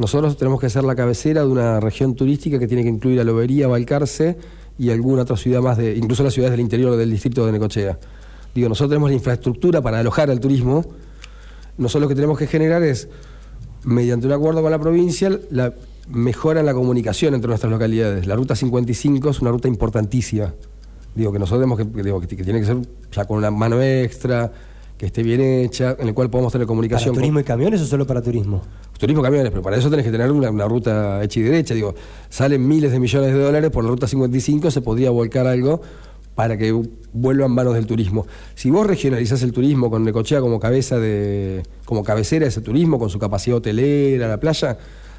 Nosotros 0.00 0.36
tenemos 0.36 0.60
que 0.60 0.68
ser 0.68 0.82
la 0.82 0.96
cabecera 0.96 1.42
de 1.42 1.46
una 1.46 1.78
región 1.78 2.16
turística 2.16 2.58
que 2.58 2.66
tiene 2.66 2.82
que 2.82 2.88
incluir 2.88 3.20
a 3.20 3.22
Lobería, 3.22 3.68
Balcarce 3.68 4.36
y 4.78 4.90
alguna 4.90 5.22
otra 5.22 5.36
ciudad 5.36 5.60
más, 5.60 5.78
de, 5.78 5.96
incluso 5.96 6.22
las 6.22 6.34
ciudades 6.34 6.52
del 6.52 6.60
interior 6.60 6.96
del 6.96 7.10
distrito 7.10 7.46
de 7.46 7.52
Necochea. 7.52 7.98
Digo, 8.54 8.68
nosotros 8.68 8.90
tenemos 8.90 9.10
la 9.10 9.14
infraestructura 9.14 9.82
para 9.82 9.98
alojar 9.98 10.30
al 10.30 10.40
turismo. 10.40 10.84
Nosotros 11.76 12.02
lo 12.02 12.08
que 12.08 12.14
tenemos 12.14 12.38
que 12.38 12.46
generar 12.46 12.82
es, 12.82 13.08
mediante 13.84 14.26
un 14.26 14.32
acuerdo 14.32 14.62
con 14.62 14.70
la 14.70 14.78
provincia, 14.78 15.30
la 15.50 15.74
mejora 16.08 16.60
en 16.60 16.66
la 16.66 16.74
comunicación 16.74 17.34
entre 17.34 17.48
nuestras 17.48 17.70
localidades. 17.70 18.26
La 18.26 18.36
ruta 18.36 18.54
55 18.54 19.30
es 19.30 19.40
una 19.40 19.50
ruta 19.50 19.68
importantísima. 19.68 20.54
Digo, 21.14 21.32
que 21.32 21.38
nosotros 21.38 21.60
tenemos 21.60 21.78
que, 21.78 22.02
digo, 22.02 22.20
que 22.20 22.26
tiene 22.26 22.60
que 22.60 22.66
ser 22.66 22.78
ya 23.12 23.24
con 23.24 23.38
una 23.38 23.50
mano 23.50 23.80
extra, 23.82 24.52
que 24.98 25.06
esté 25.06 25.22
bien 25.22 25.40
hecha, 25.40 25.96
en 25.98 26.08
el 26.08 26.14
cual 26.14 26.30
podamos 26.30 26.52
tener 26.52 26.66
¿Para 26.66 26.68
comunicación. 26.68 27.10
con- 27.14 27.20
turismo 27.22 27.40
y 27.40 27.44
camiones 27.44 27.80
o 27.80 27.86
solo 27.86 28.06
para 28.06 28.22
turismo? 28.22 28.62
Turismo 28.98 29.22
camiones, 29.22 29.50
pero 29.50 29.62
para 29.62 29.76
eso 29.76 29.90
tenés 29.90 30.04
que 30.04 30.12
tener 30.12 30.30
una, 30.30 30.50
una 30.50 30.66
ruta 30.68 31.22
hecha 31.22 31.40
y 31.40 31.42
derecha. 31.42 31.74
Digo, 31.74 31.94
salen 32.28 32.66
miles 32.66 32.92
de 32.92 33.00
millones 33.00 33.32
de 33.34 33.40
dólares 33.40 33.70
por 33.70 33.82
la 33.84 33.90
ruta 33.90 34.06
55, 34.06 34.70
se 34.70 34.80
podría 34.82 35.10
volcar 35.10 35.46
algo 35.46 35.80
para 36.36 36.56
que 36.56 36.72
vuelvan 37.12 37.50
manos 37.52 37.74
del 37.74 37.86
turismo. 37.86 38.26
Si 38.54 38.70
vos 38.70 38.86
regionalizás 38.86 39.42
el 39.42 39.52
turismo 39.52 39.90
con 39.90 40.04
Necochea 40.04 40.40
como 40.40 40.58
cabeza 40.60 40.98
de, 40.98 41.62
como 41.84 42.02
cabecera 42.04 42.44
de 42.44 42.48
ese 42.50 42.60
turismo, 42.60 42.98
con 42.98 43.10
su 43.10 43.18
capacidad 43.18 43.56
hotelera, 43.58 44.26
la 44.28 44.38
playa, 44.38 44.78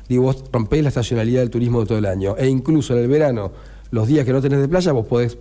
digo, 0.10 0.24
vos 0.24 0.44
rompés 0.52 0.82
la 0.84 0.90
estacionalidad 0.90 1.42
del 1.42 1.50
turismo 1.50 1.82
de 1.82 1.86
todo 1.86 1.98
el 1.98 2.06
año. 2.06 2.36
E 2.38 2.48
incluso 2.48 2.94
en 2.94 3.00
el 3.04 3.08
verano, 3.10 3.52
los 3.92 4.08
días 4.08 4.26
que 4.26 4.34
no 4.34 4.42
tenés 4.42 4.60
de 4.60 4.68
playa, 4.68 4.92
vos 4.94 5.06
podés 5.06 5.38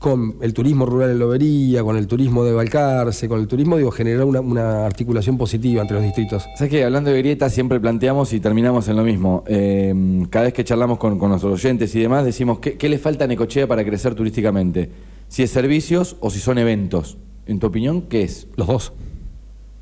con 0.00 0.36
el 0.40 0.54
turismo 0.54 0.86
rural 0.86 1.10
en 1.10 1.18
Lobería, 1.18 1.84
con 1.84 1.96
el 1.96 2.06
turismo 2.06 2.42
de 2.42 2.52
Balcarce, 2.52 3.28
con 3.28 3.38
el 3.38 3.46
turismo, 3.46 3.76
digo, 3.76 3.90
generar 3.90 4.24
una, 4.24 4.40
una 4.40 4.86
articulación 4.86 5.36
positiva 5.36 5.82
entre 5.82 5.96
los 5.98 6.04
distritos. 6.04 6.44
¿Sabes 6.56 6.70
que 6.70 6.82
Hablando 6.84 7.10
de 7.10 7.18
grietas 7.18 7.52
siempre 7.52 7.78
planteamos 7.78 8.32
y 8.32 8.40
terminamos 8.40 8.88
en 8.88 8.96
lo 8.96 9.04
mismo. 9.04 9.44
Eh, 9.46 10.24
cada 10.30 10.46
vez 10.46 10.54
que 10.54 10.64
charlamos 10.64 10.98
con, 10.98 11.18
con 11.18 11.28
nuestros 11.28 11.52
oyentes 11.52 11.94
y 11.94 12.00
demás, 12.00 12.24
decimos, 12.24 12.58
¿qué, 12.60 12.74
qué 12.78 12.88
le 12.88 12.98
falta 12.98 13.24
a 13.24 13.28
Necochea 13.28 13.68
para 13.68 13.84
crecer 13.84 14.14
turísticamente? 14.14 14.90
Si 15.28 15.42
es 15.42 15.50
servicios 15.50 16.16
o 16.20 16.30
si 16.30 16.40
son 16.40 16.56
eventos. 16.58 17.18
En 17.46 17.58
tu 17.60 17.66
opinión, 17.66 18.02
¿qué 18.02 18.22
es? 18.22 18.48
Los 18.56 18.66
dos. 18.68 18.92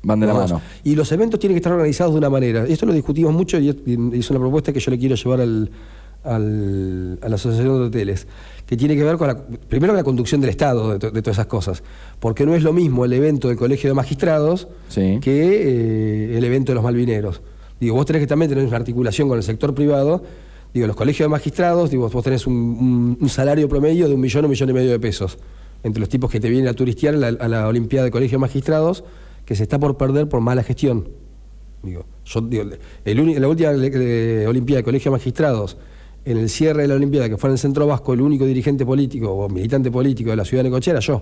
Van 0.03 0.19
de 0.19 0.27
la 0.27 0.33
dos. 0.33 0.51
mano. 0.51 0.61
Y 0.83 0.95
los 0.95 1.09
eventos 1.13 1.39
tienen 1.39 1.55
que 1.55 1.59
estar 1.59 1.71
organizados 1.71 2.11
de 2.13 2.17
una 2.19 2.29
manera. 2.29 2.65
Esto 2.65 2.85
lo 2.85 2.91
discutimos 2.93 3.33
mucho 3.33 3.57
y 3.57 3.69
es, 3.69 3.77
y 3.85 4.19
es 4.19 4.29
una 4.29 4.39
propuesta 4.39 4.73
que 4.73 4.79
yo 4.81 4.91
le 4.91 4.99
quiero 4.99 5.15
llevar 5.15 5.39
al, 5.41 5.71
al- 6.25 7.19
a 7.21 7.29
la 7.29 7.35
Asociación 7.35 7.79
de 7.79 7.85
Hoteles, 7.85 8.27
que 8.69 8.77
tiene 8.77 8.95
que 8.95 9.03
ver 9.03 9.17
con 9.17 9.27
la, 9.27 9.35
primero 9.67 9.93
con 9.93 9.97
la 9.97 10.03
conducción 10.03 10.39
del 10.41 10.51
Estado 10.51 10.91
de, 10.91 10.99
to- 10.99 11.09
de 11.09 11.21
todas 11.23 11.37
esas 11.37 11.47
cosas. 11.47 11.81
Porque 12.19 12.45
no 12.45 12.53
es 12.53 12.61
lo 12.61 12.71
mismo 12.71 13.03
el 13.03 13.13
evento 13.13 13.47
del 13.47 13.57
Colegio 13.57 13.89
de 13.89 13.95
Magistrados 13.95 14.67
Sí. 14.89 15.17
que 15.21 16.33
eh, 16.33 16.37
el 16.37 16.43
evento 16.43 16.71
de 16.71 16.75
los 16.75 16.83
Malvineros. 16.83 17.41
Digo, 17.79 17.95
vos 17.95 18.05
tenés 18.05 18.21
que 18.21 18.27
también 18.27 18.47
tener 18.49 18.63
una 18.67 18.77
articulación 18.77 19.27
con 19.27 19.37
el 19.37 19.43
sector 19.43 19.73
privado. 19.73 20.21
Digo, 20.71 20.85
los 20.85 20.95
colegios 20.95 21.25
de 21.25 21.29
magistrados, 21.31 21.89
digo, 21.89 22.07
vos 22.09 22.23
tenés 22.23 22.45
un, 22.45 22.53
un- 22.53 23.17
un 23.19 23.29
salario 23.29 23.67
promedio 23.67 24.07
de 24.07 24.13
un 24.13 24.21
millón, 24.21 24.45
un 24.45 24.51
millón 24.51 24.69
y 24.69 24.73
medio 24.73 24.91
de 24.91 24.99
pesos. 24.99 25.39
Entre 25.81 25.99
los 25.99 26.07
tipos 26.09 26.29
que 26.29 26.39
te 26.39 26.47
vienen 26.49 26.67
a 26.67 26.73
turistear 26.73 27.15
a 27.15 27.17
la, 27.17 27.27
a 27.29 27.47
la 27.47 27.67
Olimpiada 27.67 28.05
de 28.05 28.11
Colegio 28.11 28.37
de 28.37 28.41
Magistrados, 28.41 29.03
que 29.45 29.55
se 29.55 29.63
está 29.63 29.79
por 29.79 29.97
perder 29.97 30.29
por 30.29 30.41
mala 30.41 30.61
gestión. 30.61 31.07
Digo, 31.81 32.05
yo 32.25 32.41
digo, 32.41 32.63
el 33.05 33.41
la 33.41 33.47
última 33.47 33.71
de 33.71 34.45
Olimpiada 34.47 34.77
de 34.79 34.83
Colegio 34.83 35.09
de 35.09 35.17
Magistrados, 35.17 35.77
en 36.25 36.37
el 36.37 36.49
cierre 36.49 36.83
de 36.83 36.87
la 36.89 36.95
Olimpiada, 36.95 37.29
que 37.29 37.37
fue 37.37 37.49
en 37.49 37.53
el 37.53 37.59
Centro 37.59 37.87
Vasco, 37.87 38.13
el 38.13 38.21
único 38.21 38.45
dirigente 38.45 38.85
político 38.85 39.31
o 39.31 39.49
militante 39.49 39.89
político 39.89 40.29
de 40.29 40.35
la 40.35 40.45
ciudad 40.45 40.63
de 40.63 40.69
Necochea 40.69 40.91
era 40.91 40.99
yo. 40.99 41.21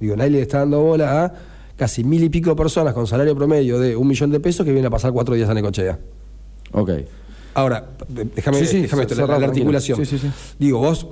Digo, 0.00 0.16
nadie 0.16 0.30
le 0.30 0.42
está 0.42 0.58
dando 0.58 0.80
bola 0.80 1.24
a 1.24 1.34
casi 1.76 2.04
mil 2.04 2.22
y 2.22 2.28
pico 2.28 2.54
personas 2.56 2.94
con 2.94 3.06
salario 3.06 3.34
promedio 3.34 3.78
de 3.78 3.96
un 3.96 4.06
millón 4.08 4.30
de 4.30 4.40
pesos 4.40 4.64
que 4.64 4.72
vienen 4.72 4.86
a 4.86 4.90
pasar 4.90 5.12
cuatro 5.12 5.34
días 5.34 5.48
a 5.48 5.54
Necochea. 5.54 5.98
Ok. 6.72 6.90
Ahora, 7.54 7.86
déjame, 8.08 8.58
Sí, 8.58 8.66
sí, 8.66 8.80
déjame 8.82 9.02
esto, 9.02 9.14
la- 9.14 9.22
cerrá, 9.22 9.38
la, 9.38 9.46
articulación. 9.46 10.04
Sí. 10.04 10.18
Digo, 10.58 10.78
vos, 10.78 11.06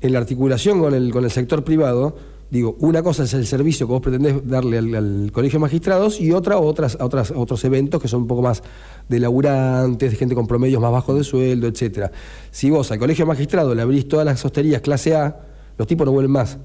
en 0.00 0.12
la 0.12 0.18
articulación 0.18 0.80
con 0.80 0.94
el, 0.94 1.12
con 1.12 1.24
el 1.24 1.30
sector 1.30 1.64
privado, 1.64 2.16
digo, 2.50 2.76
una 2.80 3.02
cosa 3.02 3.24
es 3.24 3.34
el 3.34 3.46
servicio 3.46 3.86
que 3.86 3.92
vos 3.92 4.02
pretendés 4.02 4.46
darle 4.48 4.78
al, 4.78 5.30
colegio 5.32 5.58
de 5.58 5.62
magistrados 5.62 6.20
y 6.20 6.32
otra, 6.32 6.58
otras, 6.58 6.96
otras, 7.00 7.32
otros 7.32 7.64
eventos 7.64 8.00
que 8.00 8.08
son 8.08 8.22
un 8.22 8.26
poco 8.28 8.42
más 8.42 8.62
de 9.08 9.18
laburantes, 9.20 10.10
de 10.12 10.16
gente 10.16 10.34
con 10.34 10.46
promedios 10.46 10.80
más 10.80 10.92
bajos 10.92 11.16
de 11.16 11.24
sueldo, 11.24 11.66
etcétera. 11.66 12.10
Si 12.50 12.70
vos 12.70 12.90
al 12.92 12.98
colegio 12.98 13.24
de 13.24 13.28
magistrados 13.28 13.74
le 13.74 13.82
abrís 13.82 14.08
todas 14.08 14.24
las 14.26 14.44
hosterías 14.44 14.80
clase 14.80 15.14
A, 15.14 15.40
los 15.78 15.86
tipos 15.86 16.06
no 16.06 16.12
vuelven 16.12 16.32
más. 16.32 16.58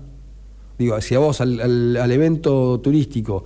Digo, 0.78 1.00
si 1.02 1.16
a 1.16 1.20
vos 1.20 1.42
al- 1.42 1.98
al 1.98 2.12
evento 2.12 2.80
turístico 2.80 3.44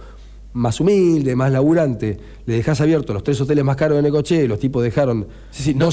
más 0.55 0.79
humilde, 0.79 1.35
más 1.35 1.51
laburante, 1.51 2.17
le 2.45 2.55
dejás 2.55 2.81
abiertos 2.81 3.13
los 3.13 3.23
tres 3.23 3.39
hoteles 3.41 3.63
más 3.63 3.75
caros 3.75 3.97
de 3.97 4.01
Necochea 4.01 4.41
y 4.43 4.47
los 4.47 4.57
tipos 4.57 4.81
dejaron 4.83 5.27
Sí, 5.51 5.63
sí, 5.63 5.73
no 5.75 5.85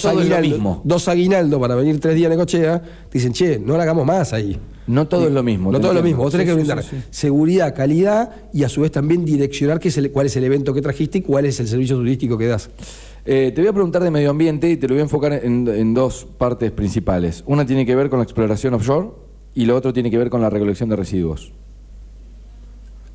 dos 0.85 1.09
aguinaldo 1.09 1.61
para 1.61 1.75
venir 1.75 2.01
tres 2.01 2.15
días 2.15 2.29
a 2.31 2.35
Necochea, 2.35 2.81
te 2.81 3.19
dicen, 3.19 3.33
che, 3.33 3.59
no 3.59 3.77
la 3.77 3.83
hagamos 3.83 4.07
más 4.07 4.33
ahí. 4.33 4.57
No 4.87 5.07
todo 5.07 5.27
es 5.29 5.33
lo 5.33 5.43
mismo, 5.45 5.71
No 5.71 5.79
todo 5.79 5.93
es 5.93 5.97
lo 5.99 6.03
mismo. 6.03 6.23
Vos 6.25 6.33
tenés 6.33 6.47
que 6.49 6.55
brindar 6.55 6.83
seguridad, 7.11 7.75
calidad 7.75 8.31
y 8.53 8.65
a 8.65 8.69
su 8.69 8.81
vez 8.81 8.91
también 8.91 9.25
direccionar 9.25 9.79
qué 9.79 9.89
es 9.89 9.99
el- 9.99 10.11
cuál 10.11 10.27
es 10.27 10.37
el 10.37 10.43
evento 10.45 10.75
que 10.75 10.83
trajiste 10.83 11.19
y 11.19 11.21
cuál 11.23 11.45
es 11.47 11.61
el 11.61 11.69
servicio 11.69 11.97
turístico 11.97 12.37
que 12.37 12.47
das. 12.47 12.69
Eh, 13.25 13.53
te 13.55 13.61
voy 13.61 13.69
a 13.69 13.73
preguntar 13.73 14.03
de 14.03 14.11
medio 14.11 14.31
ambiente 14.31 14.69
y 14.71 14.77
te 14.77 14.89
lo 14.89 14.95
voy 14.95 15.01
a 15.01 15.05
enfocar 15.05 15.33
en, 15.45 15.69
en 15.69 15.95
dos 15.95 16.27
partes 16.37 16.73
principales. 16.73 17.45
Una 17.47 17.65
tiene 17.65 17.87
que 17.87 17.95
ver 17.95 18.11
con 18.11 18.19
la 18.19 18.25
exploración 18.25 18.75
offshore 18.75 19.11
y 19.55 19.67
lo 19.67 19.77
otro 19.77 19.93
tiene 19.93 20.11
que 20.11 20.19
ver 20.19 20.31
con 20.31 20.41
la 20.41 20.51
recolección 20.51 20.89
de 20.89 20.97
residuos. 20.97 21.53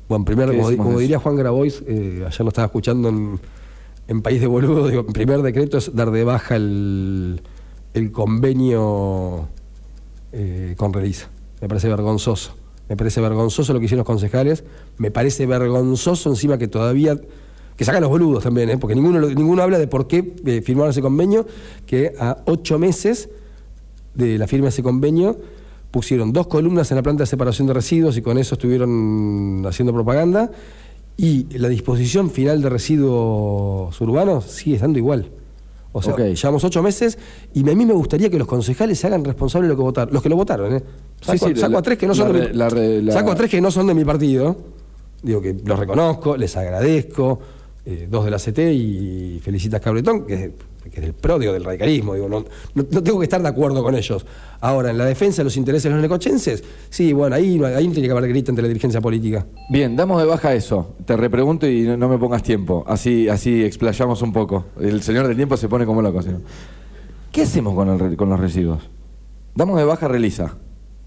Bueno, 0.08 0.24
primero, 0.24 0.52
¿Qué 0.52 0.76
como, 0.76 0.98
diría 0.98 1.18
Juan 1.18 1.36
Grabois, 1.36 1.82
eh, 1.86 2.24
ayer 2.26 2.40
lo 2.40 2.48
estaba 2.48 2.66
escuchando 2.66 3.10
en, 3.10 3.38
en 4.08 4.22
País 4.22 4.40
de 4.40 4.46
Boludo, 4.46 4.88
digo, 4.88 5.04
el 5.06 5.12
primer 5.12 5.42
decreto 5.42 5.76
es 5.76 5.94
dar 5.94 6.10
de 6.10 6.24
baja 6.24 6.56
el, 6.56 7.42
el 7.92 8.10
convenio 8.10 9.48
eh, 10.32 10.74
con 10.78 10.94
Relisa. 10.94 11.28
Me 11.60 11.68
parece 11.68 11.88
vergonzoso. 11.88 12.54
Me 12.88 12.96
parece 12.96 13.20
vergonzoso 13.20 13.74
lo 13.74 13.80
que 13.80 13.84
hicieron 13.84 14.00
los 14.00 14.06
concejales. 14.06 14.64
Me 14.96 15.10
parece 15.10 15.46
vergonzoso 15.46 16.30
encima 16.30 16.56
que 16.56 16.68
todavía... 16.68 17.20
Que 17.76 17.84
sacan 17.84 18.00
los 18.00 18.10
boludos 18.10 18.42
también, 18.42 18.70
¿eh? 18.70 18.78
porque 18.78 18.96
ninguno, 18.96 19.20
ninguno 19.20 19.62
habla 19.62 19.78
de 19.78 19.86
por 19.86 20.08
qué 20.08 20.34
eh, 20.46 20.62
firmaron 20.62 20.90
ese 20.90 21.00
convenio, 21.00 21.46
que 21.86 22.12
a 22.18 22.38
ocho 22.46 22.76
meses 22.76 23.28
de 24.14 24.36
la 24.36 24.48
firma 24.48 24.64
de 24.64 24.70
ese 24.70 24.82
convenio 24.82 25.36
pusieron 25.90 26.32
dos 26.32 26.46
columnas 26.46 26.90
en 26.90 26.96
la 26.96 27.02
planta 27.02 27.22
de 27.22 27.26
separación 27.26 27.66
de 27.66 27.74
residuos 27.74 28.16
y 28.16 28.22
con 28.22 28.36
eso 28.38 28.54
estuvieron 28.56 29.64
haciendo 29.66 29.92
propaganda 29.92 30.50
y 31.16 31.46
la 31.58 31.68
disposición 31.68 32.30
final 32.30 32.60
de 32.62 32.68
residuos 32.68 34.00
urbanos 34.00 34.44
sigue 34.44 34.76
estando 34.76 34.98
igual. 34.98 35.30
O 35.92 36.02
sea, 36.02 36.14
llevamos 36.16 36.62
ocho 36.64 36.82
meses 36.82 37.18
y 37.54 37.60
a 37.68 37.74
mí 37.74 37.86
me 37.86 37.94
gustaría 37.94 38.28
que 38.30 38.38
los 38.38 38.46
concejales 38.46 38.98
se 38.98 39.06
hagan 39.06 39.24
responsables 39.24 39.68
de 39.68 39.72
lo 39.74 39.76
que 39.78 39.82
votaron, 39.82 40.12
los 40.14 40.22
que 40.22 40.28
lo 40.28 40.36
votaron, 40.36 40.74
¿eh? 40.76 40.82
Saco, 41.20 41.46
Sí, 41.48 41.54
sí, 41.54 41.60
saco 41.60 41.72
la- 41.72 41.78
a 41.78 41.82
tres 41.82 41.98
que 41.98 42.06
no 42.06 42.14
son 42.14 42.32
de 42.32 42.48
mi, 42.48 42.54
la 42.56 42.68
re- 42.68 43.02
la- 43.02 43.12
saco 43.14 43.32
a 43.32 43.34
tres 43.34 43.50
que 43.50 43.60
no 43.60 43.70
son 43.70 43.86
de 43.86 43.94
mi 43.94 44.04
partido. 44.04 44.54
Digo 45.22 45.40
que 45.40 45.56
los 45.64 45.78
reconozco, 45.78 46.36
les 46.36 46.56
agradezco, 46.56 47.40
eh, 47.84 48.06
dos 48.08 48.24
de 48.26 48.30
la 48.30 48.38
CT 48.38 48.58
y 48.72 49.40
Felicitas 49.42 49.80
Cabretón, 49.80 50.26
que 50.26 50.34
es, 50.34 50.50
que 50.90 51.00
es 51.00 51.06
el 51.06 51.12
pródigo 51.14 51.52
del 51.52 51.64
radicalismo, 51.64 52.14
digo, 52.14 52.28
no, 52.28 52.40
no- 52.74 52.86
no 52.90 53.02
tengo 53.02 53.18
que 53.18 53.24
estar 53.24 53.40
de 53.42 53.48
acuerdo 53.48 53.82
con 53.82 53.94
ellos. 53.94 54.24
Ahora, 54.60 54.90
en 54.90 54.98
la 54.98 55.04
defensa 55.04 55.38
de 55.38 55.44
los 55.44 55.56
intereses 55.56 55.84
de 55.84 55.90
los 55.90 56.00
necochenses, 56.02 56.64
sí, 56.90 57.12
bueno, 57.12 57.36
ahí, 57.36 57.58
no- 57.58 57.66
ahí 57.66 57.86
no 57.86 57.92
tiene 57.92 58.08
que 58.08 58.12
haber 58.12 58.28
grita 58.28 58.50
entre 58.50 58.62
la 58.62 58.68
dirigencia 58.68 59.00
política. 59.00 59.46
Bien, 59.70 59.94
damos 59.96 60.20
de 60.20 60.26
baja 60.26 60.52
eso. 60.54 60.94
Te 61.04 61.16
repregunto 61.16 61.66
y 61.68 61.82
no, 61.82 61.96
no 61.96 62.08
me 62.08 62.18
pongas 62.18 62.42
tiempo. 62.42 62.84
Así, 62.86 63.28
así 63.28 63.62
explayamos 63.64 64.20
un 64.22 64.32
poco. 64.32 64.64
El 64.80 65.02
señor 65.02 65.26
del 65.28 65.36
tiempo 65.36 65.56
se 65.56 65.68
pone 65.68 65.86
como 65.86 66.02
loco. 66.02 66.22
¿sí? 66.22 66.30
¿Qué 67.32 67.42
hacemos 67.42 67.74
con, 67.74 67.88
el 67.88 68.16
con 68.16 68.28
los 68.30 68.40
residuos? 68.40 68.88
Damos 69.54 69.78
de 69.78 69.84
baja 69.84 70.08
Relisa. 70.08 70.56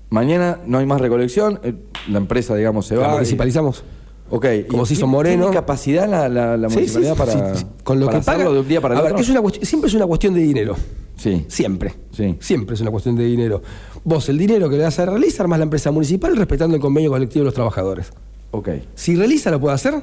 Mañana 0.10 0.60
no 0.66 0.78
hay 0.80 0.86
más 0.86 1.00
recolección, 1.00 1.60
eh, 1.64 1.74
la 2.10 2.18
empresa, 2.18 2.54
digamos, 2.56 2.86
se 2.86 2.96
La 2.96 3.02
va. 3.02 3.08
y- 3.10 3.12
municipalizamos. 3.14 3.84
Ok. 4.32 4.46
Como 4.70 4.84
¿y 4.84 4.86
se 4.88 4.94
hizo 4.94 5.06
Moreno. 5.08 5.44
¿Tiene 5.44 5.56
capacidad 5.56 6.08
la, 6.10 6.28
la, 6.30 6.58
la 6.58 6.70
Sí, 6.70 6.88
sí, 6.88 6.98
municipalidad 6.98 7.14
sí, 7.14 7.20
para, 7.20 7.56
sí, 7.56 7.66
con 7.84 8.00
lo 8.00 8.06
para 8.08 8.20
que 8.20 8.26
paga, 8.26 8.44
de 8.50 8.60
un 8.60 8.68
día 8.68 8.82
para 8.82 8.96
el 8.96 9.02
a 9.02 9.04
otro? 9.04 9.18
es 9.20 9.30
una 9.30 9.42
siempre 9.62 9.88
es 9.90 9.94
una 9.94 10.08
cuestión 10.08 10.34
de 10.34 10.42
dinero. 10.42 10.76
Sí. 11.18 11.46
Siempre. 11.50 11.94
Sí. 12.12 12.36
Siempre 12.40 12.74
es 12.76 12.82
una 12.82 12.90
cuestión 12.92 13.16
de 13.16 13.26
dinero. 13.26 13.62
Vos, 14.04 14.28
el 14.30 14.38
dinero 14.40 14.68
que 14.70 14.78
le 14.78 14.82
das 14.84 14.98
a 15.00 15.06
realizar 15.06 15.48
más 15.48 15.60
la 15.60 15.64
empresa 15.64 15.92
municipal 15.92 16.36
respetando 16.36 16.76
el 16.76 16.82
convenio 16.82 17.12
colectivo 17.12 17.42
de 17.42 17.46
los 17.46 17.54
trabajadores. 17.54 18.12
Ok. 18.52 18.70
Si 18.96 19.16
Relisa 19.16 19.52
lo 19.52 19.60
puede 19.60 19.76
hacer 19.76 19.94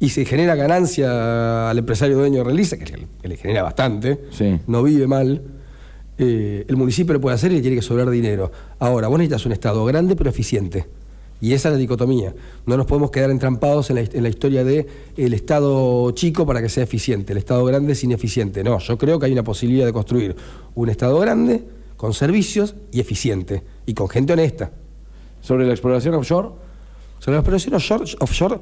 y 0.00 0.08
se 0.08 0.24
genera 0.24 0.54
ganancia 0.56 1.70
al 1.70 1.78
empresario 1.78 2.16
dueño 2.18 2.38
de 2.38 2.44
Relisa, 2.44 2.76
que, 2.76 2.84
le- 2.96 3.06
que 3.22 3.28
le 3.28 3.36
genera 3.36 3.62
bastante, 3.62 4.24
Sí. 4.30 4.58
no 4.66 4.82
vive 4.82 5.06
mal, 5.06 5.40
eh, 6.18 6.64
el 6.68 6.76
municipio 6.76 7.12
lo 7.14 7.20
puede 7.20 7.36
hacer 7.36 7.52
y 7.52 7.56
le 7.56 7.60
tiene 7.60 7.76
que 7.76 7.82
sobrar 7.82 8.10
dinero. 8.10 8.50
Ahora, 8.80 9.06
vos 9.08 9.18
necesitas 9.18 9.46
un 9.46 9.52
Estado 9.52 9.84
grande 9.84 10.16
pero 10.16 10.30
eficiente. 10.30 10.86
Y 11.44 11.52
esa 11.52 11.68
es 11.68 11.74
la 11.74 11.78
dicotomía. 11.78 12.34
No 12.64 12.78
nos 12.78 12.86
podemos 12.86 13.10
quedar 13.10 13.30
entrampados 13.30 13.90
en 13.90 13.96
la, 13.96 14.00
en 14.00 14.22
la 14.22 14.30
historia 14.30 14.64
de 14.64 14.86
el 15.14 15.34
Estado 15.34 16.10
chico 16.12 16.46
para 16.46 16.62
que 16.62 16.70
sea 16.70 16.84
eficiente, 16.84 17.34
el 17.34 17.38
Estado 17.38 17.62
grande 17.66 17.92
es 17.92 18.02
ineficiente. 18.02 18.64
No, 18.64 18.78
yo 18.78 18.96
creo 18.96 19.18
que 19.18 19.26
hay 19.26 19.32
una 19.32 19.44
posibilidad 19.44 19.84
de 19.84 19.92
construir 19.92 20.34
un 20.74 20.88
Estado 20.88 21.18
grande 21.18 21.62
con 21.98 22.14
servicios 22.14 22.76
y 22.92 23.00
eficiente 23.00 23.62
y 23.84 23.92
con 23.92 24.08
gente 24.08 24.32
honesta. 24.32 24.72
Sobre 25.42 25.66
la 25.66 25.72
exploración 25.72 26.14
offshore, 26.14 26.48
Sobre 27.18 27.34
la 27.34 27.40
exploración 27.40 27.74
offshore, 27.74 28.04
offshore, 28.20 28.60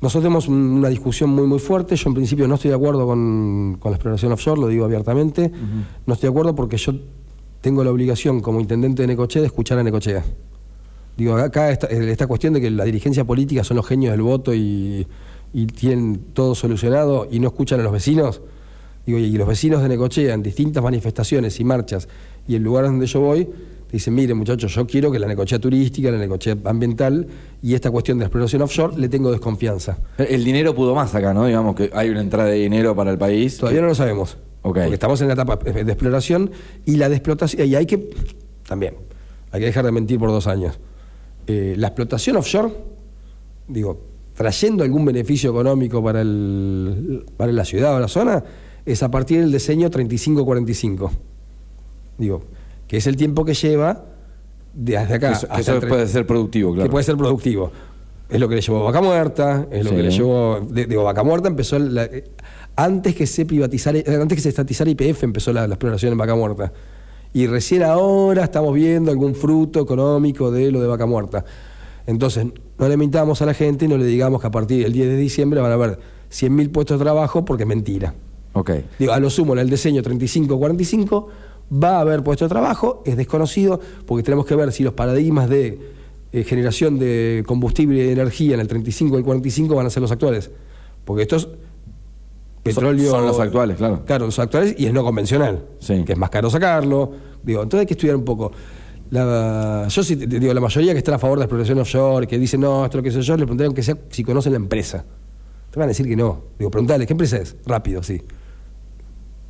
nosotros 0.00 0.22
tenemos 0.22 0.46
una 0.46 0.90
discusión 0.90 1.30
muy 1.30 1.48
muy 1.48 1.58
fuerte. 1.58 1.96
Yo 1.96 2.10
en 2.10 2.14
principio 2.14 2.46
no 2.46 2.54
estoy 2.54 2.68
de 2.68 2.76
acuerdo 2.76 3.08
con, 3.08 3.76
con 3.80 3.90
la 3.90 3.96
exploración 3.96 4.30
offshore, 4.30 4.60
lo 4.60 4.68
digo 4.68 4.84
abiertamente. 4.84 5.50
No 6.06 6.14
estoy 6.14 6.28
de 6.28 6.30
acuerdo 6.30 6.54
porque 6.54 6.76
yo 6.76 6.92
tengo 7.60 7.82
la 7.82 7.90
obligación 7.90 8.40
como 8.40 8.60
intendente 8.60 9.02
de 9.02 9.08
Necochea 9.08 9.42
de 9.42 9.46
escuchar 9.46 9.80
a 9.80 9.82
Necochea. 9.82 10.22
Digo, 11.18 11.34
acá 11.36 11.72
está 11.72 11.88
esta 11.88 12.28
cuestión 12.28 12.54
de 12.54 12.60
que 12.60 12.70
la 12.70 12.84
dirigencia 12.84 13.24
política 13.24 13.64
son 13.64 13.76
los 13.76 13.86
genios 13.88 14.12
del 14.12 14.22
voto 14.22 14.54
y, 14.54 15.04
y 15.52 15.66
tienen 15.66 16.26
todo 16.32 16.54
solucionado 16.54 17.26
y 17.28 17.40
no 17.40 17.48
escuchan 17.48 17.80
a 17.80 17.82
los 17.82 17.90
vecinos. 17.92 18.40
Digo, 19.04 19.18
y 19.18 19.32
los 19.32 19.48
vecinos 19.48 19.82
de 19.82 19.88
Necochea 19.88 20.32
en 20.32 20.44
distintas 20.44 20.80
manifestaciones 20.80 21.58
y 21.58 21.64
marchas 21.64 22.08
y 22.46 22.54
en 22.54 22.62
lugares 22.62 22.92
donde 22.92 23.06
yo 23.06 23.18
voy, 23.18 23.48
dicen, 23.90 24.14
mire 24.14 24.32
muchachos, 24.34 24.72
yo 24.72 24.86
quiero 24.86 25.10
que 25.10 25.18
la 25.18 25.26
Necochea 25.26 25.58
turística, 25.58 26.08
la 26.12 26.18
Necochea 26.18 26.56
ambiental 26.64 27.26
y 27.64 27.74
esta 27.74 27.90
cuestión 27.90 28.18
de 28.18 28.26
exploración 28.26 28.62
offshore 28.62 28.96
le 28.96 29.08
tengo 29.08 29.32
desconfianza. 29.32 29.98
el 30.18 30.44
dinero 30.44 30.72
pudo 30.72 30.94
más 30.94 31.16
acá, 31.16 31.34
¿no? 31.34 31.46
Digamos 31.46 31.74
que 31.74 31.90
hay 31.94 32.10
una 32.10 32.20
entrada 32.20 32.50
de 32.50 32.58
dinero 32.58 32.94
para 32.94 33.10
el 33.10 33.18
país. 33.18 33.58
Todavía 33.58 33.80
no 33.80 33.88
lo 33.88 33.96
sabemos. 33.96 34.36
Porque 34.62 34.94
estamos 34.94 35.20
en 35.20 35.26
la 35.26 35.34
etapa 35.34 35.56
de 35.56 35.82
de 35.82 35.92
exploración 35.92 36.52
y 36.86 36.94
la 36.94 37.08
de 37.08 37.16
explotación. 37.16 37.66
Y 37.66 37.74
hay 37.74 37.86
que. 37.86 38.08
También. 38.68 38.94
Hay 39.50 39.58
que 39.58 39.66
dejar 39.66 39.84
de 39.84 39.90
mentir 39.90 40.20
por 40.20 40.28
dos 40.28 40.46
años. 40.46 40.78
Eh, 41.50 41.74
la 41.78 41.86
explotación 41.88 42.36
offshore, 42.36 42.70
digo, 43.66 43.98
trayendo 44.34 44.84
algún 44.84 45.04
beneficio 45.06 45.50
económico 45.50 46.04
para, 46.04 46.20
el, 46.20 47.24
para 47.36 47.50
la 47.52 47.64
ciudad 47.64 47.96
o 47.96 48.00
la 48.00 48.06
zona, 48.08 48.44
es 48.84 49.02
a 49.02 49.10
partir 49.10 49.40
del 49.40 49.50
diseño 49.50 49.90
35-45. 49.90 51.10
Digo, 52.18 52.42
que 52.86 52.98
es 52.98 53.06
el 53.06 53.16
tiempo 53.16 53.44
que 53.44 53.54
lleva 53.54 54.04
desde 54.74 55.14
acá 55.14 55.32
eso, 55.32 55.46
hasta 55.50 55.80
puede 55.80 56.06
ser 56.06 56.26
productivo, 56.26 56.72
claro. 56.74 56.88
que 56.88 56.90
puede 56.92 57.04
ser 57.04 57.16
productivo. 57.16 57.72
Es 58.28 58.38
lo 58.38 58.46
que 58.48 58.56
le 58.56 58.60
llevó 58.60 58.80
a 58.80 58.84
Vaca 58.84 59.00
Muerta, 59.00 59.66
es 59.70 59.84
lo 59.84 59.90
Sí. 59.90 59.96
que 59.96 60.02
le 60.02 60.10
llevó. 60.10 60.60
Digo, 60.70 61.02
Vaca 61.04 61.22
Muerta 61.22 61.48
empezó. 61.48 61.78
la- 61.78 62.04
eh, 62.04 62.24
antes 62.76 63.14
que 63.14 63.26
se 63.26 63.46
privatizara, 63.46 63.98
antes 64.20 64.36
que 64.36 64.42
se 64.42 64.50
estatizara 64.50 64.90
IPF, 64.90 65.24
empezó 65.24 65.52
la, 65.52 65.66
la 65.66 65.74
exploración 65.74 66.12
en 66.12 66.18
Vaca 66.18 66.34
Muerta. 66.34 66.70
Y 67.32 67.46
recién 67.46 67.82
ahora 67.82 68.44
estamos 68.44 68.74
viendo 68.74 69.10
algún 69.10 69.34
fruto 69.34 69.80
económico 69.80 70.50
de 70.50 70.70
lo 70.70 70.80
de 70.80 70.86
Vaca 70.86 71.06
Muerta. 71.06 71.44
Entonces, 72.06 72.46
no 72.78 72.88
le 72.88 72.96
mintamos 72.96 73.42
a 73.42 73.46
la 73.46 73.54
gente 73.54 73.84
y 73.84 73.88
no 73.88 73.98
le 73.98 74.06
digamos 74.06 74.40
que 74.40 74.46
a 74.46 74.50
partir 74.50 74.82
del 74.82 74.92
10 74.92 75.08
de 75.08 75.16
diciembre 75.16 75.60
van 75.60 75.70
a 75.70 75.74
haber 75.74 75.98
100.000 76.30 76.72
puestos 76.72 76.98
de 76.98 77.04
trabajo 77.04 77.44
porque 77.44 77.64
es 77.64 77.68
mentira. 77.68 78.14
Ok. 78.54 78.70
Digo, 78.98 79.12
a 79.12 79.20
lo 79.20 79.30
sumo, 79.30 79.52
en 79.52 79.58
el 79.60 79.70
diseño 79.70 80.02
35-45 80.02 81.26
va 81.70 81.98
a 81.98 82.00
haber 82.00 82.22
puesto 82.22 82.46
de 82.46 82.48
trabajo, 82.48 83.02
es 83.04 83.16
desconocido, 83.16 83.78
porque 84.06 84.22
tenemos 84.22 84.46
que 84.46 84.54
ver 84.54 84.72
si 84.72 84.82
los 84.82 84.94
paradigmas 84.94 85.50
de 85.50 85.78
eh, 86.32 86.44
generación 86.44 86.98
de 86.98 87.44
combustible 87.46 87.98
y 87.98 88.06
de 88.06 88.12
energía 88.12 88.54
en 88.54 88.60
el 88.60 88.68
35 88.68 89.16
y 89.16 89.18
el 89.18 89.24
45 89.24 89.74
van 89.74 89.86
a 89.86 89.90
ser 89.90 90.00
los 90.00 90.10
actuales. 90.10 90.50
Porque 91.04 91.22
estos 91.22 91.48
petróleo. 92.62 93.10
son 93.10 93.26
los 93.26 93.38
actuales, 93.40 93.76
claro. 93.76 94.04
Claro, 94.04 94.26
los 94.26 94.38
actuales 94.38 94.74
y 94.78 94.86
es 94.86 94.92
no 94.92 95.02
convencional. 95.04 95.64
Sí. 95.78 96.04
Que 96.04 96.12
es 96.12 96.18
más 96.18 96.30
caro 96.30 96.50
sacarlo. 96.50 97.12
Digo, 97.42 97.62
entonces 97.62 97.80
hay 97.80 97.86
que 97.86 97.94
estudiar 97.94 98.16
un 98.16 98.24
poco. 98.24 98.52
La- 99.10 99.86
yo 99.88 100.02
sí 100.02 100.14
digo, 100.16 100.52
la 100.52 100.60
mayoría 100.60 100.92
que 100.92 100.98
están 100.98 101.14
a 101.14 101.18
favor 101.18 101.38
de 101.38 101.40
la 101.40 101.44
exploración 101.46 101.78
offshore, 101.78 102.26
que 102.26 102.38
dicen 102.38 102.60
no, 102.60 102.84
esto 102.84 102.98
es 102.98 103.02
lo 103.02 103.02
que 103.04 103.10
sé 103.10 103.22
yo, 103.22 103.36
le 103.36 103.44
pregunté 103.44 103.64
aunque 103.64 103.82
sea 103.82 103.96
si 104.10 104.22
conocen 104.22 104.52
la 104.52 104.56
empresa. 104.58 105.04
Te 105.70 105.78
van 105.78 105.84
a 105.84 105.88
decir 105.88 106.06
que 106.06 106.16
no. 106.16 106.42
Digo, 106.58 106.70
preguntale, 106.70 107.06
¿qué 107.06 107.12
empresa 107.14 107.36
es? 107.38 107.56
Rápido, 107.66 108.02
sí. 108.02 108.20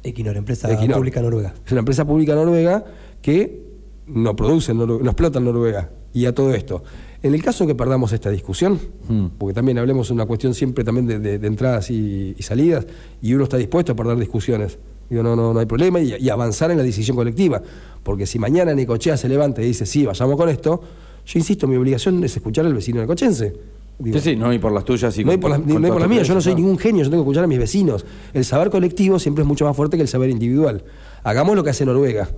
Equinor, 0.03 0.37
empresa 0.37 0.73
Equinor. 0.73 0.97
pública 0.99 1.21
noruega. 1.23 1.55
Es 1.67 1.73
una 1.73 1.81
empresa 1.81 2.05
pública 2.07 2.35
noruega 2.35 2.85
que 3.21 3.63
no 4.07 4.35
produce, 4.37 4.73
no 4.75 4.97
explota 5.05 5.39
en 5.39 5.45
Noruega. 5.45 5.91
Y 6.15 6.25
a 6.27 6.35
todo 6.35 6.55
esto. 6.55 6.83
En 7.23 7.35
el 7.35 7.43
caso 7.43 7.67
que 7.67 7.75
perdamos 7.75 8.13
esta 8.13 8.31
discusión, 8.31 8.79
Hmm. 9.09 9.27
porque 9.39 9.53
también 9.55 9.79
hablemos 9.79 10.09
de 10.09 10.15
una 10.15 10.27
cuestión 10.27 10.55
siempre 10.55 10.85
también 10.85 11.07
de, 11.07 11.19
de- 11.19 11.39
de 11.39 11.47
entradas 11.49 11.91
y, 11.91 12.35
y 12.39 12.43
salidas, 12.43 12.87
y 13.21 13.35
uno 13.35 13.45
está 13.45 13.57
dispuesto 13.57 13.93
a 13.93 13.97
perder 13.97 14.17
discusiones. 14.19 14.79
Digo, 15.11 15.23
no, 15.23 15.35
no, 15.35 15.53
no 15.53 15.59
hay 15.59 15.67
problema, 15.67 15.99
y, 16.01 16.15
y 16.21 16.29
avanzar 16.31 16.71
en 16.71 16.77
la 16.79 16.85
decisión 16.85 17.17
colectiva. 17.17 17.61
Porque 18.03 18.27
si 18.27 18.39
mañana 18.39 18.73
Necochea 18.75 19.17
se 19.17 19.29
levanta 19.29 19.63
y 19.63 19.67
dice, 19.67 19.85
sí, 19.87 20.05
vayamos 20.07 20.37
con 20.37 20.49
esto, 20.49 20.81
yo 21.27 21.39
insisto, 21.39 21.67
mi 21.67 21.77
obligación 21.77 22.23
es 22.23 22.37
escuchar 22.37 22.67
al 22.67 22.75
vecino 22.75 23.01
necochense. 23.01 23.55
Digo, 23.99 24.17
Sí, 24.19 24.31
sí, 24.31 24.37
no 24.37 24.53
ir 24.53 24.61
por 24.61 24.71
las 24.71 24.85
tuyas 24.85 25.19
y 25.19 25.25
no 25.25 25.33
hay 25.33 25.39
por 25.39 25.51
las, 25.51 25.59
con 25.59 25.69
no 25.69 25.75
hay 25.75 25.81
todas 25.81 25.91
por 25.91 26.01
las 26.01 26.09
tus 26.09 26.15
mías, 26.15 26.29
yo 26.29 26.35
no 26.35 26.41
soy 26.41 26.55
ningún 26.55 26.79
genio, 26.79 27.03
yo 27.03 27.11
tengo 27.11 27.25
que 27.25 27.27
escuchar 27.31 27.45
a 27.45 27.47
mis 27.49 27.59
vecinos. 27.59 28.07
El 28.33 28.45
saber 28.45 28.71
colectivo 28.71 29.19
siempre 29.19 29.43
es 29.43 29.49
mucho 29.49 29.65
más 29.65 29.75
fuerte 29.75 29.97
que 29.97 30.03
el 30.03 30.09
saber 30.09 30.31
individual. 30.31 30.85
Hagamos 31.25 31.57
lo 31.57 31.65
que 31.65 31.71
hace 31.71 31.85
Noruega, 31.85 32.29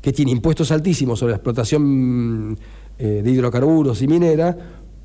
que 0.00 0.12
tiene 0.12 0.32
impuestos 0.32 0.72
altísimos 0.72 1.20
sobre 1.20 1.30
la 1.32 1.36
explotación 1.36 2.58
eh, 2.98 3.22
de 3.24 3.30
hidrocarburos 3.30 4.02
y 4.02 4.08
minera, 4.08 4.56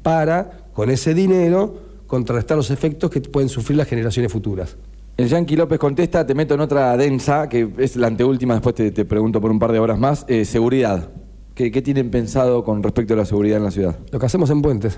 para, 0.04 0.68
con 0.74 0.90
ese 0.90 1.14
dinero, 1.14 1.76
contrarrestar 2.08 2.58
los 2.58 2.72
efectos 2.72 3.10
que 3.10 3.22
pueden 3.22 3.50
sufrir 3.50 3.78
las 3.78 3.88
generaciones 3.88 4.32
futuras. 4.32 4.78
El 5.18 5.28
Yankee 5.28 5.56
López 5.58 5.78
contesta, 5.80 6.26
te 6.26 6.34
meto 6.34 6.54
en 6.54 6.62
otra 6.62 6.96
densa, 6.96 7.50
que 7.50 7.70
es 7.78 7.96
la 7.98 8.08
anteúltima, 8.08 8.54
después 8.54 8.74
te, 8.76 8.92
te 8.92 9.04
pregunto 9.06 9.42
por 9.42 9.52
un 9.52 9.60
par 9.60 9.72
de 9.74 9.80
horas 9.80 10.00
más. 10.00 10.26
Eh, 10.30 10.46
seguridad. 10.46 11.10
¿Qué, 11.56 11.72
qué 11.72 11.82
tienen 11.82 12.10
pensado 12.10 12.64
con 12.64 12.82
respecto 12.82 13.16
a 13.16 13.18
la 13.18 13.26
seguridad 13.26 13.58
en 13.58 13.66
la 13.66 13.72
ciudad? 13.72 14.00
Lo 14.12 14.18
que 14.20 14.26
hacemos 14.26 14.50
en 14.50 14.62
Puentes. 14.62 14.98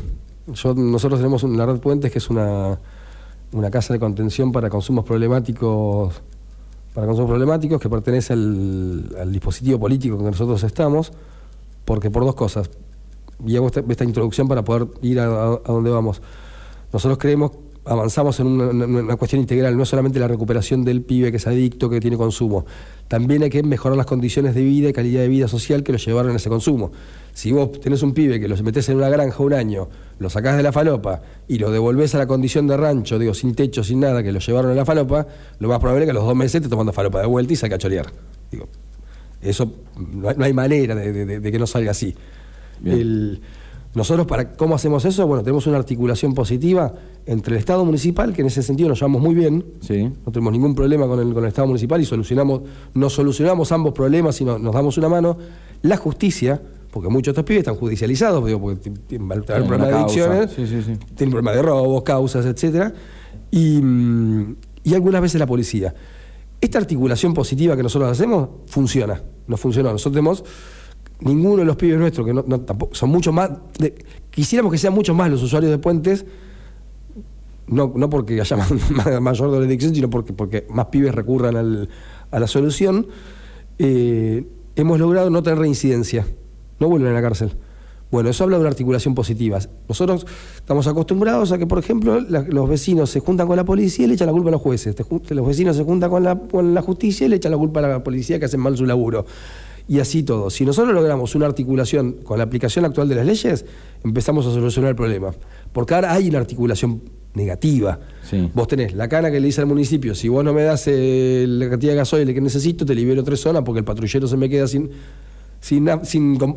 Yo- 0.53 0.75
nosotros 0.75 1.19
tenemos 1.19 1.41
una 1.43 1.65
red 1.65 1.79
Puentes 1.79 2.11
que 2.11 2.19
es 2.19 2.29
una, 2.29 2.79
una 3.51 3.71
casa 3.71 3.93
de 3.93 3.99
contención 3.99 4.51
para 4.51 4.69
consumos 4.69 5.03
problemáticos, 5.03 6.21
para 6.93 7.07
consumos 7.07 7.31
problemáticos 7.31 7.81
que 7.81 7.89
pertenece 7.89 8.33
al, 8.33 9.15
al 9.19 9.31
dispositivo 9.31 9.79
político 9.79 10.15
en 10.17 10.25
que 10.25 10.31
nosotros 10.31 10.61
estamos, 10.63 11.11
porque 11.85 12.09
por 12.11 12.23
dos 12.25 12.35
cosas. 12.35 12.69
Y 13.45 13.55
hago 13.55 13.67
esta, 13.67 13.83
esta 13.87 14.03
introducción 14.03 14.47
para 14.47 14.63
poder 14.63 14.87
ir 15.01 15.19
a, 15.19 15.25
a- 15.25 15.59
donde 15.67 15.89
vamos. 15.89 16.21
Nosotros 16.93 17.17
creemos, 17.17 17.51
avanzamos 17.85 18.39
en 18.39 18.47
una, 18.47 19.15
cuestión 19.15 19.41
integral, 19.41 19.75
no 19.77 19.85
solamente 19.85 20.19
la 20.19 20.27
recuperación 20.27 20.83
del 20.83 21.01
pibe 21.01 21.31
que 21.31 21.37
es 21.37 21.47
adicto, 21.47 21.89
que 21.89 21.99
tiene 21.99 22.17
consumo. 22.17 22.65
También 23.07 23.41
hay 23.43 23.49
que 23.49 23.63
mejorar 23.63 23.97
las 23.97 24.05
condiciones 24.05 24.53
de 24.55 24.61
vida 24.61 24.89
y 24.89 24.93
calidad 24.93 25.21
de 25.21 25.27
vida 25.27 25.47
social 25.47 25.81
que 25.83 25.91
lo 25.91 25.97
llevaron 25.97 26.33
a 26.33 26.35
ese 26.35 26.49
consumo. 26.49 26.91
Si 27.33 27.51
vos 27.51 27.71
tenés 27.79 28.03
un 28.03 28.13
pibe 28.13 28.39
que 28.39 28.47
lo 28.47 28.55
metés 28.61 28.87
en 28.89 28.97
una 28.97 29.09
granja 29.09 29.41
un 29.41 29.53
año, 29.53 29.87
lo 30.19 30.29
sacás 30.29 30.57
de 30.57 30.63
la 30.63 30.71
falopa 30.71 31.21
y 31.47 31.57
lo 31.57 31.71
devolvés 31.71 32.13
a 32.13 32.17
la 32.19 32.27
condición 32.27 32.67
de 32.67 32.77
rancho, 32.77 33.17
digo, 33.17 33.33
sin 33.33 33.55
techo, 33.55 33.83
sin 33.83 34.01
nada, 34.01 34.21
que 34.21 34.31
lo 34.31 34.39
llevaron 34.39 34.71
a 34.71 34.75
la 34.75 34.85
falopa, 34.85 35.25
lo 35.59 35.67
más 35.69 35.79
probable 35.79 36.03
es 36.03 36.07
que 36.07 36.11
a 36.11 36.13
los 36.13 36.25
dos 36.25 36.35
meses 36.35 36.61
te 36.61 36.69
tomando 36.69 36.91
falopa 36.93 37.21
de 37.21 37.27
vuelta 37.27 37.53
y 37.53 37.55
salga 37.55 37.77
a 37.77 37.79
chorear. 37.79 38.05
Digo, 38.51 38.67
eso 39.41 39.71
no 39.97 40.29
hay, 40.43 40.53
manera 40.53 40.95
de, 40.95 41.11
de- 41.13 41.25
de- 41.25 41.39
de 41.39 41.51
que 41.51 41.59
no 41.59 41.67
salga 41.67 41.91
así. 41.91 42.15
El- 42.83 43.41
nosotros, 43.93 44.25
para 44.25 44.53
¿cómo 44.53 44.75
hacemos 44.75 45.03
eso? 45.03 45.27
Bueno, 45.27 45.43
tenemos 45.43 45.67
una 45.67 45.77
articulación 45.77 46.33
positiva 46.33 46.93
entre 47.25 47.55
el 47.55 47.59
Estado 47.59 47.83
municipal, 47.83 48.31
que 48.33 48.39
en 48.41 48.47
ese 48.47 48.63
sentido 48.63 48.87
nos 48.87 48.99
llevamos 48.99 49.21
muy 49.21 49.35
bien. 49.35 49.65
Sí. 49.81 50.09
No 50.25 50.31
tenemos 50.31 50.53
ningún 50.53 50.73
problema 50.75 51.07
con 51.07 51.19
el, 51.19 51.33
con 51.33 51.43
el 51.43 51.49
Estado 51.49 51.67
municipal 51.67 51.99
y 51.99 52.05
solucionamos, 52.05 52.61
nos 52.93 53.11
solucionamos 53.13 53.71
ambos 53.73 53.93
problemas 53.93 54.39
y 54.39 54.45
no- 54.45 54.57
nos 54.57 54.73
damos 54.73 54.97
una 54.97 55.09
mano. 55.09 55.37
La 55.81 55.97
justicia, 55.97 56.61
porque 56.89 57.09
muchos 57.09 57.33
de 57.35 57.41
estos 57.41 57.45
pibes 57.45 57.59
están 57.61 57.75
judicializados, 57.75 58.45
digo, 58.45 58.61
porque 58.61 58.79
ti- 58.89 58.99
tienen 59.07 59.27
problemas 59.27 59.87
de 59.89 59.93
adicciones, 59.95 60.51
Sí, 60.51 60.65
sí, 60.67 60.81
sí. 60.83 60.93
tienen 61.15 61.31
problemas 61.31 61.55
de 61.55 61.61
robos, 61.61 62.03
causas, 62.03 62.45
etcétera, 62.45 62.93
y, 63.51 63.81
mm, 63.81 64.55
y 64.85 64.93
algunas 64.93 65.21
veces 65.21 65.37
la 65.37 65.47
policía. 65.47 65.93
Esta 66.61 66.77
articulación 66.77 67.33
positiva 67.33 67.75
que 67.75 67.83
nosotros 67.83 68.11
hacemos 68.11 68.49
funciona, 68.67 69.21
nos 69.47 69.59
funcionó. 69.59 69.91
Nosotros 69.91 70.13
tenemos 70.13 70.43
ninguno 71.21 71.57
de 71.57 71.65
los 71.65 71.75
pibes 71.75 71.97
nuestros, 71.99 72.25
que 72.25 72.33
no, 72.33 72.43
no- 72.47 72.61
tampoco, 72.61 72.93
son 72.95 73.09
mucho 73.09 73.31
más, 73.33 73.49
quisiéramos 74.29 74.71
que 74.71 74.77
sean 74.77 74.93
muchos 74.93 75.15
más 75.15 75.29
los 75.31 75.41
usuarios 75.41 75.71
de 75.71 75.79
puentes, 75.79 76.25
no, 77.67 77.91
no 77.95 78.09
porque 78.09 78.39
haya 78.41 78.57
más- 78.57 78.71
más- 78.91 79.21
mayor 79.21 79.49
drogadicción, 79.51 79.95
sino 79.95 80.09
porque, 80.09 80.33
porque 80.33 80.67
más 80.69 80.87
pibes 80.87 81.13
recurran 81.15 81.55
al- 81.55 81.89
a 82.29 82.39
la 82.39 82.47
solución, 82.47 83.07
eh, 83.79 84.45
hemos 84.75 84.99
logrado 84.99 85.29
no 85.29 85.41
tener 85.43 85.59
reincidencia, 85.59 86.25
no 86.79 86.87
vuelven 86.89 87.11
a 87.11 87.13
la 87.15 87.21
cárcel. 87.21 87.53
Bueno, 88.11 88.29
eso 88.29 88.43
habla 88.43 88.57
de 88.57 88.61
una 88.61 88.69
articulación 88.69 89.15
positiva. 89.15 89.59
Nosotros 89.87 90.25
estamos 90.55 90.85
acostumbrados 90.87 91.51
a 91.53 91.57
que, 91.57 91.65
por 91.65 91.79
ejemplo, 91.79 92.19
la- 92.19 92.41
los 92.41 92.67
vecinos 92.69 93.09
se 93.09 93.21
juntan 93.21 93.47
con 93.47 93.55
la 93.55 93.63
policía 93.63 94.03
y 94.05 94.09
le 94.09 94.13
echan 94.15 94.27
la 94.27 94.33
culpa 94.33 94.49
a 94.49 94.51
los 94.51 94.61
jueces. 94.61 94.95
Los 95.29 95.47
vecinos 95.47 95.77
se 95.77 95.83
juntan 95.83 96.09
con 96.09 96.23
la, 96.23 96.37
con 96.37 96.73
la 96.73 96.81
justicia 96.81 97.25
y 97.25 97.29
le 97.29 97.37
echan 97.37 97.51
la 97.53 97.57
culpa 97.57 97.79
a 97.79 97.87
la 97.87 98.03
policía 98.03 98.37
que 98.37 98.45
hacen 98.45 98.59
mal 98.59 98.75
su 98.75 98.85
laburo. 98.85 99.25
Y 99.87 99.99
así 99.99 100.23
todo. 100.23 100.49
Si 100.49 100.65
nosotros 100.65 100.93
logramos 100.93 101.35
una 101.35 101.45
articulación 101.47 102.17
con 102.23 102.37
la 102.37 102.43
aplicación 102.43 102.85
actual 102.85 103.09
de 103.09 103.15
las 103.15 103.25
leyes, 103.25 103.65
empezamos 104.03 104.45
a 104.45 104.51
solucionar 104.51 104.89
el 104.91 104.95
problema. 104.95 105.31
Porque 105.73 105.95
ahora 105.95 106.13
hay 106.13 106.29
una 106.29 106.37
articulación 106.39 107.01
negativa. 107.33 107.97
Sí. 108.29 108.49
Vos 108.53 108.67
tenés 108.67 108.93
la 108.93 109.07
cana 109.07 109.31
que 109.31 109.39
le 109.39 109.47
dice 109.47 109.61
al 109.61 109.67
municipio, 109.67 110.13
si 110.15 110.27
vos 110.27 110.43
no 110.43 110.53
me 110.53 110.63
das 110.63 110.83
eh, 110.87 111.45
la 111.47 111.69
cantidad 111.69 111.93
de 111.93 111.97
gasoil 111.97 112.33
que 112.33 112.41
necesito, 112.41 112.85
te 112.85 112.93
libero 112.93 113.23
tres 113.23 113.39
zonas 113.39 113.63
porque 113.65 113.79
el 113.79 113.85
patrullero 113.85 114.27
se 114.27 114.35
me 114.37 114.49
queda 114.49 114.67
sin, 114.67 114.89
sin, 115.61 115.87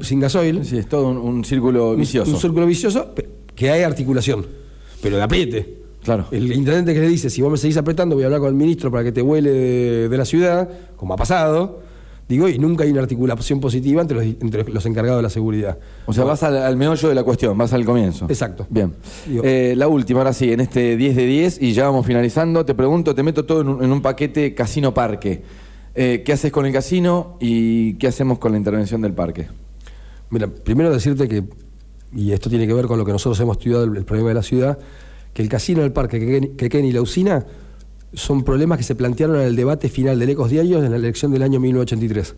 sin, 0.00 0.20
gasoil. 0.20 0.64
Sí, 0.64 0.78
es 0.78 0.88
todo 0.88 1.08
un, 1.08 1.18
un 1.18 1.44
círculo 1.44 1.94
vicioso. 1.94 2.32
Un, 2.32 2.38
círculo 2.40 2.66
vicioso 2.66 3.14
que 3.54 3.70
hay 3.70 3.82
articulación, 3.82 4.44
pero 5.00 5.16
de 5.16 5.22
apriete. 5.22 5.84
Claro. 6.02 6.26
El 6.32 6.52
intendente 6.52 6.92
que 6.92 7.00
le 7.00 7.08
dice, 7.08 7.30
si 7.30 7.40
vos 7.40 7.50
me 7.52 7.56
seguís 7.56 7.76
apretando, 7.76 8.14
voy 8.16 8.24
a 8.24 8.26
hablar 8.26 8.40
con 8.40 8.48
el 8.48 8.54
ministro 8.54 8.90
para 8.90 9.04
que 9.04 9.12
te 9.12 9.22
vuele 9.22 9.50
de, 9.50 10.08
de 10.08 10.16
la 10.18 10.24
ciudad, 10.24 10.68
como 10.96 11.14
ha 11.14 11.16
pasado. 11.16 11.80
Digo, 12.26 12.48
y 12.48 12.58
nunca 12.58 12.84
hay 12.84 12.90
una 12.90 13.02
articulación 13.02 13.60
positiva 13.60 14.00
entre 14.00 14.16
los, 14.16 14.24
entre 14.40 14.64
los 14.72 14.86
encargados 14.86 15.18
de 15.18 15.22
la 15.24 15.28
seguridad. 15.30 15.76
O 16.06 16.12
sea, 16.14 16.24
vas 16.24 16.42
al, 16.42 16.56
al 16.56 16.74
meollo 16.76 17.08
de 17.10 17.14
la 17.14 17.22
cuestión, 17.22 17.56
vas 17.58 17.74
al 17.74 17.84
comienzo. 17.84 18.24
Exacto. 18.30 18.66
Bien. 18.70 18.94
Digo- 19.28 19.42
Eh, 19.44 19.74
la 19.76 19.88
última, 19.88 20.20
ahora 20.20 20.32
sí, 20.32 20.50
en 20.50 20.60
este 20.60 20.96
10 20.96 21.16
de 21.16 21.26
10 21.26 21.60
y 21.62 21.74
ya 21.74 21.84
vamos 21.84 22.06
finalizando. 22.06 22.64
Te 22.64 22.74
pregunto, 22.74 23.14
te 23.14 23.22
meto 23.22 23.44
todo 23.44 23.60
en 23.60 23.68
un, 23.68 23.84
en 23.84 23.92
un 23.92 24.00
paquete 24.00 24.54
casino-parque. 24.54 25.42
Eh, 25.94 26.22
¿Qué 26.24 26.32
haces 26.32 26.50
con 26.50 26.66
el 26.66 26.72
casino 26.72 27.36
y 27.40 27.94
qué 27.94 28.08
hacemos 28.08 28.38
con 28.38 28.52
la 28.52 28.58
intervención 28.58 29.00
del 29.00 29.12
parque? 29.12 29.46
Mira, 30.30 30.48
primero 30.48 30.92
decirte 30.92 31.28
que, 31.28 31.44
y 32.12 32.32
esto 32.32 32.50
tiene 32.50 32.66
que 32.66 32.72
ver 32.72 32.86
con 32.86 32.98
lo 32.98 33.04
que 33.04 33.12
nosotros 33.12 33.38
hemos 33.40 33.58
estudiado, 33.58 33.84
el, 33.84 33.96
el 33.96 34.04
problema 34.04 34.30
de 34.30 34.34
la 34.34 34.42
ciudad, 34.42 34.78
que 35.32 35.42
el 35.42 35.48
casino 35.48 35.82
del 35.82 35.92
parque, 35.92 36.18
que, 36.18 36.56
que 36.56 36.68
Ken 36.68 36.84
y 36.84 36.92
la 36.92 37.00
usina, 37.00 37.46
son 38.12 38.44
problemas 38.44 38.78
que 38.78 38.84
se 38.84 38.94
plantearon 38.94 39.36
en 39.36 39.42
el 39.42 39.56
debate 39.56 39.88
final 39.88 40.18
del 40.18 40.30
Ecos 40.30 40.50
Diarios 40.50 40.84
en 40.84 40.90
la 40.90 40.96
elección 40.96 41.32
del 41.32 41.42
año 41.42 41.60
1983. 41.60 42.34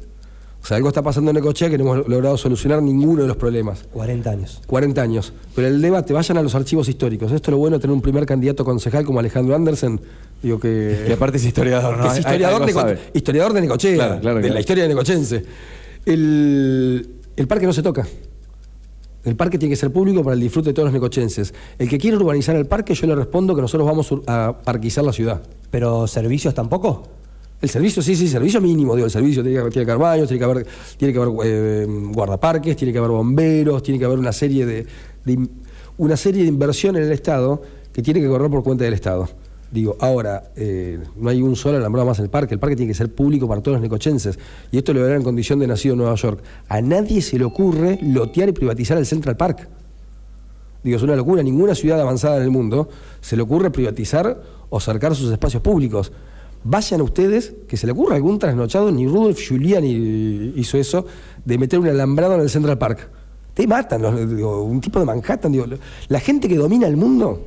O 0.66 0.68
sea, 0.68 0.78
algo 0.78 0.88
está 0.88 1.00
pasando 1.00 1.30
en 1.30 1.36
Ecochea 1.36 1.70
que 1.70 1.78
no 1.78 1.84
hemos 1.94 2.08
logrado 2.08 2.36
solucionar 2.36 2.82
ninguno 2.82 3.22
de 3.22 3.28
los 3.28 3.36
problemas. 3.36 3.84
40 3.92 4.28
años. 4.28 4.60
40 4.66 5.00
años. 5.00 5.32
Pero 5.54 5.68
el 5.68 5.80
debate, 5.80 6.12
vayan 6.12 6.38
a 6.38 6.42
los 6.42 6.56
archivos 6.56 6.88
históricos. 6.88 7.30
Esto 7.30 7.50
es 7.50 7.52
lo 7.52 7.58
bueno 7.58 7.76
de 7.76 7.82
tener 7.82 7.94
un 7.94 8.02
primer 8.02 8.26
candidato 8.26 8.64
concejal 8.64 9.04
como 9.04 9.20
Alejandro 9.20 9.54
Andersen. 9.54 10.00
Digo 10.42 10.58
que. 10.58 11.06
Y 11.08 11.12
aparte 11.12 11.36
es 11.36 11.44
historiador, 11.44 11.96
¿no? 11.96 12.06
es 12.06 12.10
Hay- 12.14 12.18
historiador, 12.18 12.72
sabe. 12.72 12.98
historiador 13.14 13.52
de 13.52 13.60
Necochea, 13.60 13.94
Claro, 13.94 14.20
claro, 14.20 14.36
de 14.38 14.40
claro. 14.42 14.54
la 14.54 14.58
historia 14.60 14.82
de 14.82 14.88
Necochense. 14.88 15.44
El, 16.04 17.10
el 17.36 17.46
parque 17.46 17.66
no 17.66 17.72
se 17.72 17.84
toca. 17.84 18.04
El 19.24 19.36
parque 19.36 19.58
tiene 19.58 19.72
que 19.72 19.76
ser 19.76 19.92
público 19.92 20.24
para 20.24 20.34
el 20.34 20.40
disfrute 20.40 20.70
de 20.70 20.74
todos 20.74 20.86
los 20.86 20.92
necochenses. 20.94 21.54
El 21.78 21.88
que 21.88 21.96
quiere 21.98 22.16
urbanizar 22.16 22.56
el 22.56 22.66
parque, 22.66 22.92
yo 22.94 23.06
le 23.06 23.14
respondo 23.14 23.54
que 23.54 23.60
nosotros 23.62 23.86
vamos 23.86 24.12
a 24.26 24.56
parquizar 24.64 25.04
la 25.04 25.12
ciudad. 25.12 25.42
¿Pero 25.70 26.08
servicios 26.08 26.54
tampoco? 26.54 27.04
El 27.60 27.70
servicio, 27.70 28.02
sí, 28.02 28.14
sí, 28.14 28.28
servicio 28.28 28.60
mínimo, 28.60 28.94
digo, 28.94 29.06
el 29.06 29.10
servicio 29.10 29.42
tiene 29.42 29.62
que, 29.62 29.70
tiene 29.70 29.86
que 29.86 29.92
haber 29.92 30.02
baños, 30.02 30.28
tiene 30.28 30.38
que 30.38 30.44
haber, 30.44 30.66
tiene 30.98 31.14
que 31.14 31.20
haber 31.20 31.34
eh, 31.44 31.86
guardaparques, 32.12 32.76
tiene 32.76 32.92
que 32.92 32.98
haber 32.98 33.10
bomberos, 33.10 33.82
tiene 33.82 33.98
que 33.98 34.04
haber 34.04 34.18
una 34.18 34.32
serie 34.32 34.66
de, 34.66 34.86
una 35.96 36.16
serie 36.18 36.42
de 36.42 36.48
inversión 36.48 36.96
en 36.96 37.04
el 37.04 37.12
Estado 37.12 37.62
que 37.94 38.02
tiene 38.02 38.20
que 38.20 38.28
correr 38.28 38.50
por 38.50 38.62
cuenta 38.62 38.84
del 38.84 38.92
Estado. 38.92 39.28
Digo, 39.70 39.96
ahora, 40.00 40.52
eh, 40.54 41.00
no 41.16 41.30
hay 41.30 41.40
un 41.40 41.56
solo 41.56 41.78
alambrado 41.78 42.06
más 42.06 42.18
en 42.18 42.26
el 42.26 42.30
parque, 42.30 42.54
el 42.54 42.60
parque 42.60 42.76
tiene 42.76 42.92
que 42.92 42.96
ser 42.96 43.12
público 43.12 43.48
para 43.48 43.62
todos 43.62 43.76
los 43.76 43.82
necochenses, 43.82 44.38
y 44.70 44.76
esto 44.76 44.92
lo 44.92 45.00
verán 45.00 45.16
en 45.16 45.22
condición 45.24 45.58
de 45.58 45.66
nacido 45.66 45.94
en 45.94 45.98
Nueva 45.98 46.14
York. 46.14 46.42
A 46.68 46.82
nadie 46.82 47.22
se 47.22 47.38
le 47.38 47.44
ocurre 47.44 47.98
lotear 48.02 48.50
y 48.50 48.52
privatizar 48.52 48.98
el 48.98 49.06
Central 49.06 49.38
Park. 49.38 49.66
Digo, 50.86 50.98
es 50.98 51.02
una 51.02 51.16
locura. 51.16 51.42
Ninguna 51.42 51.74
ciudad 51.74 52.00
avanzada 52.00 52.36
en 52.36 52.44
el 52.44 52.50
mundo 52.50 52.88
se 53.20 53.34
le 53.34 53.42
ocurre 53.42 53.70
privatizar 53.70 54.40
o 54.68 54.78
cercar 54.78 55.16
sus 55.16 55.32
espacios 55.32 55.60
públicos. 55.60 56.12
Vayan 56.68 57.00
ustedes, 57.00 57.54
que 57.68 57.76
se 57.76 57.86
le 57.86 57.92
ocurra 57.92 58.16
algún 58.16 58.40
trasnochado, 58.40 58.90
ni 58.90 59.06
Rudolf 59.06 59.38
Giuliani 59.38 60.52
hizo 60.56 60.76
eso, 60.78 61.06
de 61.44 61.58
meter 61.58 61.78
un 61.78 61.86
alambrado 61.86 62.34
en 62.34 62.40
el 62.40 62.50
Central 62.50 62.76
Park. 62.76 63.08
Te 63.54 63.68
matan, 63.68 64.02
los- 64.02 64.28
digo, 64.36 64.62
un 64.64 64.80
tipo 64.80 64.98
de 64.98 65.04
Manhattan. 65.04 65.52
Digo, 65.52 65.64
la 66.08 66.18
gente 66.20 66.48
que 66.48 66.56
domina 66.56 66.88
el 66.88 66.96
mundo 66.96 67.40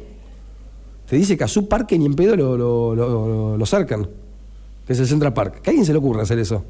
te 1.10 1.18
dice 1.18 1.38
que 1.38 1.44
a 1.44 1.50
su 1.50 1.68
parque 1.68 2.00
ni 2.00 2.06
en 2.06 2.16
pedo 2.16 2.38
lo, 2.38 2.56
lo, 2.58 2.96
lo- 2.96 3.58
lo 3.58 3.66
cercan, 3.66 4.08
que 4.88 4.94
es 4.94 5.00
el 5.00 5.06
Central 5.08 5.34
Park. 5.34 5.62
Que 5.62 5.70
a 5.70 5.72
alguien 5.72 5.86
se 5.86 5.92
le 5.92 6.00
ocurra 6.00 6.24
hacer 6.24 6.40
eso. 6.40 6.64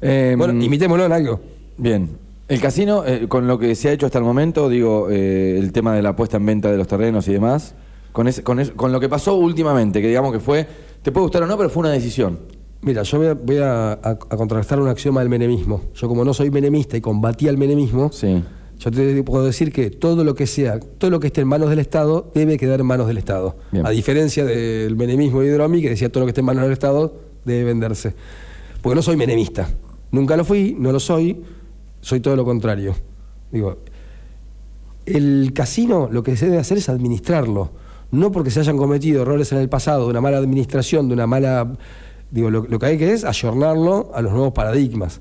Eh, 0.00 0.34
Bueno, 0.38 0.62
imitémoslo 0.64 1.04
en 1.04 1.12
algo. 1.12 1.40
Bien. 1.76 2.08
El 2.48 2.60
casino, 2.62 3.04
eh, 3.04 3.28
con 3.28 3.46
lo 3.46 3.58
que 3.58 3.74
se 3.74 3.90
ha 3.90 3.92
hecho 3.92 4.06
hasta 4.06 4.16
el 4.18 4.24
momento, 4.24 4.70
digo, 4.70 5.08
eh, 5.10 5.58
el 5.58 5.70
tema 5.72 5.94
de 5.94 6.00
la 6.00 6.16
puesta 6.16 6.38
en 6.38 6.46
venta 6.46 6.70
de 6.72 6.78
los 6.78 6.88
terrenos 6.88 7.28
y 7.28 7.32
demás, 7.34 7.74
con, 8.12 8.26
ese- 8.26 8.42
con, 8.42 8.58
ese- 8.58 8.72
con 8.72 8.90
lo 8.90 9.00
que 9.00 9.08
pasó 9.10 9.34
últimamente, 9.34 10.00
que 10.00 10.08
digamos 10.08 10.32
que 10.32 10.40
fue, 10.40 10.66
te 11.02 11.12
puede 11.12 11.24
gustar 11.24 11.42
o 11.42 11.46
no, 11.46 11.56
pero 11.56 11.70
fue 11.70 11.80
una 11.80 11.90
decisión. 11.90 12.38
Mira, 12.80 13.02
yo 13.02 13.18
voy 13.18 13.26
a, 13.26 13.34
voy 13.34 13.56
a- 13.58 13.92
a- 13.92 14.10
a 14.10 14.36
contrastar 14.36 14.80
un 14.80 14.88
axioma 14.88 15.20
del 15.20 15.28
menemismo. 15.28 15.82
Yo 15.94 16.08
como 16.08 16.24
no 16.24 16.32
soy 16.34 16.50
menemista 16.50 16.96
y 16.96 17.00
combatí 17.00 17.48
al 17.48 17.56
menemismo, 17.58 18.10
Sí. 18.12 18.42
yo 18.78 18.90
te 18.92 19.22
puedo 19.24 19.44
decir 19.44 19.72
que 19.72 19.90
todo 19.90 20.22
lo 20.22 20.34
que 20.34 20.46
sea, 20.46 20.78
todo 20.78 21.10
lo 21.10 21.18
que 21.18 21.26
esté 21.28 21.40
en 21.40 21.48
manos 21.48 21.70
del 21.70 21.80
Estado 21.80 22.30
debe 22.34 22.56
quedar 22.56 22.78
en 22.80 22.86
manos 22.86 23.08
del 23.08 23.18
Estado. 23.18 23.56
Bien. 23.72 23.84
A 23.86 23.90
diferencia 23.90 24.44
del 24.44 24.94
menemismo 24.96 25.40
de 25.40 25.48
Hidromi, 25.48 25.82
que 25.82 25.90
decía 25.90 26.08
todo 26.10 26.20
lo 26.20 26.26
que 26.26 26.30
esté 26.30 26.40
en 26.40 26.46
manos 26.46 26.62
del 26.62 26.72
Estado 26.72 27.14
debe 27.44 27.64
venderse. 27.64 28.14
Porque 28.80 28.94
no 28.94 29.02
soy 29.02 29.16
menemista. 29.16 29.68
Nunca 30.12 30.36
lo 30.36 30.44
fui, 30.44 30.76
no 30.78 30.92
lo 30.92 31.00
soy, 31.00 31.42
soy 32.00 32.20
todo 32.20 32.36
lo 32.36 32.44
contrario. 32.44 32.94
Digo, 33.50 33.78
el 35.06 35.52
casino 35.54 36.08
lo 36.12 36.22
que 36.22 36.36
se 36.36 36.46
debe 36.46 36.58
hacer 36.58 36.78
es 36.78 36.88
administrarlo. 36.88 37.70
No 38.10 38.32
porque 38.32 38.50
se 38.50 38.60
hayan 38.60 38.76
cometido 38.78 39.22
errores 39.22 39.52
en 39.52 39.58
el 39.58 39.68
pasado, 39.68 40.04
de 40.04 40.10
una 40.10 40.20
mala 40.20 40.38
administración, 40.38 41.08
de 41.08 41.14
una 41.14 41.26
mala. 41.26 41.76
Digo, 42.30 42.50
lo, 42.50 42.64
lo 42.66 42.78
que 42.78 42.86
hay 42.86 42.98
que 42.98 43.12
es 43.12 43.24
ayornarlo 43.24 44.10
a 44.14 44.22
los 44.22 44.32
nuevos 44.32 44.52
paradigmas. 44.52 45.20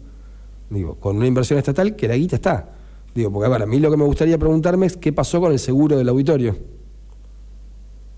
Digo, 0.69 0.95
con 0.95 1.17
una 1.17 1.27
inversión 1.27 1.57
estatal 1.59 1.95
que 1.95 2.07
la 2.07 2.15
guita 2.15 2.35
está. 2.35 2.69
Digo, 3.15 3.31
porque 3.31 3.47
a 3.47 3.49
ver, 3.49 3.63
a 3.63 3.65
mí 3.65 3.79
lo 3.79 3.89
que 3.91 3.97
me 3.97 4.03
gustaría 4.05 4.37
preguntarme 4.37 4.85
es 4.85 4.95
qué 4.97 5.11
pasó 5.13 5.39
con 5.41 5.51
el 5.51 5.59
seguro 5.59 5.97
del 5.97 6.07
auditorio. 6.09 6.55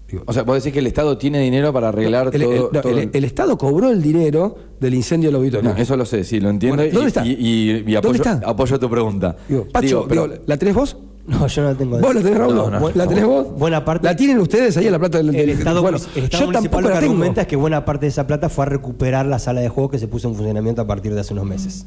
Digo, 0.07 0.23
O 0.25 0.33
sea, 0.33 0.41
vos 0.41 0.55
decís 0.55 0.73
que 0.73 0.79
el 0.79 0.87
Estado 0.87 1.17
tiene 1.19 1.39
dinero 1.39 1.71
para 1.71 1.89
arreglar 1.89 2.31
el, 2.33 2.41
todo. 2.41 2.51
el- 2.53 2.59
no, 2.73 2.81
todo 2.81 2.97
el- 2.97 3.09
el 3.13 3.23
Estado 3.23 3.57
cobró 3.57 3.91
el 3.91 4.01
dinero 4.01 4.55
del 4.79 4.95
incendio 4.95 5.29
del 5.29 5.35
auditorio. 5.35 5.69
No, 5.71 5.77
eso 5.77 5.95
lo 5.95 6.03
sé, 6.05 6.23
sí, 6.23 6.39
lo 6.39 6.49
entiendo. 6.49 6.77
Bueno, 6.77 6.89
y- 6.91 6.93
¿dónde 6.93 7.07
está? 7.09 7.25
Y, 7.25 7.29
y- 7.33 7.69
y 7.69 7.73
¿Dónde 7.83 7.97
apoyo, 7.97 8.15
está? 8.15 8.41
apoyo 8.43 8.79
tu 8.79 8.89
pregunta. 8.89 9.35
Digo, 9.47 9.67
Pacho, 9.71 9.85
Digo, 9.87 10.05
pero- 10.07 10.27
digo, 10.27 10.43
¿la 10.47 10.57
tenés 10.57 10.73
vos? 10.75 10.97
No, 11.29 11.47
yo 11.47 11.61
no 11.61 11.69
la 11.69 11.75
tengo. 11.75 11.99
¿Vos 11.99 12.15
la 12.15 12.21
tenés, 12.21 12.37
Raúl? 12.37 12.55
No, 12.55 12.69
no. 12.69 12.89
¿La 12.95 13.07
tenés 13.07 13.25
vos? 13.25 13.47
Buena 13.57 13.85
parte- 13.85 14.05
¿La 14.07 14.15
tienen 14.15 14.39
ustedes 14.39 14.75
ahí 14.77 14.87
en 14.87 14.91
la 14.91 14.99
plata 14.99 15.19
del 15.19 15.33
El 15.35 15.49
Estado, 15.51 15.81
Bueno, 15.81 15.97
el 16.15 16.23
Estado 16.25 16.45
yo 16.45 16.51
tampoco 16.51 16.81
lo 16.81 16.87
que 16.87 16.93
la 16.95 16.99
tengo. 16.99 17.13
argumenta 17.13 17.41
es 17.41 17.47
que 17.47 17.55
buena 17.55 17.85
parte 17.85 18.05
de 18.07 18.09
esa 18.09 18.25
plata 18.27 18.49
fue 18.49 18.65
a 18.65 18.69
recuperar 18.69 19.25
la 19.25 19.39
sala 19.39 19.61
de 19.61 19.69
juego 19.69 19.89
que 19.89 19.99
se 19.99 20.07
puso 20.07 20.27
en 20.27 20.35
funcionamiento 20.35 20.81
a 20.81 20.87
partir 20.87 21.13
de 21.13 21.21
hace 21.21 21.33
unos 21.33 21.45
meses. 21.45 21.85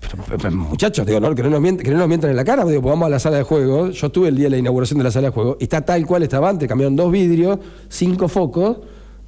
Pero, 0.00 0.22
pero, 0.38 0.50
muchachos, 0.54 1.06
digo, 1.06 1.18
no, 1.18 1.34
que, 1.34 1.42
no 1.42 1.48
nos 1.50 1.60
mientan, 1.62 1.82
que 1.84 1.90
no 1.90 1.96
nos 1.98 2.08
mientan 2.08 2.28
en 2.30 2.36
la 2.36 2.44
cara, 2.44 2.64
digo, 2.66 2.82
pues 2.82 2.92
vamos 2.92 3.06
a 3.06 3.10
la 3.10 3.18
sala 3.18 3.38
de 3.38 3.42
juego. 3.42 3.88
Yo 3.88 4.06
estuve 4.08 4.28
el 4.28 4.36
día 4.36 4.44
de 4.44 4.50
la 4.50 4.58
inauguración 4.58 4.98
de 4.98 5.04
la 5.04 5.10
sala 5.10 5.28
de 5.28 5.32
juego 5.32 5.56
y 5.58 5.64
está 5.64 5.80
tal 5.80 6.04
cual 6.06 6.22
estaba 6.22 6.50
antes, 6.50 6.68
cambiaron 6.68 6.94
dos 6.94 7.10
vidrios, 7.10 7.58
cinco 7.88 8.28
focos 8.28 8.76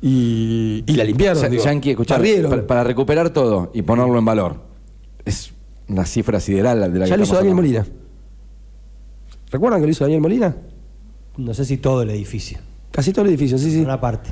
y, 0.02 0.84
y 0.86 0.92
la 0.96 1.04
limpiaron. 1.04 1.42
Ya- 1.42 1.48
digo, 1.48 1.64
Yankee, 1.64 1.90
escuchá, 1.92 2.16
barrieron. 2.16 2.50
para, 2.50 2.66
para 2.66 2.84
recuperar 2.84 3.30
todo 3.30 3.70
y 3.72 3.80
ponerlo 3.82 4.18
en 4.18 4.24
valor. 4.26 4.56
Es 5.24 5.52
una 5.88 6.04
cifra 6.04 6.40
sideral 6.40 6.80
la 6.80 6.88
de 6.90 6.98
la 6.98 7.06
ya 7.06 7.14
que 7.14 7.18
lo 7.18 7.24
hizo 7.24 7.34
Daniel 7.36 7.52
hablando. 7.58 7.80
Molina. 7.80 7.96
¿Recuerdan 9.50 9.80
que 9.80 9.86
lo 9.86 9.92
hizo 9.92 10.04
Daniel 10.04 10.20
Molina? 10.20 10.56
No 11.36 11.54
sé 11.54 11.64
si 11.64 11.76
todo 11.78 12.02
el 12.02 12.10
edificio. 12.10 12.58
Casi 12.90 13.12
todo 13.12 13.24
el 13.24 13.30
edificio, 13.30 13.58
sí, 13.58 13.70
sí. 13.70 13.80
Una 13.80 14.00
parte. 14.00 14.30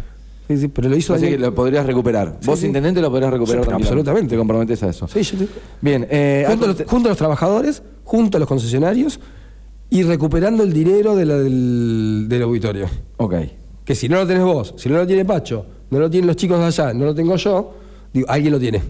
Sí, 0.48 0.56
sí, 0.58 0.68
pero 0.68 0.88
lo 0.90 0.96
hizo 0.96 1.14
Así 1.14 1.26
que 1.26 1.38
lo 1.38 1.54
podrías 1.54 1.86
recuperar. 1.86 2.36
Sí, 2.40 2.46
Vos, 2.46 2.58
sí. 2.58 2.66
intendente, 2.66 3.00
lo 3.00 3.10
podrías 3.10 3.32
recuperar 3.32 3.62
Sí, 3.64 3.68
tranquilamente. 3.68 3.88
absolutamente. 3.88 4.30
Te 4.34 4.38
comprometes 4.38 4.82
a 4.82 4.88
eso. 4.90 5.08
Sí, 5.08 5.22
yo 5.22 5.38
te- 5.38 5.48
Bien, 5.80 6.06
eh, 6.10 6.44
junto, 6.48 6.64
a 6.64 6.68
los, 6.68 6.82
junto 6.86 7.08
a 7.08 7.10
los 7.10 7.18
trabajadores, 7.18 7.82
junto 8.04 8.36
a 8.36 8.40
los 8.40 8.48
concesionarios 8.48 9.20
y 9.90 10.02
recuperando 10.02 10.62
el 10.62 10.72
dinero 10.72 11.14
de 11.16 11.24
la- 11.26 11.38
del, 11.38 12.26
del 12.28 12.42
auditorio. 12.42 12.86
Ok. 13.16 13.34
Que 13.84 13.94
si 13.94 14.08
no 14.08 14.16
lo 14.16 14.26
tenés 14.26 14.42
vos, 14.44 14.74
si 14.76 14.88
no 14.88 14.96
lo 14.96 15.06
tiene 15.06 15.24
Pacho, 15.24 15.64
no 15.90 15.98
lo 15.98 16.10
tienen 16.10 16.26
los 16.26 16.36
chicos 16.36 16.58
de 16.58 16.64
allá, 16.66 16.92
no 16.92 17.04
lo 17.06 17.14
tengo 17.14 17.36
yo, 17.36 17.74
digo, 18.12 18.26
alguien 18.28 18.52
lo 18.52 18.58
tiene. 18.60 18.82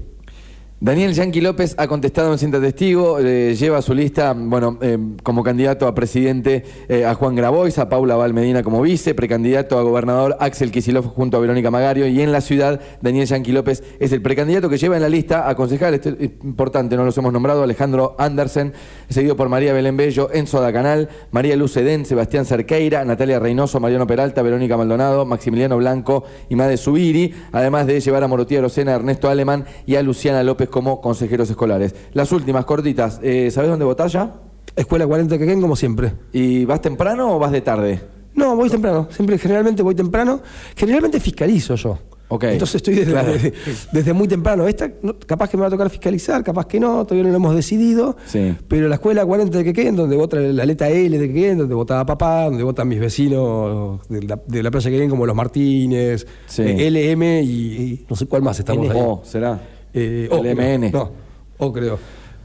Daniel 0.85 1.15
Yanqui 1.15 1.41
López 1.41 1.75
ha 1.79 1.89
contestado 1.89 2.31
en 2.31 2.39
cinta 2.39 2.61
testigo, 2.61 3.19
eh, 3.19 3.55
lleva 3.55 3.81
su 3.81 3.95
lista, 3.95 4.35
bueno, 4.37 4.77
eh, 4.83 4.99
como 5.23 5.43
candidato 5.43 5.87
a 5.87 5.95
presidente 5.95 6.63
eh, 6.91 7.07
a 7.07 7.15
Juan 7.15 7.35
Grabois, 7.35 7.79
a 7.79 7.89
Paula 7.89 8.17
Valmedina 8.17 8.63
como 8.63 8.83
vice, 8.83 9.15
precandidato 9.15 9.79
a 9.79 9.83
gobernador 9.83 10.37
Axel 10.41 10.71
Kisilov 10.71 11.07
junto 11.07 11.39
a 11.39 11.41
Verónica 11.41 11.71
Magario 11.71 12.07
y 12.07 12.21
en 12.21 12.33
la 12.33 12.43
ciudad 12.43 12.83
Daniel 13.01 13.27
Yanqui 13.27 13.53
López 13.53 13.83
es 13.99 14.13
el 14.13 14.21
precandidato 14.21 14.69
que 14.69 14.77
lleva 14.77 14.97
en 14.97 15.01
la 15.01 15.09
lista 15.09 15.49
a 15.49 15.55
concejal, 15.55 15.95
esto 15.95 16.11
es 16.11 16.33
importante, 16.43 16.97
no 16.99 17.05
los 17.07 17.17
hemos 17.17 17.33
nombrado, 17.33 17.63
Alejandro 17.63 18.15
Andersen, 18.19 18.75
seguido 19.09 19.37
por 19.37 19.49
María 19.49 19.73
Belén 19.73 19.97
Bello, 19.97 20.29
Enzo 20.35 20.61
Dacanal, 20.61 21.09
María 21.31 21.57
Luz 21.57 21.79
Edén, 21.79 22.05
Sebastián 22.05 22.45
Cerqueira, 22.45 23.07
Natalia 23.07 23.39
Reynoso, 23.39 23.81
Mariano 23.81 24.07
Peralta, 24.07 24.43
Verónica 24.43 24.77
Maldonado, 24.77 25.25
Maximiliano 25.25 25.79
Blanco 25.79 26.25
y 26.51 26.57
Made 26.57 26.77
Subiri, 26.77 27.33
además 27.53 27.87
de 27.87 27.99
llevar 28.01 28.23
a 28.23 28.29
Morotía 28.29 28.61
Rosena, 28.61 28.93
Ernesto 28.93 29.31
Alemán 29.31 29.65
y 29.87 29.95
a 29.95 30.03
Luciana 30.03 30.43
López 30.43 30.69
como 30.75 31.01
consejeros 31.01 31.49
escolares. 31.49 31.95
Las 32.15 32.33
últimas, 32.33 32.65
cortitas. 32.65 33.21
Eh, 33.23 33.49
¿Sabés 33.53 33.71
dónde 33.71 33.85
votás 33.85 34.13
ya? 34.13 34.35
Escuela 34.75 35.07
40 35.07 35.39
Quequén, 35.39 35.61
como 35.61 35.77
siempre. 35.77 36.13
¿Y 36.33 36.65
vas 36.65 36.81
temprano 36.81 37.37
o 37.37 37.39
vas 37.39 37.53
de 37.53 37.61
tarde? 37.61 38.01
No, 38.35 38.57
voy 38.57 38.69
temprano. 38.69 39.07
Siempre, 39.13 39.39
generalmente 39.39 39.85
voy 39.85 39.95
temprano. 39.95 40.41
Generalmente 40.75 41.21
fiscalizo 41.21 41.77
yo. 41.77 41.97
Ok. 42.27 42.45
Entonces 42.45 42.77
estoy 42.77 42.95
desde, 42.97 43.13
Claro. 43.13 43.33
desde- 43.35 43.53
desde 43.93 44.13
muy 44.13 44.27
temprano. 44.27 44.67
Esta, 44.67 44.91
no, 45.03 45.15
capaz 45.25 45.49
que 45.49 45.57
me 45.57 45.61
va 45.61 45.69
a 45.69 45.71
tocar 45.71 45.89
fiscalizar, 45.91 46.43
capaz 46.43 46.67
que 46.67 46.81
no, 46.81 47.05
todavía 47.05 47.23
no 47.25 47.31
lo 47.31 47.37
hemos 47.37 47.55
decidido. 47.55 48.17
Sí. 48.27 48.57
Pero 48.67 48.89
la 48.89 48.97
escuela 48.97 49.25
40 49.25 49.59
de 49.59 49.63
Quequén, 49.63 49.95
donde 49.95 50.17
vota 50.17 50.39
la 50.41 50.65
letra 50.67 50.89
L 50.89 51.17
de 51.17 51.29
Quequén, 51.29 51.59
donde 51.59 51.75
votaba 51.77 52.05
papá, 52.05 52.47
donde 52.47 52.65
votan 52.65 52.89
mis 52.89 52.99
vecinos 52.99 54.01
de 54.09 54.23
la, 54.23 54.41
de 54.49 54.63
la 54.65 54.71
playa 54.73 54.91
Quequén, 54.91 55.11
como 55.11 55.27
los 55.27 55.37
Martínez, 55.37 56.27
Sí. 56.47 56.63
eh, 56.63 56.89
LM 56.91 57.43
y, 57.43 57.49
y 57.49 58.07
no 58.11 58.17
sé 58.17 58.27
cuál 58.27 58.43
más 58.43 58.59
estamos 58.59 58.91
ahí. 58.91 58.99
Oh, 59.01 59.21
será. 59.23 59.61
Eh, 59.95 60.29
O, 60.31 60.43
LMN. 60.43 60.91
No, 60.93 61.11
O 61.59 61.73
creo. 61.73 61.99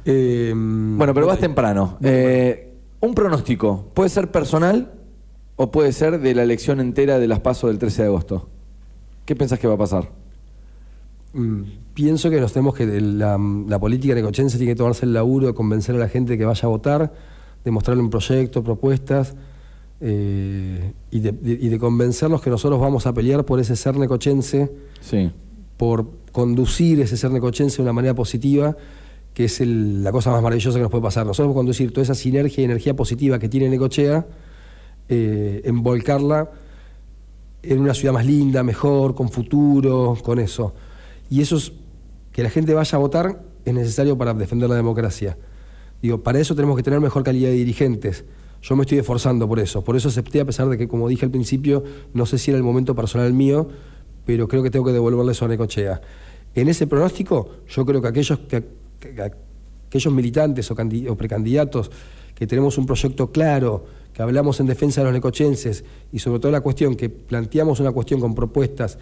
Eh, 0.06 0.54
Bueno, 0.56 1.14
pero 1.14 1.28
vas 1.28 1.40
temprano. 1.40 1.98
Eh, 2.02 2.72
un 3.02 3.14
pronóstico, 3.14 3.88
¿puede 3.94 4.10
ser 4.10 4.30
personal 4.32 4.94
o 5.56 5.72
puede 5.72 5.92
ser 5.92 6.20
de 6.20 6.36
la 6.36 6.44
elección 6.44 6.80
entera 6.80 7.20
de 7.20 7.28
las 7.28 7.40
pasos 7.40 7.70
del 7.70 7.80
13 7.80 8.04
de 8.04 8.08
agosto? 8.08 8.48
¿Qué 9.26 9.36
pensás 9.36 9.60
que 9.60 9.68
va 9.68 9.74
a 9.74 9.78
pasar? 9.78 10.10
Mm, 11.34 11.62
Pienso 11.94 12.30
que 12.30 12.40
nos 12.40 12.54
tenemos 12.54 12.76
que. 12.76 12.86
La, 13.02 13.38
la 13.68 13.78
política 13.80 14.16
necochense 14.16 14.58
tiene 14.58 14.72
que 14.74 14.78
tomarse 14.78 15.06
el 15.06 15.14
laburo 15.14 15.48
de 15.48 15.54
convencer 15.54 15.96
a 15.96 16.00
la 16.00 16.08
gente 16.08 16.38
que 16.38 16.46
vaya 16.46 16.66
a 16.66 16.70
votar, 16.70 17.14
de 17.64 17.72
mostrarle 17.72 18.02
un 18.02 18.10
proyecto, 18.10 18.64
propuestas, 18.64 19.36
eh, 20.00 20.94
y, 21.12 21.20
de, 21.20 21.32
de- 21.34 21.58
y 21.62 21.68
de 21.68 21.78
convencernos 21.78 22.42
que 22.42 22.50
nosotros 22.50 22.80
vamos 22.80 23.06
a 23.06 23.14
pelear 23.14 23.44
por 23.46 23.60
ese 23.60 23.76
ser 23.76 23.98
necochense, 23.98 24.72
Sí. 25.02 25.30
Por 25.80 26.10
conducir 26.34 27.00
ese 27.00 27.16
ser 27.16 27.32
necochense 27.32 27.78
de 27.78 27.84
una 27.84 27.94
manera 27.94 28.14
positiva, 28.14 28.76
que 29.34 29.46
es 29.46 29.62
la 29.62 30.12
cosa 30.12 30.30
más 30.30 30.44
maravillosa 30.44 30.78
que 30.78 30.82
nos 30.82 30.92
puede 30.92 31.04
pasar. 31.04 31.26
Nosotros 31.26 31.56
conducir 31.56 31.94
toda 31.94 32.04
esa 32.04 32.16
sinergia 32.16 32.62
y 32.62 32.66
energía 32.66 32.98
positiva 32.98 33.40
que 33.40 33.48
tiene 33.48 33.70
Necochea, 33.70 34.28
eh, 35.08 35.62
envolcarla 35.64 36.52
en 37.64 37.80
una 37.80 37.94
ciudad 37.94 38.14
más 38.14 38.26
linda, 38.26 38.62
mejor, 38.62 39.16
con 39.16 39.30
futuro, 39.30 40.18
con 40.22 40.40
eso. 40.40 40.74
Y 41.30 41.40
eso 41.40 41.56
es 41.56 41.72
que 42.34 42.44
la 42.44 42.50
gente 42.50 42.74
vaya 42.74 42.98
a 42.98 43.00
votar 43.00 43.42
es 43.64 43.74
necesario 43.74 44.18
para 44.18 44.34
defender 44.34 44.70
la 44.70 44.76
democracia. 44.76 45.38
Digo, 46.02 46.24
para 46.24 46.42
eso 46.42 46.56
tenemos 46.56 46.76
que 46.76 46.84
tener 46.84 47.00
mejor 47.00 47.24
calidad 47.24 47.52
de 47.52 47.56
dirigentes. 47.56 48.26
Yo 48.62 48.76
me 48.76 48.82
estoy 48.82 48.98
esforzando 48.98 49.48
por 49.48 49.62
eso. 49.62 49.82
Por 49.82 49.96
eso 49.96 50.10
acepté, 50.10 50.42
a 50.42 50.46
pesar 50.46 50.68
de 50.68 50.78
que, 50.78 50.90
como 50.90 51.08
dije 51.08 51.24
al 51.24 51.32
principio, 51.32 51.86
no 52.14 52.26
sé 52.26 52.38
si 52.38 52.52
era 52.52 52.58
el 52.58 52.66
momento 52.66 52.96
personal 52.96 53.32
mío, 53.32 53.70
pero 54.30 54.48
creo 54.48 54.62
que 54.62 54.70
tengo 54.70 54.86
que 54.86 54.92
devolverle 54.92 55.32
eso 55.32 55.46
a 55.46 55.48
Necochea. 55.48 56.00
En 56.54 56.68
ese 56.70 56.86
pronóstico, 56.86 57.50
yo 57.68 57.84
creo 57.84 58.00
que 58.00 58.10
aquellos, 58.10 58.38
que, 58.48 58.64
que- 59.00 59.32
aquellos 59.88 60.14
militantes 60.14 60.70
o, 60.70 60.76
candi- 60.76 61.10
o 61.10 61.18
precandidatos 61.18 61.90
que 62.36 62.46
tenemos 62.46 62.78
un 62.78 62.86
proyecto 62.86 63.32
claro, 63.32 63.86
que 64.14 64.22
hablamos 64.22 64.60
en 64.60 64.68
defensa 64.68 65.02
de 65.02 65.06
los 65.06 65.14
necochenses 65.14 65.84
y 66.12 66.20
sobre 66.20 66.40
todo 66.40 66.52
la 66.52 66.62
cuestión 66.62 66.96
que 66.96 67.10
planteamos 67.10 67.80
una 67.80 67.92
cuestión 67.92 68.20
con 68.20 68.36
propuestas 68.36 69.00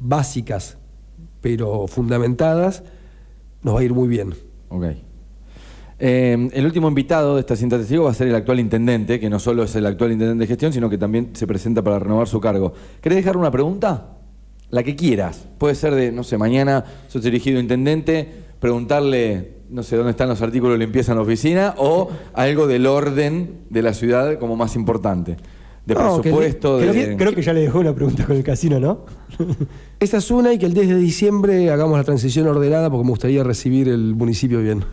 básicas 0.00 0.76
pero 1.40 1.86
fundamentadas, 1.86 2.82
nos 3.62 3.76
va 3.76 3.80
a 3.80 3.84
ir 3.84 3.94
muy 3.94 4.08
bien. 4.08 4.34
Ok. 4.68 4.84
Eh, 6.02 6.48
el 6.52 6.64
último 6.64 6.88
invitado 6.88 7.34
de 7.34 7.40
esta 7.40 7.54
cinta 7.56 7.76
testigo 7.76 8.04
va 8.04 8.10
a 8.10 8.14
ser 8.14 8.28
el 8.28 8.34
actual 8.34 8.58
intendente, 8.58 9.20
que 9.20 9.28
no 9.28 9.38
solo 9.38 9.64
es 9.64 9.76
el 9.76 9.84
actual 9.84 10.12
intendente 10.12 10.40
de 10.44 10.46
gestión, 10.48 10.72
sino 10.72 10.88
que 10.88 10.96
también 10.96 11.30
se 11.34 11.46
presenta 11.46 11.82
para 11.82 11.98
renovar 11.98 12.26
su 12.26 12.40
cargo. 12.40 12.72
¿Querés 13.02 13.16
dejar 13.16 13.36
una 13.36 13.50
pregunta? 13.50 14.16
La 14.70 14.82
que 14.82 14.96
quieras. 14.96 15.46
Puede 15.58 15.74
ser 15.74 15.94
de, 15.94 16.10
no 16.10 16.24
sé, 16.24 16.38
mañana 16.38 16.84
sos 17.08 17.24
elegido 17.26 17.60
intendente, 17.60 18.26
preguntarle, 18.60 19.56
no 19.68 19.82
sé, 19.82 19.96
dónde 19.96 20.12
están 20.12 20.28
los 20.30 20.40
artículos 20.40 20.78
de 20.78 20.84
limpieza 20.86 21.12
en 21.12 21.18
la 21.18 21.22
oficina, 21.22 21.74
o 21.76 22.08
algo 22.32 22.66
del 22.66 22.86
orden 22.86 23.64
de 23.68 23.82
la 23.82 23.92
ciudad 23.92 24.38
como 24.38 24.56
más 24.56 24.76
importante. 24.76 25.36
De 25.84 25.94
No, 25.94 26.16
que 26.16 26.30
presupuesto, 26.30 26.78
que 26.78 26.88
el- 26.88 26.94
de... 27.10 27.16
Creo 27.16 27.34
que 27.34 27.42
ya 27.42 27.52
le 27.52 27.60
dejó 27.60 27.80
una 27.80 27.94
pregunta 27.94 28.24
con 28.24 28.36
el 28.36 28.44
casino, 28.44 28.78
¿no? 28.78 29.04
Esa 30.00 30.18
es 30.18 30.30
una 30.30 30.52
y 30.52 30.58
que 30.58 30.66
el 30.66 30.72
10 30.74 30.88
de 30.88 30.96
diciembre 30.96 31.70
hagamos 31.70 31.98
la 31.98 32.04
transición 32.04 32.46
ordenada 32.46 32.88
porque 32.90 33.04
me 33.04 33.10
gustaría 33.10 33.42
recibir 33.42 33.88
el 33.88 34.14
municipio 34.14 34.60
bien. 34.60 34.84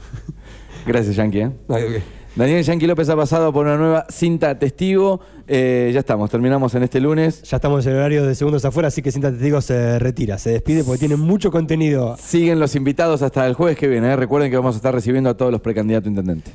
Gracias, 0.87 1.17
Yankee. 1.17 1.41
¿eh? 1.41 2.01
Daniel 2.37 2.63
Yanqui 2.63 2.87
López 2.87 3.09
ha 3.09 3.15
pasado 3.15 3.51
por 3.51 3.65
una 3.65 3.77
nueva 3.77 4.05
cinta 4.09 4.57
testigo. 4.57 5.19
Eh, 5.47 5.91
ya 5.93 5.99
estamos, 5.99 6.29
terminamos 6.29 6.73
en 6.75 6.83
este 6.83 7.01
lunes. 7.01 7.41
Ya 7.43 7.57
estamos 7.57 7.85
en 7.85 7.93
el 7.93 7.97
horario 7.97 8.25
de 8.25 8.35
segundos 8.35 8.63
afuera, 8.63 8.87
así 8.87 9.01
que 9.01 9.11
Cinta 9.11 9.31
Testigo 9.31 9.59
se 9.59 9.99
retira, 9.99 10.37
se 10.37 10.51
despide 10.51 10.83
porque 10.83 10.99
tiene 10.99 11.15
mucho 11.15 11.51
contenido 11.51 12.15
Siguen 12.17 12.59
los 12.59 12.75
invitados 12.75 13.21
hasta 13.21 13.47
el 13.47 13.53
jueves 13.53 13.75
que 13.77 13.87
viene. 13.87 14.11
¿eh? 14.11 14.15
Recuerden 14.15 14.49
que 14.49 14.57
vamos 14.57 14.75
a 14.75 14.77
estar 14.77 14.93
recibiendo 14.93 15.29
a 15.29 15.35
todos 15.35 15.51
los 15.51 15.61
precandidatos 15.61 16.07
intendentes. 16.07 16.53